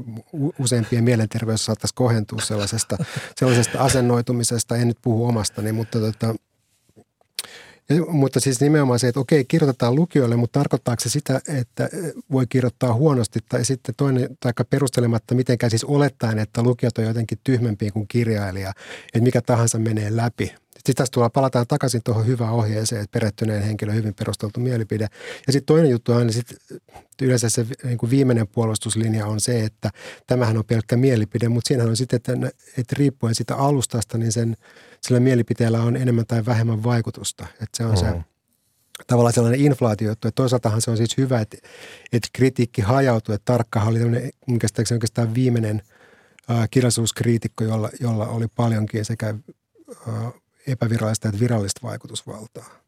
useampien 0.59 1.03
mielenterveys 1.03 1.65
saattaisi 1.65 1.95
kohentua 1.95 2.39
sellaisesta, 2.41 2.97
sellaisesta 3.35 3.79
asennoitumisesta. 3.79 4.75
En 4.75 4.87
nyt 4.87 4.97
puhu 5.01 5.25
omastani, 5.25 5.71
mutta 5.71 5.99
tota, 5.99 6.35
mutta 8.07 8.39
siis 8.39 8.61
nimenomaan 8.61 8.99
se, 8.99 9.07
että 9.07 9.19
okei, 9.19 9.45
kirjoitetaan 9.45 9.95
lukijoille, 9.95 10.35
mutta 10.35 10.59
tarkoittaako 10.59 10.99
se 10.99 11.09
sitä, 11.09 11.41
että 11.47 11.89
voi 12.31 12.47
kirjoittaa 12.47 12.93
huonosti 12.93 13.39
tai 13.49 13.65
sitten 13.65 13.95
toinen, 13.97 14.37
tai 14.39 14.53
perustelematta 14.69 15.35
mitenkään 15.35 15.69
siis 15.69 15.83
olettaen, 15.83 16.39
että 16.39 16.63
lukijat 16.63 16.97
on 16.97 17.03
jotenkin 17.03 17.37
tyhmempiä 17.43 17.91
kuin 17.91 18.07
kirjailija, 18.07 18.73
että 19.05 19.19
mikä 19.19 19.41
tahansa 19.41 19.79
menee 19.79 20.15
läpi. 20.15 20.55
Sitten 20.75 20.95
tässä 20.95 21.11
tullaan, 21.11 21.31
palataan 21.31 21.67
takaisin 21.67 22.01
tuohon 22.03 22.27
hyvään 22.27 22.53
ohjeeseen, 22.53 23.01
että 23.01 23.19
perehtyneen 23.19 23.63
henkilön 23.63 23.95
hyvin 23.95 24.13
perusteltu 24.13 24.59
mielipide. 24.59 25.07
Ja 25.47 25.53
sitten 25.53 25.65
toinen 25.65 25.91
juttu 25.91 26.11
on, 26.11 26.33
sit 26.33 26.47
yleensä 27.21 27.49
se 27.49 27.65
niin 27.83 27.97
kuin 27.97 28.09
viimeinen 28.09 28.47
puolustuslinja 28.47 29.25
on 29.25 29.39
se, 29.39 29.63
että 29.63 29.89
tämähän 30.27 30.57
on 30.57 30.65
pelkkä 30.65 30.97
mielipide, 30.97 31.49
mutta 31.49 31.67
siinähän 31.67 31.89
on 31.89 31.97
sitten, 31.97 32.17
että, 32.17 32.33
että 32.77 32.95
riippuen 32.97 33.35
siitä 33.35 33.55
alustasta, 33.55 34.17
niin 34.17 34.31
sen, 34.31 34.57
sillä 35.01 35.19
mielipiteellä 35.19 35.81
on 35.81 35.95
enemmän 35.95 36.25
tai 36.27 36.45
vähemmän 36.45 36.83
vaikutusta. 36.83 37.45
Että 37.53 37.77
se 37.77 37.85
on 37.85 37.95
mm-hmm. 37.95 38.21
se 38.21 38.31
tavallaan 39.07 39.33
sellainen 39.33 39.61
inflaatio, 39.61 40.11
että 40.11 40.31
toisaaltahan 40.31 40.81
se 40.81 40.91
on 40.91 40.97
siis 40.97 41.17
hyvä, 41.17 41.41
että, 41.41 41.57
että 42.13 42.29
kritiikki 42.33 42.81
hajautuu, 42.81 43.35
että 43.35 43.53
tarkkahan 43.53 43.89
oli 43.89 43.99
tämmöinen, 43.99 44.31
oikeastaan 44.91 45.33
viimeinen 45.33 45.81
äh, 46.51 46.67
kirjallisuuskriitikko, 46.71 47.63
jolla, 47.63 47.89
jolla 47.99 48.27
oli 48.27 48.45
paljonkin 48.55 49.05
sekä 49.05 49.35
äh, 50.07 50.33
epävirallista 50.67 51.27
että 51.27 51.39
virallista 51.39 51.87
vaikutusvaltaa. 51.87 52.81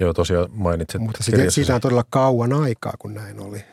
Joo, 0.00 0.12
tosiaan 0.12 0.48
mainitsit. 0.52 1.00
Mutta 1.00 1.22
siitä, 1.22 1.50
siitä 1.50 1.74
on 1.74 1.80
todella 1.80 2.04
kauan 2.10 2.52
aikaa, 2.52 2.94
kun 2.98 3.14
näin 3.14 3.40
oli. 3.40 3.64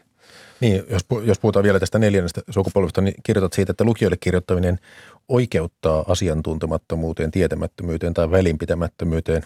Niin, 0.59 0.83
jos, 0.89 1.05
jos 1.23 1.39
puhutaan 1.39 1.63
vielä 1.63 1.79
tästä 1.79 1.99
neljännestä 1.99 2.41
sukupolvesta, 2.49 3.01
niin 3.01 3.15
kirjoitat 3.23 3.53
siitä, 3.53 3.71
että 3.71 3.83
lukijoille 3.83 4.17
kirjoittaminen 4.17 4.79
oikeuttaa 5.27 6.05
asiantuntemattomuuteen, 6.07 7.31
tietämättömyyteen 7.31 8.13
tai 8.13 8.31
välinpitämättömyyteen. 8.31 9.43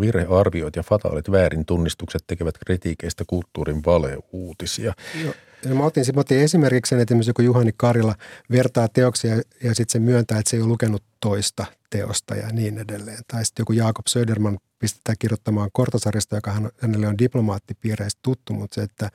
Virhearvioit 0.00 0.76
ja 0.76 0.82
fataalit 0.82 1.30
väärin 1.30 1.66
tunnistukset 1.66 2.24
tekevät 2.26 2.54
kritiikeistä 2.66 3.24
kulttuurin 3.26 3.84
valeuutisia. 3.86 4.92
Joo. 5.24 5.34
Ja 5.64 5.74
mä 5.74 5.84
otin, 5.84 6.04
mä 6.14 6.20
otin 6.20 6.40
esimerkiksi 6.40 6.90
sen, 6.90 7.00
että 7.00 7.14
joku 7.26 7.42
Juhani 7.42 7.70
Karila 7.76 8.14
vertaa 8.50 8.88
teoksia 8.88 9.36
ja 9.36 9.74
sitten 9.74 9.92
se 9.92 9.98
myöntää, 9.98 10.38
että 10.38 10.50
se 10.50 10.56
ei 10.56 10.62
ole 10.62 10.68
lukenut 10.68 11.02
toista 11.20 11.66
teosta 11.90 12.34
ja 12.34 12.48
niin 12.52 12.78
edelleen. 12.78 13.18
Tai 13.28 13.44
sitten 13.44 13.62
joku 13.62 13.72
Jaakob 13.72 14.06
Söderman 14.06 14.58
pistetään 14.78 15.16
kirjoittamaan 15.18 15.70
Kortasarista, 15.72 16.36
joka 16.36 16.52
hänelle 16.80 17.08
on 17.08 17.18
diplomaattipiireistä 17.18 18.20
tuttu, 18.22 18.52
mutta 18.52 18.74
se, 18.74 18.82
että, 18.82 19.06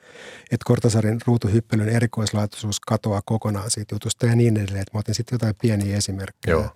että 0.42 0.64
Kortasarin 0.64 1.20
ruutuhyppelyn 1.26 1.88
erikoislaatuisuus 1.88 2.80
katoaa 2.80 3.22
kokonaan 3.24 3.70
siitä 3.70 3.94
jutusta 3.94 4.26
ja 4.26 4.36
niin 4.36 4.56
edelleen. 4.56 4.82
Että 4.82 4.94
mä 4.94 4.98
otin 4.98 5.14
sitten 5.14 5.34
jotain 5.34 5.54
pieniä 5.60 5.96
esimerkkejä. 5.96 6.54
Joo. 6.54 6.70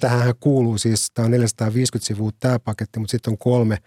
Tähän 0.00 0.34
kuuluu 0.40 0.78
siis, 0.78 1.10
tämä 1.14 1.24
on 1.24 1.30
450 1.30 2.06
sivua 2.06 2.30
tämä 2.40 2.58
paketti, 2.58 2.98
mutta 2.98 3.10
sitten 3.10 3.32
on 3.32 3.38
kolme, 3.38 3.78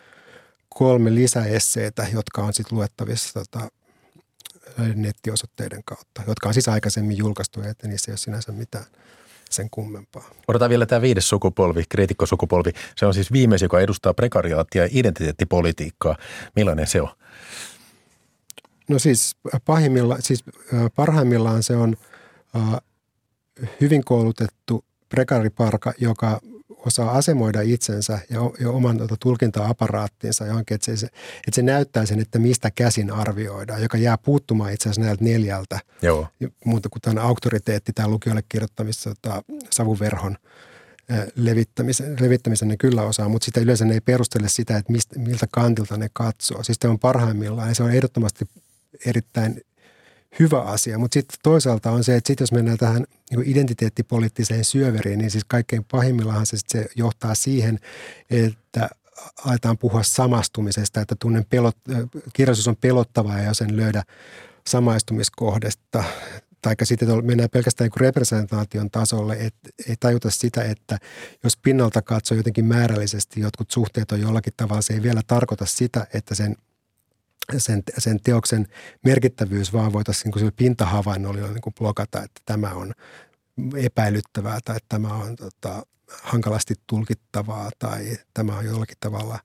kolme 0.70 1.16
lisäesseitä, 1.16 2.08
jotka 2.14 2.44
on 2.44 2.54
sitten 2.54 2.78
luettavissa 2.78 3.34
tota, 3.34 3.70
nettiosoitteiden 4.96 5.82
kautta, 5.86 6.22
jotka 6.28 6.48
on 6.48 6.54
siis 6.54 6.68
aikaisemmin 6.68 7.18
julkaistu, 7.18 7.62
että 7.62 7.88
niissä 7.88 8.12
ei 8.12 8.14
ole 8.14 8.18
sinänsä 8.18 8.52
mitään 8.52 8.86
sen 9.50 9.70
kummempaa. 9.70 10.30
Odotetaan 10.48 10.70
vielä 10.70 10.86
tämä 10.86 11.02
viides 11.02 11.30
sukupolvi, 11.30 11.84
kriitikkosukupolvi. 11.90 12.72
Se 12.96 13.06
on 13.06 13.14
siis 13.14 13.32
viimeis, 13.32 13.62
joka 13.62 13.80
edustaa 13.80 14.14
prekariaattia 14.14 14.84
ja 14.84 14.90
identiteettipolitiikkaa. 14.92 16.18
Millainen 16.56 16.88
se 16.88 17.02
on? 17.02 17.10
No 18.90 19.00
siis, 19.00 19.36
pahimmilla, 19.66 20.18
siis 20.20 20.44
parhaimmillaan 20.96 21.64
se 21.64 21.76
on 21.76 21.98
hyvin 23.82 24.04
koulutettu 24.04 24.86
prekariparka, 25.10 25.94
joka 25.98 26.42
osaa 26.86 27.12
asemoida 27.12 27.62
itsensä 27.62 28.20
ja, 28.30 28.40
ja 28.60 28.70
oman 28.70 28.98
tuota, 28.98 29.16
tulkinta-aparaattinsa 29.20 30.46
johonkin, 30.46 30.76
että 30.76 30.96
se, 30.96 31.08
että 31.08 31.56
se 31.56 31.62
näyttää 31.62 32.06
sen, 32.06 32.20
että 32.20 32.40
mistä 32.40 32.72
käsin 32.72 33.12
arvioidaan, 33.12 33.82
joka 33.82 33.98
jää 33.98 34.18
puuttumaan 34.18 34.74
itse 34.74 34.90
asiassa 34.90 35.02
näiltä 35.02 35.24
neljältä. 35.24 35.80
Joo. 36.02 36.28
Muuta 36.66 36.90
kuin 36.90 37.02
tämän 37.02 37.24
auktoriteetti 37.24 37.92
tai 37.94 38.08
lukijoille 38.08 38.44
kirjoittamissa 38.50 39.16
tota, 39.16 39.44
savuverhon 39.72 40.38
levittämisen, 41.36 42.16
levittämisen 42.20 42.68
ne 42.68 42.78
kyllä 42.78 43.04
osaa, 43.04 43.30
mutta 43.30 43.46
sitä 43.46 43.60
yleensä 43.60 43.86
ne 43.86 43.94
ei 43.94 44.02
perustele 44.02 44.50
sitä, 44.50 44.78
että 44.78 44.92
mistä, 44.92 45.20
miltä 45.20 45.48
kantilta 45.52 45.98
ne 45.98 46.10
katsoo. 46.14 46.64
Siis 46.64 46.78
se 46.82 46.88
on 46.88 47.00
parhaimmillaan 47.00 47.70
ja 47.70 47.76
se 47.76 47.84
on 47.84 47.92
ehdottomasti 47.92 48.46
erittäin 49.06 49.62
hyvä 50.40 50.62
asia. 50.62 50.98
Mutta 50.98 51.14
sitten 51.14 51.40
toisaalta 51.44 51.92
on 51.92 52.04
se, 52.04 52.16
että 52.16 52.28
sit 52.28 52.40
jos 52.40 52.52
mennään 52.52 52.78
tähän 52.78 53.06
niin 53.30 53.44
identiteettipoliittiseen 53.46 54.66
syöveriin, 54.66 55.20
niin 55.20 55.32
siis 55.32 55.46
kaikkein 55.46 55.86
pahimmillaan 55.92 56.46
se, 56.46 56.58
sit 56.58 56.70
se 56.70 56.86
johtaa 56.96 57.36
siihen, 57.36 57.80
että 58.30 58.90
aletaan 59.46 59.78
puhua 59.78 60.04
samastumisesta, 60.04 61.02
että 61.02 61.16
tunnen 61.20 61.46
pelot, 61.50 61.78
kirjallisuus 62.34 62.68
on 62.68 62.76
pelottavaa 62.76 63.40
ja 63.40 63.46
jos 63.46 63.62
en 63.62 63.78
löydä 63.78 64.04
samaistumiskohdesta 64.68 66.04
tai 66.62 66.76
sitten 66.84 67.26
mennään 67.26 67.50
pelkästään 67.50 67.90
niin 67.90 68.02
representaation 68.08 68.92
tasolle, 68.92 69.34
että 69.34 69.70
ei 69.90 69.96
tajuta 70.00 70.32
sitä, 70.32 70.64
että 70.64 70.98
jos 71.44 71.58
pinnalta 71.58 72.02
katsoo 72.02 72.38
jotenkin 72.38 72.66
määrällisesti 72.66 73.40
jotkut 73.40 73.72
suhteet 73.72 74.12
on 74.12 74.22
jollakin 74.22 74.54
tavalla, 74.58 74.82
se 74.82 74.94
ei 74.94 75.04
vielä 75.04 75.22
tarkoita 75.28 75.66
sitä, 75.66 76.08
että 76.14 76.36
sen 76.36 76.56
sen, 77.58 77.84
sen 77.98 78.20
teoksen 78.24 78.68
merkittävyys 79.06 79.74
vaan 79.74 79.94
voitaisiin 79.94 80.34
niin 80.36 80.54
pintahavainnolla 80.56 81.48
niin 81.48 81.74
blokata, 81.78 82.24
että 82.24 82.42
tämä 82.46 82.70
on 82.70 82.94
epäilyttävää 83.78 84.60
tai 84.66 84.78
tämä 84.90 85.14
on 85.14 85.36
tota, 85.36 85.86
hankalasti 86.24 86.76
tulkittavaa 86.88 87.70
tai 87.80 88.18
tämä 88.34 88.58
on 88.58 88.66
jollakin 88.66 88.98
tavalla 89.00 89.40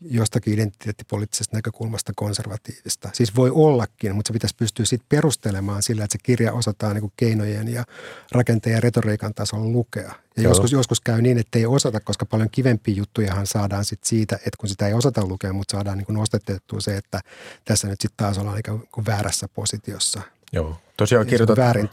jostakin 0.00 0.54
identiteettipoliittisesta 0.54 1.56
näkökulmasta 1.56 2.12
konservatiivista. 2.16 3.10
Siis 3.12 3.36
voi 3.36 3.50
ollakin, 3.54 4.14
mutta 4.14 4.28
se 4.28 4.32
pitäisi 4.32 4.56
pystyä 4.56 4.84
sitten 4.84 5.06
perustelemaan 5.08 5.82
sillä, 5.82 6.04
että 6.04 6.12
se 6.12 6.18
kirja 6.22 6.52
osataan 6.52 6.96
niin 6.96 7.12
keinojen 7.16 7.68
ja 7.68 7.84
rakenteen 8.32 8.74
ja 8.74 8.80
retoriikan 8.80 9.34
tasolla 9.34 9.68
lukea. 9.68 10.14
Ja 10.36 10.42
joskus, 10.42 10.72
joskus 10.72 11.00
käy 11.00 11.22
niin, 11.22 11.38
että 11.38 11.58
ei 11.58 11.66
osata, 11.66 12.00
koska 12.00 12.26
paljon 12.26 12.50
kivempiä 12.50 12.94
juttujahan 12.94 13.46
saadaan 13.46 13.84
sit 13.84 14.04
siitä, 14.04 14.36
että 14.36 14.56
kun 14.58 14.68
sitä 14.68 14.86
ei 14.86 14.94
osata 14.94 15.26
lukea, 15.26 15.52
mutta 15.52 15.72
saadaan 15.72 15.98
niin 15.98 16.06
nostettua 16.08 16.80
se, 16.80 16.96
että 16.96 17.20
tässä 17.64 17.88
nyt 17.88 18.00
sitten 18.00 18.16
taas 18.16 18.38
ollaan 18.38 18.58
ikään 18.58 18.82
kuin 18.92 19.06
väärässä 19.06 19.48
positiossa. 19.48 20.22
Joo, 20.52 20.76
tosiaan 20.96 21.26
kirjoitat... 21.26 21.58
Väärin 21.58 21.90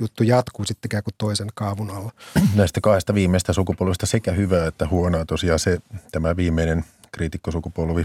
juttu 0.00 0.22
jatkuu 0.24 0.64
sitten 0.64 0.88
ikään 0.88 1.02
kuin 1.02 1.14
toisen 1.18 1.48
kaavun 1.54 1.90
alla. 1.90 2.12
Näistä 2.54 2.80
kahdesta 2.80 3.14
viimeistä 3.14 3.52
sukupolvista 3.52 4.06
sekä 4.06 4.32
hyvää 4.32 4.66
että 4.66 4.88
huonoa. 4.88 5.24
Tosiaan 5.24 5.58
se, 5.58 5.78
tämä 6.12 6.36
viimeinen 6.36 6.84
kriitikkosukupolvi, 7.12 8.04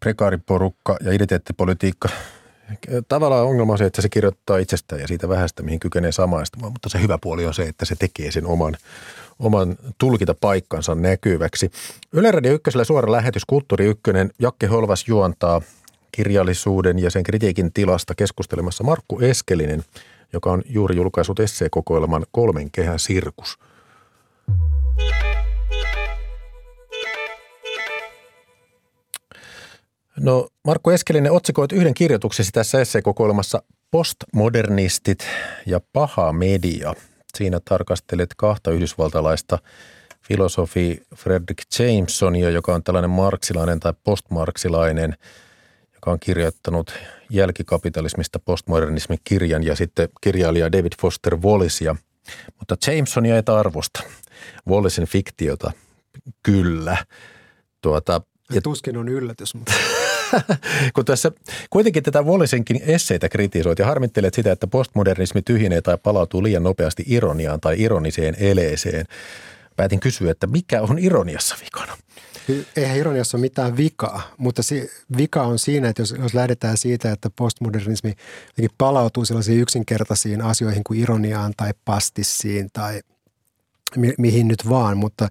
prekaariporukka 0.00 0.96
ja 1.00 1.12
identiteettipolitiikka. 1.12 2.08
Tavallaan 3.08 3.46
ongelma 3.46 3.72
on 3.72 3.78
se, 3.78 3.84
että 3.84 4.02
se 4.02 4.08
kirjoittaa 4.08 4.58
itsestään 4.58 5.00
ja 5.00 5.08
siitä 5.08 5.28
vähästä, 5.28 5.62
mihin 5.62 5.80
kykenee 5.80 6.12
samaistumaan, 6.12 6.72
mutta 6.72 6.88
se 6.88 7.00
hyvä 7.00 7.18
puoli 7.18 7.46
on 7.46 7.54
se, 7.54 7.62
että 7.62 7.84
se 7.84 7.96
tekee 7.96 8.30
sen 8.30 8.46
oman, 8.46 8.76
oman 9.38 9.76
tulkita 9.98 10.34
paikkansa 10.34 10.94
näkyväksi. 10.94 11.70
Yle 12.12 12.30
Radio 12.30 12.52
Ykkösellä 12.52 12.84
suora 12.84 13.12
lähetys 13.12 13.44
Kulttuuri 13.44 13.86
Ykkönen. 13.86 14.30
Jakke 14.38 14.66
Holvas 14.66 15.08
juontaa 15.08 15.62
kirjallisuuden 16.16 16.98
ja 16.98 17.10
sen 17.10 17.22
kritiikin 17.22 17.72
tilasta 17.72 18.14
keskustelemassa 18.14 18.84
Markku 18.84 19.20
Eskelinen, 19.20 19.82
joka 20.32 20.52
on 20.52 20.62
juuri 20.68 20.96
julkaissut 20.96 21.40
esseekokoelman 21.40 22.26
Kolmen 22.30 22.70
kehän 22.70 22.98
sirkus. 22.98 23.58
No 30.20 30.48
Markku 30.64 30.90
Eskelinen, 30.90 31.32
otsikoit 31.32 31.72
yhden 31.72 31.94
kirjoituksesi 31.94 32.50
tässä 32.52 32.80
esseekokoelmassa 32.80 33.62
Postmodernistit 33.90 35.26
ja 35.66 35.80
paha 35.92 36.32
media. 36.32 36.94
Siinä 37.34 37.60
tarkastelet 37.64 38.30
kahta 38.36 38.70
yhdysvaltalaista 38.70 39.58
filosofi 40.22 41.02
Frederick 41.16 41.78
Jamesonia, 41.78 42.50
joka 42.50 42.74
on 42.74 42.82
tällainen 42.82 43.10
marksilainen 43.10 43.80
tai 43.80 43.92
postmarksilainen– 44.04 45.14
joka 45.96 46.10
on 46.10 46.20
kirjoittanut 46.20 46.92
jälkikapitalismista 47.30 48.38
postmodernismin 48.38 49.18
kirjan 49.24 49.62
ja 49.62 49.76
sitten 49.76 50.08
kirjailija 50.20 50.72
David 50.72 50.92
Foster 51.00 51.36
Wallisia. 51.36 51.96
Mutta 52.58 52.76
Jamesonia 52.86 53.38
et 53.38 53.48
arvosta. 53.48 54.02
Wallisin 54.68 55.06
fiktiota 55.06 55.72
kyllä. 56.42 56.96
Tuota, 57.82 58.20
ja 58.52 58.62
tuskin 58.62 58.96
on 58.96 59.08
yllätys, 59.08 59.54
mutta... 59.54 59.72
kun 60.94 61.04
tässä 61.04 61.32
kuitenkin 61.70 62.02
tätä 62.02 62.22
Wallisenkin 62.22 62.80
esseitä 62.86 63.28
kritisoit 63.28 63.78
ja 63.78 63.86
harmittelet 63.86 64.34
sitä, 64.34 64.52
että 64.52 64.66
postmodernismi 64.66 65.42
tyhjenee 65.42 65.80
tai 65.80 65.98
palautuu 66.02 66.42
liian 66.42 66.62
nopeasti 66.62 67.04
ironiaan 67.06 67.60
tai 67.60 67.82
ironiseen 67.82 68.36
eleeseen. 68.38 69.06
Päätin 69.76 70.00
kysyä, 70.00 70.30
että 70.30 70.46
mikä 70.46 70.82
on 70.82 70.98
ironiassa 70.98 71.56
vikana? 71.64 71.96
Eihän 72.76 72.96
ironiassa 72.96 73.36
ole 73.36 73.40
mitään 73.40 73.76
vikaa, 73.76 74.22
mutta 74.38 74.62
se 74.62 74.88
vika 75.16 75.42
on 75.42 75.58
siinä, 75.58 75.88
että 75.88 76.02
jos, 76.02 76.14
jos 76.18 76.34
lähdetään 76.34 76.76
siitä, 76.76 77.12
että 77.12 77.30
postmodernismi 77.36 78.12
palautuu 78.78 79.24
sellaisiin 79.24 79.60
yksinkertaisiin 79.60 80.42
asioihin 80.42 80.84
kuin 80.84 81.00
ironiaan 81.00 81.52
tai 81.56 81.70
pastissiin 81.84 82.68
tai 82.72 83.00
mi, 83.96 84.14
mihin 84.18 84.48
nyt 84.48 84.68
vaan, 84.68 84.96
mutta 84.96 85.28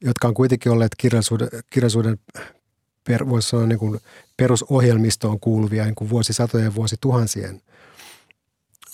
jotka 0.00 0.28
on 0.28 0.34
kuitenkin 0.34 0.72
olleet 0.72 0.92
kirjallisuuden, 0.98 1.48
kirjallisuuden 1.70 2.18
per, 3.04 3.28
voisi 3.28 3.48
sanoa 3.48 3.66
niin 3.66 3.78
kuin 3.78 4.00
perusohjelmistoon 4.36 5.40
kuuluvia 5.40 5.84
niin 5.84 5.94
kuin 5.94 6.10
vuosisatojen 6.10 6.64
ja 6.64 6.74
vuosituhansien 6.74 7.62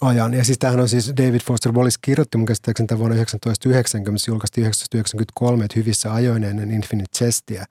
ajan. 0.02 0.34
Ja 0.34 0.44
siis 0.44 0.58
tämähän 0.58 0.80
on 0.80 0.88
siis 0.88 1.12
David 1.16 1.40
Foster 1.40 1.72
Wallace 1.72 1.98
kirjoitti 2.02 2.38
mun 2.38 2.46
käsittääkseni 2.46 2.86
tämän 2.86 2.98
vuonna 2.98 3.16
1990, 3.16 4.24
se 4.24 4.30
julkaistiin 4.30 4.64
1993, 4.64 5.64
että 5.64 5.78
hyvissä 5.78 6.12
ajoin 6.12 6.44
ennen 6.44 6.70
Infinite 6.70 7.10
Chestia. 7.16 7.64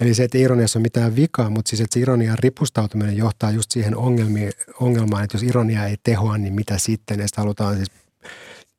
Eli 0.00 0.14
se, 0.14 0.24
että 0.24 0.38
ironiassa 0.38 0.78
on 0.78 0.82
mitään 0.82 1.16
vikaa, 1.16 1.50
mutta 1.50 1.68
siis 1.68 1.80
että 1.80 1.94
se 1.94 2.00
ironian 2.00 2.38
ripustautuminen 2.38 3.16
johtaa 3.16 3.50
just 3.50 3.70
siihen 3.70 3.96
ongelmaan, 4.80 5.24
että 5.24 5.36
jos 5.36 5.42
ironia 5.42 5.86
ei 5.86 5.96
tehoa, 6.04 6.38
niin 6.38 6.54
mitä 6.54 6.78
sitten? 6.78 7.20
Ja 7.20 7.26
sitä 7.26 7.40
halutaan 7.40 7.76
siis 7.76 7.90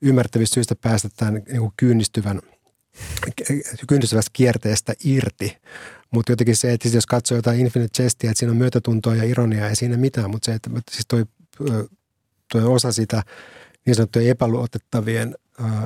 ymmärtävistä 0.01 0.53
syistä 0.53 0.75
päästä 0.75 1.09
tämän 1.17 1.33
niin 1.33 1.71
kyynistyvän, 1.77 2.41
kyynistyvästä 3.87 4.29
kierteestä 4.33 4.93
irti. 5.03 5.57
Mutta 6.11 6.31
jotenkin 6.31 6.55
se, 6.55 6.73
että 6.73 6.83
siis 6.83 6.95
jos 6.95 7.05
katsoo 7.05 7.35
jotain 7.35 7.59
Infinite 7.59 7.93
Chestia, 7.97 8.31
että 8.31 8.39
siinä 8.39 8.51
on 8.51 8.57
myötätuntoa 8.57 9.15
ja 9.15 9.23
ironiaa, 9.23 9.69
ei 9.69 9.75
siinä 9.75 9.97
mitään, 9.97 10.29
mutta 10.29 10.45
se, 10.45 10.53
että 10.53 10.69
siis 10.91 11.05
toi 11.07 11.25
tuo 12.61 12.73
osa 12.73 12.91
sitä 12.91 13.23
niin 13.85 13.95
sanottujen 13.95 14.29
epäluotettavien 14.29 15.35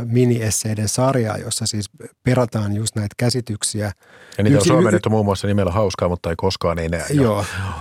miniesseiden 0.05 0.89
sarjaa, 0.89 1.37
jossa 1.37 1.65
siis 1.65 1.89
perataan 2.23 2.75
just 2.75 2.95
näitä 2.95 3.15
käsityksiä. 3.17 3.91
Ja 4.37 4.43
niitä 4.43 4.57
Yksi, 4.57 4.71
on 4.71 4.75
suomennettu 4.75 5.09
muun 5.09 5.25
muassa 5.25 5.47
nimellä 5.47 5.71
hauskaa, 5.71 6.09
mutta 6.09 6.29
ei 6.29 6.35
koskaan 6.35 6.79
enää. 6.79 7.05
Joo. 7.09 7.23
joo. 7.25 7.73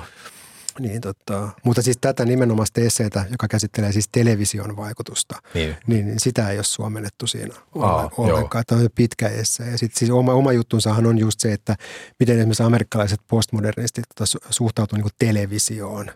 Niin, 0.79 1.01
tota, 1.01 1.49
mutta 1.65 1.83
siis 1.83 1.99
tätä 2.01 2.25
nimenomaan 2.25 2.67
esseitä, 2.77 3.25
joka 3.31 3.49
käsittelee 3.49 3.93
siis 3.93 4.09
television 4.13 4.77
vaikutusta, 4.77 5.37
niin, 5.55 5.77
niin, 5.87 6.07
niin 6.07 6.21
sitä 6.21 6.51
ei 6.51 6.59
ole 6.59 6.65
suomennettu 6.65 7.27
siinä 7.27 7.55
Aa, 7.79 8.11
ollenkaan. 8.17 8.65
Tämä 8.67 8.81
on 8.81 8.89
pitkä 8.95 9.29
esse. 9.29 9.65
Ja 9.65 9.79
sitten 9.79 9.99
siis 9.99 10.11
oma, 10.11 10.33
oma 10.33 10.53
juttunsahan 10.53 11.07
on 11.07 11.19
just 11.19 11.41
se, 11.41 11.53
että 11.53 11.77
miten 12.21 12.39
esimerkiksi 12.39 12.63
amerikkalaiset 12.63 13.21
postmodernistit 13.29 14.05
tota, 14.15 14.39
suhtautuu 14.51 14.99
niin 14.99 15.11
televisioon. 15.19 16.11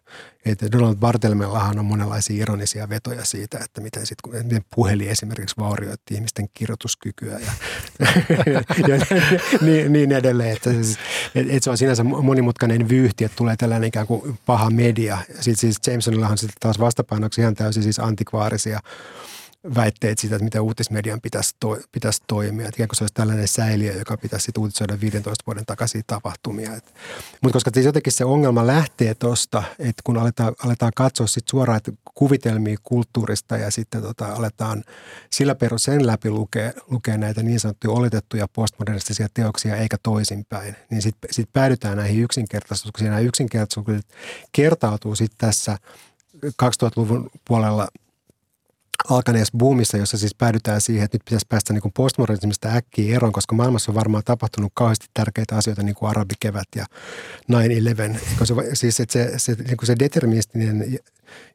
Että 0.44 0.72
Donald 0.72 0.96
Bartelmellahan 0.96 1.78
on 1.78 1.84
monenlaisia 1.84 2.42
ironisia 2.42 2.88
vetoja 2.88 3.24
siitä, 3.24 3.58
että 3.64 3.80
miten, 3.80 4.06
sit, 4.06 4.18
miten 4.42 4.64
puhelin 4.74 5.08
esimerkiksi 5.08 5.56
vaurioitti 5.58 6.14
ihmisten 6.14 6.48
kirjoituskykyä 6.54 7.38
ja, 7.38 7.52
ja, 8.52 8.62
ja 8.88 9.06
niin, 9.60 9.92
niin 9.92 10.12
edelleen. 10.12 10.52
Että, 10.52 10.72
siis, 10.72 10.98
että 11.34 11.64
se 11.64 11.70
on 11.70 11.78
sinänsä 11.78 12.04
monimutkainen 12.04 12.88
vyyhti, 12.88 13.24
että 13.24 13.36
tulee 13.36 13.56
tällainen 13.56 13.88
ikään 13.88 14.06
kuin 14.06 14.38
paha 14.46 14.70
media. 14.70 15.18
Sitten 15.28 15.56
siis 15.56 15.76
Jamesonillahan 15.86 16.38
sitten 16.38 16.56
taas 16.60 16.78
vastapainoksi 16.78 17.40
ihan 17.40 17.54
täysin 17.54 17.82
siis 17.82 17.98
antikvaarisia 17.98 18.80
väitteet 19.74 20.18
siitä, 20.18 20.36
että 20.36 20.44
miten 20.44 20.60
uutismedian 20.60 21.20
pitäisi, 21.20 21.56
to, 21.60 21.78
pitäisi 21.92 22.22
toimia. 22.26 22.68
Että 22.68 22.76
ikään 22.76 22.88
kuin 22.88 22.96
se 22.96 23.04
olisi 23.04 23.14
tällainen 23.14 23.48
säiliö, 23.48 23.92
joka 23.92 24.16
pitäisi 24.16 24.44
sitten 24.44 24.60
uutisoida 24.60 25.00
15 25.00 25.42
vuoden 25.46 25.66
takaisin 25.66 26.02
tapahtumia. 26.06 26.70
Mutta 27.42 27.52
koska 27.52 27.70
siis 27.74 27.86
jotenkin 27.86 28.12
se 28.12 28.24
ongelma 28.24 28.66
lähtee 28.66 29.14
tuosta, 29.14 29.62
että 29.78 30.02
kun 30.04 30.16
aletaan, 30.16 30.54
aletaan 30.64 30.92
katsoa 30.96 31.26
sit 31.26 31.48
suoraan 31.48 31.80
kuvitelmia 32.14 32.76
kulttuurista 32.82 33.56
ja 33.56 33.70
sitten 33.70 34.02
tota, 34.02 34.26
aletaan 34.26 34.84
sillä 35.30 35.54
perus 35.54 35.82
sen 35.82 36.06
läpi 36.06 36.30
lukea, 36.30 36.72
lukea 36.90 37.18
näitä 37.18 37.42
niin 37.42 37.60
sanottuja 37.60 37.92
oletettuja 37.92 38.48
postmodernistisia 38.52 39.28
teoksia 39.34 39.76
eikä 39.76 39.96
toisinpäin, 40.02 40.76
niin 40.90 41.02
sitten 41.02 41.34
sit 41.34 41.48
päädytään 41.52 41.96
näihin 41.96 42.22
yksinkertaisuuksiin. 42.22 43.10
Nämä 43.10 43.20
yksinkertaisuudet 43.20 44.06
kertautuu 44.52 45.14
sitten 45.16 45.38
tässä 45.38 45.78
2000-luvun 46.62 47.30
puolella– 47.44 47.88
alkaneessa 49.08 49.58
boomissa, 49.58 49.96
jossa 49.96 50.18
siis 50.18 50.34
päädytään 50.34 50.80
siihen, 50.80 51.04
että 51.04 51.14
nyt 51.14 51.24
pitäisi 51.24 51.46
päästä 51.48 51.72
niin 51.72 51.92
postmodernismista 51.96 52.68
äkkiä 52.68 53.16
eroon, 53.16 53.32
koska 53.32 53.54
maailmassa 53.54 53.90
on 53.90 53.96
varmaan 53.96 54.24
tapahtunut 54.24 54.72
kauheasti 54.74 55.06
tärkeitä 55.14 55.56
asioita, 55.56 55.82
niin 55.82 55.94
kuin 55.94 56.10
arabikevät 56.10 56.68
ja 56.76 56.86
9-11. 57.52 57.54
Se, 58.44 58.54
siis 58.74 59.00
että 59.00 59.12
se, 59.12 59.32
se, 59.36 59.54
niin 59.54 59.76
kuin 59.76 59.86
se 59.86 59.96
deterministinen 59.98 60.98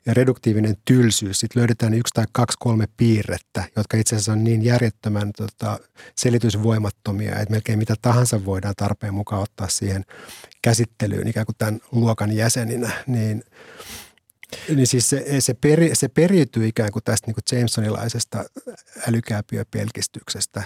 ja 0.05 0.13
reduktiivinen 0.13 0.75
tylsyys, 0.85 1.39
sitten 1.39 1.59
löydetään 1.59 1.93
yksi 1.93 2.13
tai 2.13 2.25
kaksi, 2.31 2.57
kolme 2.59 2.85
piirrettä, 2.97 3.63
jotka 3.75 3.97
itse 3.97 4.15
asiassa 4.15 4.31
on 4.31 4.43
niin 4.43 4.63
järjettömän 4.63 5.31
tota, 5.37 5.79
selitysvoimattomia, 6.15 7.39
että 7.39 7.51
melkein 7.51 7.79
mitä 7.79 7.95
tahansa 8.01 8.45
voidaan 8.45 8.73
tarpeen 8.77 9.13
mukaan 9.13 9.41
ottaa 9.41 9.67
siihen 9.69 10.05
käsittelyyn 10.61 11.27
ikään 11.27 11.45
kuin 11.45 11.55
tämän 11.57 11.79
luokan 11.91 12.31
jäseninä, 12.31 12.91
niin– 13.07 13.43
niin 14.75 14.87
siis 14.87 15.09
se, 15.09 15.41
se, 15.41 15.53
peri, 15.53 15.95
se 15.95 16.07
periytyy 16.07 16.67
ikään 16.67 16.91
kuin 16.91 17.03
tästä 17.03 17.27
niin 17.27 17.35
kuin 17.35 17.57
Jamesonilaisesta 17.57 18.43
älykääpiöpelkistyksestä. 19.09 20.63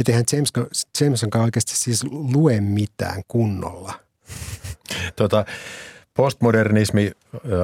Että 0.00 0.12
eihän 0.12 0.24
James, 0.32 0.52
Jamesonkaan 1.00 1.44
oikeasti 1.44 1.76
siis 1.76 2.04
lue 2.04 2.60
mitään 2.60 3.22
kunnolla. 3.28 3.94
Tota, 5.16 5.44
postmodernismi 6.16 7.10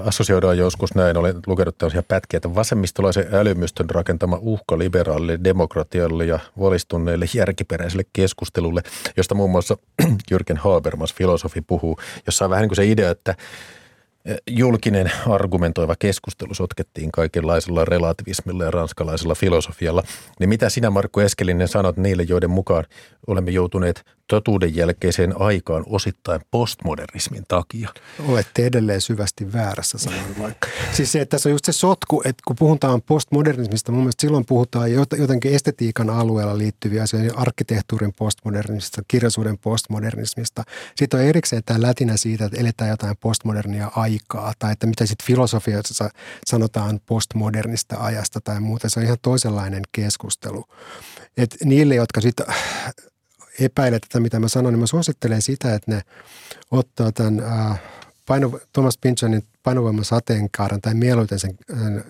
assosioidaan 0.04 0.58
joskus 0.58 0.94
näin, 0.94 1.16
olen 1.16 1.34
lukenut 1.46 1.78
tällaisia 1.78 2.02
pätkiä, 2.02 2.36
että 2.36 2.54
vasemmistolaisen 2.54 3.34
älymystön 3.34 3.90
rakentama 3.90 4.38
uhka 4.40 4.78
liberaalille 4.78 5.38
demokratialle 5.44 6.24
ja 6.24 6.38
valistuneelle 6.60 7.26
järkiperäiselle 7.34 8.04
keskustelulle, 8.12 8.82
josta 9.16 9.34
muun 9.34 9.50
muassa 9.50 9.76
Jürgen 10.30 10.58
Habermas, 10.58 11.14
filosofi, 11.14 11.60
puhuu, 11.60 11.98
jossa 12.26 12.44
on 12.44 12.50
vähän 12.50 12.62
niin 12.62 12.68
kuin 12.68 12.76
se 12.76 12.86
idea, 12.86 13.10
että 13.10 13.34
julkinen 14.50 15.12
argumentoiva 15.28 15.94
keskustelu 15.98 16.54
sotkettiin 16.54 17.12
kaikenlaisella 17.12 17.84
relativismilla 17.84 18.64
ja 18.64 18.70
ranskalaisella 18.70 19.34
filosofialla. 19.34 20.02
Niin 20.40 20.48
mitä 20.48 20.68
sinä 20.68 20.90
Markku 20.90 21.20
Eskelinen 21.20 21.68
sanot 21.68 21.96
niille, 21.96 22.22
joiden 22.22 22.50
mukaan 22.50 22.84
olemme 23.26 23.50
joutuneet 23.50 24.04
totuuden 24.26 24.76
jälkeiseen 24.76 25.40
aikaan 25.40 25.84
osittain 25.86 26.40
postmodernismin 26.50 27.44
takia? 27.48 27.88
Olette 28.28 28.66
edelleen 28.66 29.00
syvästi 29.00 29.52
väärässä 29.52 29.98
sanoin 29.98 30.38
vaikka. 30.38 30.68
Siis 30.92 31.12
se, 31.12 31.20
että 31.20 31.36
tässä 31.36 31.48
on 31.48 31.52
just 31.52 31.64
se 31.64 31.72
sotku, 31.72 32.22
että 32.24 32.42
kun 32.46 32.56
puhutaan 32.58 33.02
postmodernismista, 33.02 33.92
mun 33.92 34.00
mielestä 34.00 34.20
silloin 34.20 34.46
puhutaan 34.46 34.92
jotenkin 35.18 35.54
estetiikan 35.54 36.10
alueella 36.10 36.58
liittyviä 36.58 37.02
asioita, 37.02 37.38
arkkitehtuurin 37.38 38.12
postmodernismista, 38.18 39.02
kirjallisuuden 39.08 39.58
postmodernismista. 39.58 40.64
Sitten 40.96 41.20
on 41.20 41.26
erikseen 41.26 41.62
tämä 41.66 41.82
lätinä 41.82 42.16
siitä, 42.16 42.44
että 42.44 42.60
eletään 42.60 42.90
jotain 42.90 43.16
postmodernia 43.20 43.90
aikaa 43.96 44.52
tai 44.58 44.72
että 44.72 44.86
mitä 44.86 45.06
sitten 45.06 45.26
filosofiassa 45.26 46.10
sanotaan 46.46 47.00
postmodernista 47.06 47.96
ajasta 47.98 48.40
tai 48.44 48.60
muuta. 48.60 48.88
Se 48.90 49.00
on 49.00 49.06
ihan 49.06 49.18
toisenlainen 49.22 49.82
keskustelu. 49.92 50.64
Et 51.36 51.56
niille, 51.64 51.94
jotka 51.94 52.20
sitten 52.20 52.46
epäilee 53.60 54.00
tätä, 54.00 54.20
mitä 54.20 54.40
mä 54.40 54.48
sanon, 54.48 54.72
niin 54.72 54.80
mä 54.80 54.86
suosittelen 54.86 55.42
sitä, 55.42 55.74
että 55.74 55.90
ne 55.90 56.02
ottaa 56.70 57.12
tämän 57.12 57.40
äh, 57.40 57.80
paino, 58.26 58.60
Thomas 58.72 58.98
Pynchonin 58.98 59.42
painovoiman 59.62 60.04
sateenkaaren 60.04 60.80
tai 60.80 60.94
mieluiten 60.94 61.38
sen, 61.38 61.54
sen 61.68 62.04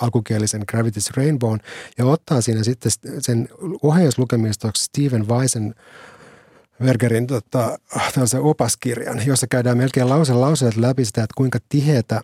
alkukielisen 0.00 0.62
Gravity's 0.72 1.16
Rainbow 1.16 1.56
ja 1.98 2.04
ottaa 2.04 2.40
siinä 2.40 2.64
sitten 2.64 2.92
sen 3.20 3.48
ohjauslukemistoksi 3.82 4.84
Steven 4.84 5.28
Weisen 5.28 5.74
Bergerin 6.84 7.26
tota, 7.26 7.78
opaskirjan, 8.40 9.26
jossa 9.26 9.46
käydään 9.46 9.78
melkein 9.78 10.08
lause 10.08 10.32
lauseet 10.32 10.76
läpi 10.76 11.04
sitä, 11.04 11.22
että 11.22 11.34
kuinka 11.36 11.58
tiheätä 11.68 12.20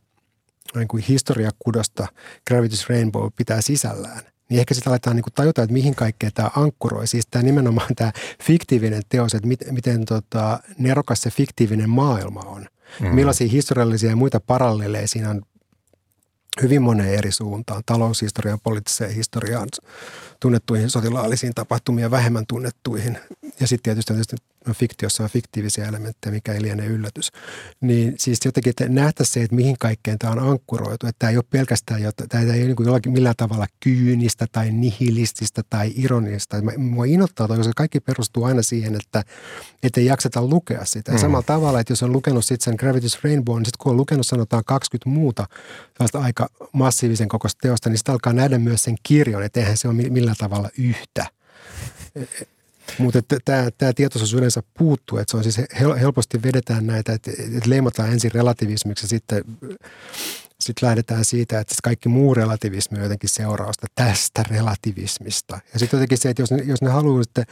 niin 0.74 0.88
kuin 0.88 1.05
historiakudosta 1.09 2.07
Gravity's 2.50 2.86
Rainbow 2.88 3.28
pitää 3.36 3.61
sisällään 3.61 4.34
niin 4.49 4.61
ehkä 4.61 4.74
sitten 4.74 4.90
aletaan 4.90 5.16
niin 5.16 5.24
tajuta, 5.34 5.62
että 5.62 5.72
mihin 5.72 5.95
kaikkea 5.95 6.30
tämä 6.34 6.51
ankkuroi. 6.57 7.07
Siis 7.07 7.26
tämä 7.30 7.42
nimenomaan 7.42 7.95
tämä 7.97 8.12
fiktiivinen 8.42 9.03
teos, 9.09 9.34
että 9.34 9.49
miten, 9.49 9.74
miten 9.74 10.05
tota, 10.05 10.61
nerokas 10.78 11.22
se 11.22 11.30
fiktiivinen 11.30 11.90
maailma 11.90 12.40
on. 12.40 12.66
Mm. 13.01 13.07
Millaisia 13.07 13.49
historiallisia 13.49 14.11
ja 14.11 14.16
muita 14.16 14.40
paralleleja 14.40 15.09
siinä 15.09 15.30
on 15.30 15.42
hyvin 16.62 16.82
moneen 16.82 17.14
eri 17.14 17.32
suuntaan, 17.32 17.82
taloushistoriaan, 17.86 18.61
poliittiseen 18.62 19.14
historiaan, 19.14 19.68
tunnettuihin 20.40 20.90
sotilaallisiin 20.90 21.55
tapahtumiin 21.55 22.03
ja 22.03 22.11
vähemmän 22.11 22.47
tunnettuihin. 22.47 23.18
Ja 23.61 23.66
sitten 23.66 23.82
tietysti, 23.82 24.12
tietysti 24.12 24.36
fiktiossa 24.73 25.23
on 25.23 25.31
fiktiivisiä 25.31 25.89
elementtejä, 25.89 26.33
mikä 26.33 26.53
ei 26.53 26.62
liene 26.62 26.87
yllätys. 26.87 27.33
Niin 27.81 28.15
siis 28.19 28.39
jotenkin, 28.45 28.71
että 28.71 28.89
nähtäisiin 28.89 29.35
se, 29.35 29.43
että 29.43 29.57
mihin 29.57 29.77
kaikkeen 29.79 30.19
tämä 30.19 30.33
on 30.33 30.39
ankkuroitu. 30.39 31.07
Että 31.07 31.19
tämä 31.19 31.31
ei 31.31 31.37
ole 31.37 31.45
pelkästään, 31.51 32.01
tämä 32.29 32.45
ei 32.45 32.51
ole 32.51 32.59
niin 32.59 32.77
kuin 32.77 32.87
jollakin 32.87 33.12
millään 33.12 33.35
tavalla 33.37 33.67
kyynistä 33.81 34.47
tai 34.53 34.71
nihilististä 34.71 35.62
tai 35.71 35.93
ironista. 35.97 36.57
Mua 36.77 37.05
inottaa, 37.05 37.49
koska 37.49 37.73
kaikki 37.77 38.01
perustuu 38.01 38.45
aina 38.45 38.62
siihen, 38.62 38.95
että, 38.95 39.23
että 39.83 40.01
ei 40.01 40.07
jakseta 40.07 40.43
lukea 40.43 40.85
sitä. 40.85 41.12
Mm. 41.12 41.19
Samalla 41.19 41.43
tavalla, 41.47 41.81
että 41.81 41.93
jos 41.93 42.03
on 42.03 42.12
lukenut 42.12 42.45
sitten 42.45 42.65
sen 42.65 42.91
Gravity's 42.91 43.21
Rainbow, 43.25 43.57
niin 43.57 43.67
sitten 43.67 43.83
kun 43.83 43.91
on 43.91 43.97
lukenut 43.97 44.27
sanotaan 44.27 44.62
20 44.67 45.11
muuta 45.11 45.47
aika 46.15 46.49
massiivisen 46.73 47.29
kokoista 47.29 47.59
teosta, 47.62 47.89
niin 47.91 47.99
sitten 47.99 48.12
alkaa 48.12 48.33
nähdä 48.33 48.59
myös 48.59 48.83
sen 48.83 48.97
kirjon, 49.03 49.43
että 49.43 49.61
eihän 49.61 49.77
se 49.77 49.89
ole 49.89 49.97
millään 50.11 50.37
tavalla 50.39 50.69
yhtä. 50.79 51.27
Mutta 52.99 53.22
tämä, 53.45 53.93
tietoisuus 53.93 54.35
yleensä 54.35 54.62
puuttuu, 54.78 55.18
että 55.18 55.30
se 55.30 55.37
on 55.37 55.43
siis 55.43 55.61
helposti 56.01 56.43
vedetään 56.43 56.87
näitä, 56.87 57.12
että, 57.12 57.30
että 57.30 57.70
leimataan 57.70 58.12
ensin 58.12 58.32
relativismiksi 58.35 59.05
ja 59.05 59.09
sitten 59.09 59.45
sitten 60.61 60.86
lähdetään 60.86 61.24
siitä, 61.24 61.61
että 61.61 61.74
kaikki 61.82 62.09
muu 62.09 62.34
relativismi 62.34 62.98
on 62.98 63.02
jotenkin 63.02 63.28
seurausta 63.28 63.86
tästä 63.94 64.42
relativismista. 64.50 65.59
Ja 65.72 65.78
sitten 65.78 65.96
jotenkin 65.98 66.18
se, 66.18 66.30
että 66.30 66.42
jos 66.42 66.50
ne, 66.50 66.62
jos 66.66 66.82
ne 66.82 66.90
haluaa 66.90 67.22
sitten 67.22 67.44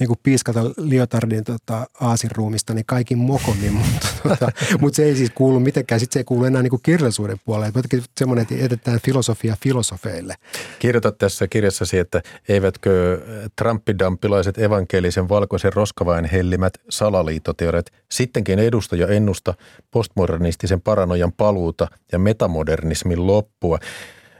niin 0.00 0.08
kuin 0.08 0.18
piiskata 0.22 0.60
Liotardin 0.76 1.44
tota, 1.44 1.86
aasin 2.00 2.30
ruumista, 2.30 2.74
niin 2.74 2.86
kaikin 2.86 3.18
mokomin, 3.18 3.72
mutta, 3.82 4.08
tota, 4.22 4.52
mutta 4.80 4.96
se 4.96 5.04
ei 5.04 5.16
siis 5.16 5.30
kuulu 5.34 5.60
mitenkään, 5.60 6.00
sitten 6.00 6.12
se 6.12 6.20
ei 6.20 6.24
kuulu 6.24 6.44
enää 6.44 6.62
niin 6.62 6.70
kuin 6.70 6.82
kirjallisuuden 6.82 7.40
puolelle. 7.44 7.72
Jotenkin 7.76 8.02
semmoinen, 8.18 8.42
että 8.42 8.54
jätetään 8.54 9.00
filosofia 9.04 9.56
filosofeille. 9.62 10.34
Kirjoitat 10.78 11.18
tässä 11.18 11.48
kirjassasi, 11.48 11.98
että 11.98 12.22
eivätkö 12.48 13.20
Trumpidampilaiset 13.56 14.58
evankelisen 14.58 15.28
valkoisen 15.28 15.72
roskavain 15.72 16.24
hellimät 16.24 16.72
salaliittoteoriat 16.88 17.86
sittenkin 18.10 18.58
edusta 18.58 18.96
ja 18.96 19.06
ennusta 19.06 19.54
postmodernistisen 19.90 20.80
paranojan 20.80 21.32
paluuta 21.32 21.88
ja 22.12 22.18
metamodernismin 22.38 23.26
loppua. 23.26 23.78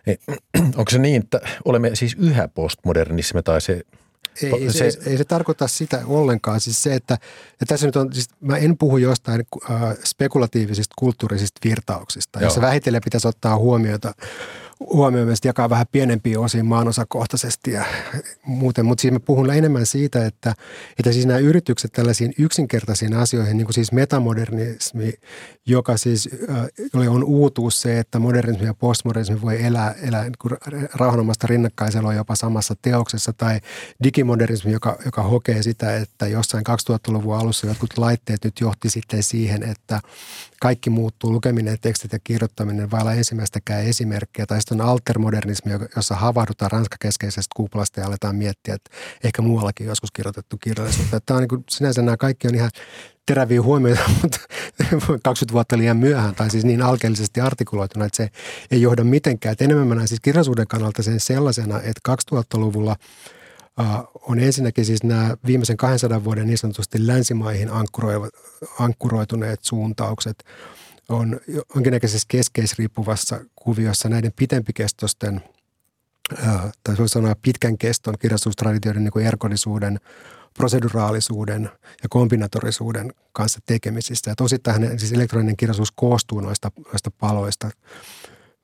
Niin, 0.06 0.18
onko 0.78 0.90
se 0.90 0.98
niin, 0.98 1.22
että 1.22 1.40
olemme 1.64 1.90
siis 1.94 2.16
yhä 2.18 2.48
postmodernismi 2.48 3.42
tai 3.42 3.60
se 3.60 3.82
ei, 4.42 4.72
se, 4.72 4.90
se, 4.90 5.10
ei 5.10 5.18
se 5.18 5.24
tarkoita 5.24 5.68
sitä 5.68 6.02
ollenkaan. 6.06 6.60
Siis 6.60 6.82
se, 6.82 6.94
että 6.94 7.18
ja 7.60 7.66
tässä 7.66 7.86
nyt 7.86 7.96
on, 7.96 8.12
siis 8.12 8.28
mä 8.40 8.56
en 8.56 8.78
puhu 8.78 8.96
jostain 8.96 9.44
äh, 9.70 9.80
spekulatiivisista 10.04 10.94
kulttuurisista 10.98 11.60
virtauksista, 11.64 12.40
jossa 12.40 12.60
vähitellen 12.60 13.02
pitäisi 13.04 13.28
ottaa 13.28 13.58
huomiota 13.58 14.14
huomioon 14.80 15.28
jakaa 15.44 15.70
vähän 15.70 15.86
pienempiä 15.92 16.40
osiin 16.40 16.66
maanosakohtaisesti 16.66 17.72
ja 17.72 17.84
muuten. 18.46 18.86
Mutta 18.86 19.02
siis 19.02 19.12
mä 19.12 19.20
puhun 19.20 19.50
enemmän 19.54 19.86
siitä, 19.86 20.26
että, 20.26 20.54
että 20.98 21.12
siis 21.12 21.26
nämä 21.26 21.38
yritykset 21.38 21.92
tällaisiin 21.92 22.34
yksinkertaisiin 22.38 23.14
asioihin, 23.14 23.56
niin 23.56 23.66
kuin 23.66 23.74
siis 23.74 23.92
metamodernismi, 23.92 25.12
joka 25.66 25.96
siis 25.96 26.28
äh, 26.96 27.12
on 27.12 27.24
uutuus 27.24 27.80
se, 27.80 27.98
että 27.98 28.18
modernismi 28.18 28.66
ja 28.66 28.74
postmodernismi 28.74 29.40
voi 29.40 29.64
elää, 29.64 29.94
elää 30.02 30.22
niin 30.22 30.88
rauhanomaista 30.94 31.46
rinnakkaiseloa 31.46 32.14
jopa 32.14 32.34
samassa 32.34 32.74
teoksessa, 32.82 33.32
tai 33.32 33.60
digimodernismi, 34.04 34.72
joka, 34.72 34.98
joka 35.04 35.22
hokee 35.22 35.62
sitä, 35.62 35.96
että 35.96 36.26
jossain 36.26 36.64
2000-luvun 36.68 37.36
alussa 37.36 37.66
jotkut 37.66 37.98
laitteet 37.98 38.44
nyt 38.44 38.60
johti 38.60 38.90
sitten 38.90 39.22
siihen, 39.22 39.62
että 39.62 40.00
kaikki 40.60 40.90
muuttuu, 40.90 41.32
lukeminen, 41.32 41.78
tekstit 41.80 42.12
ja 42.12 42.18
kirjoittaminen 42.24 42.90
vailla 42.90 43.14
ensimmäistäkään 43.14 43.84
esimerkkiä, 43.84 44.46
tai 44.46 44.62
sitten 44.68 44.80
on 44.80 44.90
altermodernismi, 44.90 45.72
jossa 45.96 46.14
havahdutaan 46.14 46.70
ranskakeskeisestä 46.70 47.52
kuplasta 47.56 48.00
ja 48.00 48.06
aletaan 48.06 48.36
miettiä, 48.36 48.74
että 48.74 48.90
ehkä 49.24 49.42
muuallakin 49.42 49.86
joskus 49.86 50.10
kirjoitettu 50.12 50.56
kirjallisuutta. 50.60 51.20
Tämä 51.20 51.36
on 51.36 51.42
niin 51.42 51.48
kuin, 51.48 51.64
sinänsä 51.70 52.02
nämä 52.02 52.16
kaikki 52.16 52.48
on 52.48 52.54
ihan 52.54 52.70
teräviä 53.26 53.62
huomioita, 53.62 54.02
mutta 54.20 54.38
20 55.24 55.52
vuotta 55.52 55.78
liian 55.78 55.96
myöhään 55.96 56.34
tai 56.34 56.50
siis 56.50 56.64
niin 56.64 56.82
alkeellisesti 56.82 57.40
artikuloituna, 57.40 58.04
että 58.04 58.16
se 58.16 58.28
ei 58.70 58.82
johda 58.82 59.04
mitenkään. 59.04 59.52
Et 59.52 59.62
enemmän 59.62 59.86
mä 59.86 59.94
näen 59.94 60.08
siis 60.08 60.20
kirjallisuuden 60.20 60.66
kannalta 60.66 61.02
sen 61.02 61.20
sellaisena, 61.20 61.80
että 61.80 62.16
2000-luvulla– 62.34 62.96
on 64.28 64.38
ensinnäkin 64.38 64.84
siis 64.84 65.02
nämä 65.02 65.36
viimeisen 65.46 65.76
200 65.76 66.24
vuoden 66.24 66.46
niin 66.46 66.58
sanotusti 66.58 67.06
länsimaihin 67.06 67.70
ankkuroituneet 68.78 69.60
suuntaukset 69.62 70.44
on 71.08 71.40
jonkinnäköisessä 71.74 72.26
keskeisriippuvassa 72.28 73.40
kuviossa 73.56 74.08
näiden 74.08 74.32
pitempikestosten 74.36 75.40
tai 76.84 76.96
voisi 76.98 77.12
sanoa 77.12 77.34
pitkän 77.42 77.78
keston 77.78 78.14
kirjallisuustraditioiden 78.18 79.04
niin 79.04 79.12
kuin 79.12 79.26
erkodisuuden, 79.26 80.00
proseduraalisuuden 80.54 81.62
ja 82.02 82.08
kombinatorisuuden 82.10 83.12
kanssa 83.32 83.60
tekemisissä. 83.66 84.34
Tosittain 84.36 84.98
siis 84.98 85.12
elektroninen 85.12 85.56
kirjallisuus 85.56 85.92
koostuu 85.92 86.40
noista, 86.40 86.70
noista 86.92 87.10
paloista– 87.10 87.70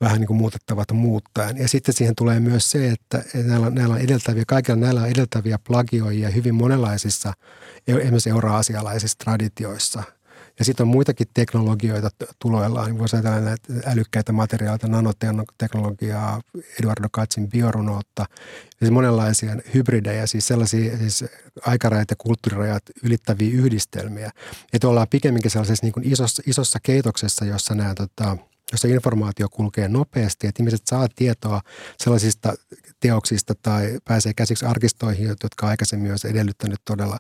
vähän 0.01 0.21
niin 0.21 0.27
kuin 0.27 0.37
muutettavat 0.37 0.93
muuttaen. 0.93 1.57
Ja 1.57 1.69
sitten 1.69 1.95
siihen 1.95 2.15
tulee 2.15 2.41
myös 2.41 2.71
se, 2.71 2.91
että 2.91 3.23
näillä, 3.35 3.71
näillä 3.71 3.95
on 3.95 4.01
edeltäviä, 4.01 4.45
kaikilla 4.47 4.79
näillä 4.79 5.03
on 5.03 5.09
edeltäviä 5.09 5.59
plagioijia 5.67 6.31
hyvin 6.31 6.55
monenlaisissa, 6.55 7.33
esimerkiksi 7.87 8.31
euroasialaisissa 8.31 9.19
traditioissa. 9.19 10.03
Ja 10.59 10.65
sitten 10.65 10.85
on 10.85 10.89
muitakin 10.89 11.27
teknologioita 11.35 12.09
tuloillaan, 12.39 12.87
niin 12.87 12.99
voisi 12.99 13.17
ajatella 13.17 13.41
näitä 13.41 13.91
älykkäitä 13.91 14.33
materiaaleja, 14.33 14.89
nanoteknologiaa, 14.89 16.41
Eduardo 16.81 17.09
Katzin 17.13 17.51
biorunoutta, 17.51 18.27
siis 18.79 18.91
monenlaisia 18.91 19.57
hybridejä, 19.75 20.27
siis 20.27 20.47
sellaisia 20.47 20.99
siis 20.99 21.25
aikarajat 21.67 22.11
ja 22.11 22.17
kulttuurirajat 22.17 22.83
ylittäviä 23.03 23.55
yhdistelmiä. 23.55 24.31
Että 24.73 24.89
ollaan 24.89 25.09
pikemminkin 25.11 25.51
sellaisessa 25.51 25.87
niin 25.87 25.93
kuin 25.93 26.13
isossa, 26.13 26.43
isossa 26.47 26.79
keitoksessa, 26.83 27.45
jossa 27.45 27.75
nämä 27.75 27.95
tota,– 27.95 28.37
jossa 28.73 28.89
informaatio 28.89 29.49
kulkee 29.49 29.89
nopeasti, 29.89 30.47
että 30.47 30.63
ihmiset 30.63 30.87
saa 30.87 31.09
tietoa 31.17 31.61
sellaisista 31.99 32.55
teoksista 33.01 33.55
tai 33.63 33.99
pääsee 34.05 34.35
käsiksi 34.35 34.67
arkistoihin, 34.67 35.29
jotka 35.43 35.67
aikaisemmin 35.67 36.11
olisi 36.11 36.29
edellyttänyt 36.29 36.81
todella 36.85 37.19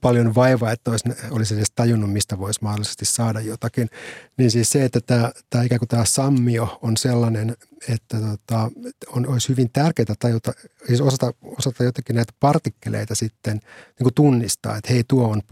paljon 0.00 0.34
vaivaa, 0.34 0.72
että 0.72 0.90
olisi, 0.90 1.08
olisi 1.30 1.54
edes 1.54 1.72
tajunnut, 1.74 2.12
mistä 2.12 2.38
voisi 2.38 2.60
mahdollisesti 2.62 3.04
saada 3.04 3.40
jotakin. 3.40 3.88
Niin 4.36 4.50
siis 4.50 4.70
se, 4.70 4.84
että 4.84 5.00
tämä, 5.00 5.32
tämä 5.50 5.64
ikään 5.64 5.78
kuin 5.78 5.88
tämä 5.88 6.04
sammio 6.04 6.78
on 6.82 6.96
sellainen, 6.96 7.56
että 7.88 8.20
tota, 8.20 8.70
on, 9.08 9.26
olisi 9.26 9.48
hyvin 9.48 9.70
tärkeää 9.72 10.14
tajuta, 10.18 10.52
siis 10.86 11.00
osata, 11.00 11.32
osata 11.58 11.84
jotenkin 11.84 12.16
näitä 12.16 12.32
partikkeleita 12.40 13.14
sitten 13.14 13.54
niin 13.54 14.02
kuin 14.02 14.14
tunnistaa, 14.14 14.76
että 14.76 14.92
hei 14.92 15.04
tuo 15.08 15.28
on 15.28 15.42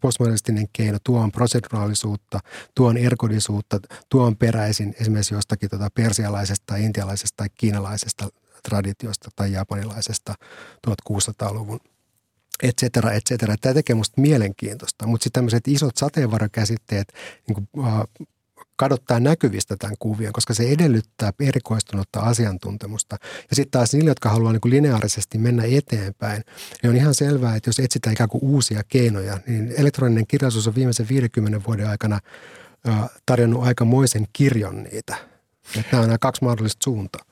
postmodernistinen 0.00 0.68
keino, 0.72 0.98
tuo 1.04 1.20
on 1.20 1.32
proseduraalisuutta, 1.32 2.40
tuo 2.74 2.88
on 2.88 2.96
ergodisuutta, 2.96 3.80
tuo 4.08 4.26
on 4.26 4.36
peräisin 4.36 4.94
esimerkiksi 5.00 5.34
jostakin 5.34 5.70
tota 5.70 5.88
persialaisesta 5.94 6.76
intialaisesta 6.76 7.36
tai 7.36 7.48
kiinalaisesta 7.58 8.28
traditiosta 8.62 9.30
tai 9.36 9.52
japanilaisesta 9.52 10.34
1600-luvun 10.86 11.80
et 12.62 12.74
cetera, 12.80 13.12
et 13.12 13.24
cetera. 13.28 13.54
Tämä 13.60 13.74
tekee 13.74 13.94
minusta 13.94 14.20
mielenkiintoista, 14.20 15.06
mutta 15.06 15.24
sitten 15.24 15.38
tämmöiset 15.38 15.68
isot 15.68 15.96
sateenvarjokäsitteet 15.96 17.12
niin 17.48 17.54
kuin, 17.54 17.86
äh, 17.86 18.02
kadottaa 18.76 19.20
näkyvistä 19.20 19.76
tämän 19.76 19.96
kuvion, 19.98 20.32
koska 20.32 20.54
se 20.54 20.68
edellyttää 20.68 21.32
erikoistunutta 21.40 22.20
asiantuntemusta. 22.20 23.16
Ja 23.50 23.56
sitten 23.56 23.70
taas 23.70 23.92
niille, 23.92 24.10
jotka 24.10 24.28
haluaa 24.28 24.52
niin 24.52 24.60
kuin 24.60 24.72
lineaarisesti 24.72 25.38
mennä 25.38 25.62
eteenpäin, 25.66 26.44
niin 26.82 26.90
on 26.90 26.96
ihan 26.96 27.14
selvää, 27.14 27.56
että 27.56 27.68
jos 27.68 27.78
etsitään 27.78 28.12
ikään 28.12 28.28
kuin 28.28 28.44
uusia 28.44 28.82
keinoja, 28.88 29.38
niin 29.46 29.74
elektroninen 29.76 30.26
kirjallisuus 30.26 30.66
on 30.66 30.74
viimeisen 30.74 31.08
50 31.08 31.60
vuoden 31.66 31.88
aikana 31.88 32.18
äh, 32.88 33.10
tarjonnut 33.26 33.64
aikamoisen 33.64 34.26
kirjon 34.32 34.82
niitä. 34.82 35.16
Nämä 35.76 36.02
on 36.02 36.08
nämä 36.08 36.18
kaksi 36.20 36.44
mahdollista 36.44 36.84
suuntaa. 36.84 37.22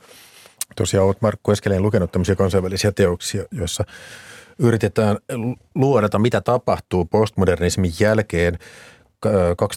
Tosiaan 0.76 1.06
olet 1.06 1.20
Markku 1.22 1.50
Eskeleen 1.50 1.82
lukenut 1.82 2.12
tämmöisiä 2.12 2.36
kansainvälisiä 2.36 2.92
teoksia, 2.92 3.44
joissa 3.50 3.84
yritetään 4.58 5.18
luodata, 5.74 6.18
mitä 6.18 6.40
tapahtuu 6.40 7.04
postmodernismin 7.04 7.92
jälkeen. 8.00 8.58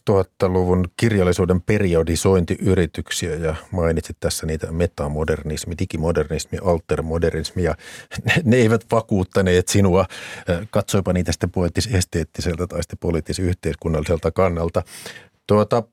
2000-luvun 0.10 0.86
kirjallisuuden 0.98 1.62
periodisointiyrityksiä 1.62 3.36
ja 3.36 3.56
mainitsit 3.72 4.18
tässä 4.20 4.46
niitä 4.46 4.72
metamodernismi, 4.72 5.76
digimodernismi, 5.80 6.58
altermodernismi 6.64 7.64
ja 7.64 7.76
ne 8.44 8.58
eivät 8.58 8.86
vakuuttaneet 8.92 9.68
sinua. 9.68 10.06
Katsoipa 10.70 11.14
niitä 11.14 11.32
sitten 11.32 11.52
poettis-esteettiseltä 11.52 12.68
tai 12.68 12.84
sitten 12.84 13.00
poliittis-yhteiskunnalliselta 13.00 14.32
kannalta. 14.32 14.84
Tuota, 15.48 15.84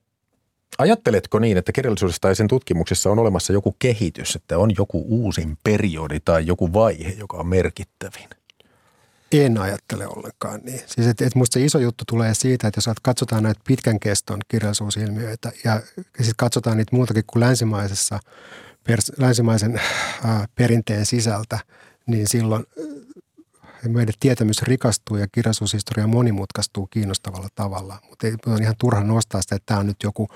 Ajatteletko 0.79 1.39
niin, 1.39 1.57
että 1.57 1.73
kirjallisuudessa 1.73 2.21
tai 2.21 2.37
sen 2.37 2.49
tutkimuksessa 2.49 3.11
on 3.11 3.19
olemassa 3.19 3.53
joku 3.53 3.77
kehitys, 3.79 4.37
että 4.37 4.59
on 4.59 4.71
joku 4.79 5.05
uusin 5.09 5.59
periodi 5.65 6.21
tai 6.21 6.47
joku 6.47 6.73
vaihe, 6.73 7.15
joka 7.19 7.37
on 7.37 7.47
merkittävin? 7.47 8.29
En 9.43 9.59
ajattele 9.59 10.07
ollenkaan 10.07 10.61
niin. 10.65 10.81
Siis 10.87 11.07
et, 11.07 11.21
et 11.21 11.35
musta 11.35 11.55
se 11.55 11.65
iso 11.65 11.79
juttu 11.79 12.05
tulee 12.09 12.35
siitä, 12.35 12.69
että 12.69 12.79
jos 12.79 12.97
katsotaan 13.03 13.43
näitä 13.43 13.61
pitkän 13.67 14.01
keston 14.01 14.41
kirjallisuusilmiöitä 14.49 15.53
ja, 15.65 15.73
ja 15.97 16.01
sitten 16.19 16.35
katsotaan 16.37 16.77
niitä 16.77 16.97
muutakin 16.97 17.25
kuin 17.27 17.41
länsimaisessa, 17.41 18.21
pers, 18.85 19.13
länsimaisen 19.19 19.81
äh, 20.25 20.49
perinteen 20.55 21.07
sisältä, 21.07 21.59
niin 22.07 22.29
silloin 22.29 22.65
meidän 23.89 24.15
tietämys 24.21 24.63
rikastuu 24.63 25.17
ja 25.17 25.27
kirjallisuushistoria 25.33 26.07
monimutkaistuu 26.07 26.87
kiinnostavalla 26.87 27.49
tavalla. 27.55 27.99
Mutta 28.09 28.27
on 28.47 28.63
ihan 28.63 28.75
turha 28.79 29.05
nostaa 29.05 29.43
sitä, 29.43 29.55
että 29.55 29.67
tämä 29.67 29.81
on 29.81 29.87
nyt 29.87 30.03
joku, 30.03 30.29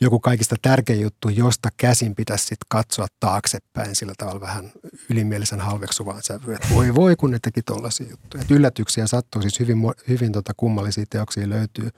joku 0.00 0.20
kaikista 0.20 0.56
tärkein 0.62 1.00
juttu, 1.00 1.28
josta 1.28 1.68
käsin 1.76 2.14
pitäisi 2.14 2.44
sitten 2.44 2.66
katsoa 2.68 3.06
taaksepäin 3.20 3.96
sillä 3.96 4.12
tavalla 4.18 4.40
vähän 4.40 4.72
ylimielisen 5.10 5.60
halveksuvaan 5.60 6.22
sävyyn. 6.22 6.58
Voi 6.70 6.94
voi, 6.94 7.16
kun 7.16 7.30
ne 7.30 7.38
teki 7.42 7.62
tuollaisia 7.62 8.06
juttuja. 8.10 8.42
Et 8.42 8.50
yllätyksiä 8.50 9.06
sattuu, 9.06 9.42
siis 9.42 9.60
hyvin, 9.60 9.78
hyvin 10.08 10.32
tota 10.32 10.52
kummallisia 10.56 11.04
teoksia 11.10 11.48
löytyy 11.48 11.90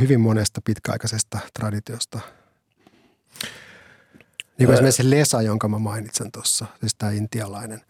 hyvin 0.00 0.20
monesta 0.20 0.60
pitkäaikaisesta 0.64 1.38
traditiosta. 1.54 2.20
Niin 4.58 4.66
kuin 4.66 4.74
esimerkiksi 4.74 5.10
Lesa, 5.10 5.42
jonka 5.42 5.68
mä 5.68 5.78
mainitsen 5.78 6.32
tuossa, 6.32 6.66
siis 6.80 6.94
tämä 6.94 7.12
intialainen 7.12 7.80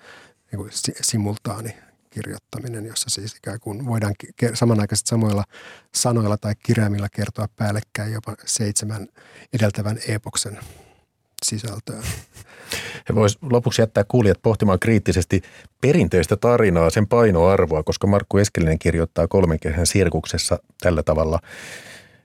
niin 0.52 0.58
kuin 0.58 0.70
simultaani 1.00 1.76
kirjoittaminen, 2.12 2.86
jossa 2.86 3.10
siis 3.10 3.36
ikään 3.36 3.60
kuin 3.60 3.86
voidaan 3.86 4.14
samanaikaisesti 4.54 5.08
samoilla 5.08 5.44
sanoilla 5.94 6.36
tai 6.36 6.54
kirjaimilla 6.62 7.08
kertoa 7.08 7.48
päällekkäin 7.56 8.12
jopa 8.12 8.34
seitsemän 8.44 9.08
edeltävän 9.52 9.98
epoksen 10.08 10.58
sisältöä. 11.44 12.02
He 13.08 13.14
vois 13.14 13.38
lopuksi 13.42 13.82
jättää 13.82 14.04
kuulijat 14.04 14.42
pohtimaan 14.42 14.78
kriittisesti 14.78 15.42
perinteistä 15.80 16.36
tarinaa, 16.36 16.90
sen 16.90 17.06
painoarvoa, 17.06 17.82
koska 17.82 18.06
Markku 18.06 18.38
Eskelinen 18.38 18.78
kirjoittaa 18.78 19.28
kolmen 19.28 19.60
kehän 19.60 19.86
sirkuksessa 19.86 20.58
tällä 20.80 21.02
tavalla. 21.02 21.38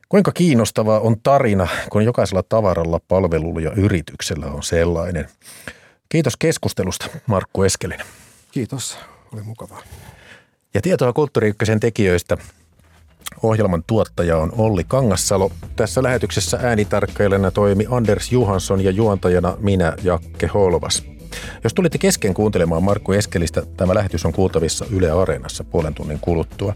Kuinka 0.09 0.31
kiinnostavaa 0.31 0.99
on 0.99 1.15
tarina, 1.23 1.67
kun 1.91 2.05
jokaisella 2.05 2.43
tavaralla, 2.43 2.99
palvelulla 3.07 3.61
ja 3.61 3.71
yrityksellä 3.71 4.45
on 4.45 4.63
sellainen? 4.63 5.27
Kiitos 6.09 6.37
keskustelusta, 6.37 7.07
Markku 7.27 7.63
Eskelinen. 7.63 8.05
Kiitos, 8.51 8.97
oli 9.33 9.41
mukavaa. 9.41 9.81
Ja 10.73 10.81
tietoa 10.81 11.13
Kulttuuri 11.13 11.53
tekijöistä 11.79 12.37
Ohjelman 13.43 13.83
tuottaja 13.87 14.37
on 14.37 14.51
Olli 14.57 14.83
Kangassalo. 14.83 15.51
Tässä 15.75 16.03
lähetyksessä 16.03 16.59
äänitarkkailijana 16.63 17.51
toimi 17.51 17.85
Anders 17.89 18.31
Johansson 18.31 18.83
ja 18.83 18.91
juontajana 18.91 19.57
minä, 19.59 19.93
Jakke 20.03 20.47
Holvas. 20.47 21.03
Jos 21.63 21.73
tulitte 21.73 21.97
kesken 21.97 22.33
kuuntelemaan 22.33 22.83
Markku 22.83 23.11
Eskelistä, 23.11 23.63
tämä 23.77 23.95
lähetys 23.95 24.25
on 24.25 24.33
kuultavissa 24.33 24.85
Yle 24.91 25.11
Areenassa 25.11 25.63
puolen 25.63 25.93
tunnin 25.93 26.19
kuluttua. 26.19 26.73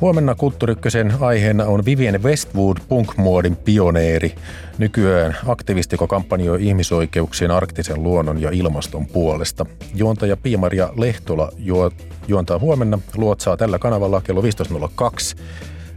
Huomenna 0.00 0.34
Kulttuurykkösen 0.34 1.14
aiheena 1.20 1.64
on 1.64 1.84
Vivienne 1.84 2.18
Westwood, 2.18 2.76
punkmuodin 2.88 3.56
pioneeri. 3.56 4.34
Nykyään 4.78 5.36
aktivisti, 5.46 5.94
joka 5.94 6.06
kampanjoi 6.06 6.66
ihmisoikeuksien, 6.66 7.50
arktisen 7.50 8.02
luonnon 8.02 8.40
ja 8.40 8.50
ilmaston 8.50 9.06
puolesta. 9.06 9.66
Juontaja 9.94 10.36
Piimaria 10.36 10.90
Lehtola 10.96 11.52
juo, 11.58 11.90
juontaa 12.28 12.58
huomenna, 12.58 12.98
luotsaa 13.16 13.56
tällä 13.56 13.78
kanavalla 13.78 14.20
kello 14.20 14.42
15.02. 14.42 15.38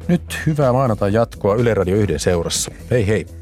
Nyt 0.07 0.39
hyvää 0.45 0.73
maanantai 0.73 1.13
jatkoa 1.13 1.55
Yle 1.55 1.73
Radio 1.73 1.95
1 1.95 2.19
seurassa. 2.19 2.71
Hei 2.91 3.07
hei! 3.07 3.40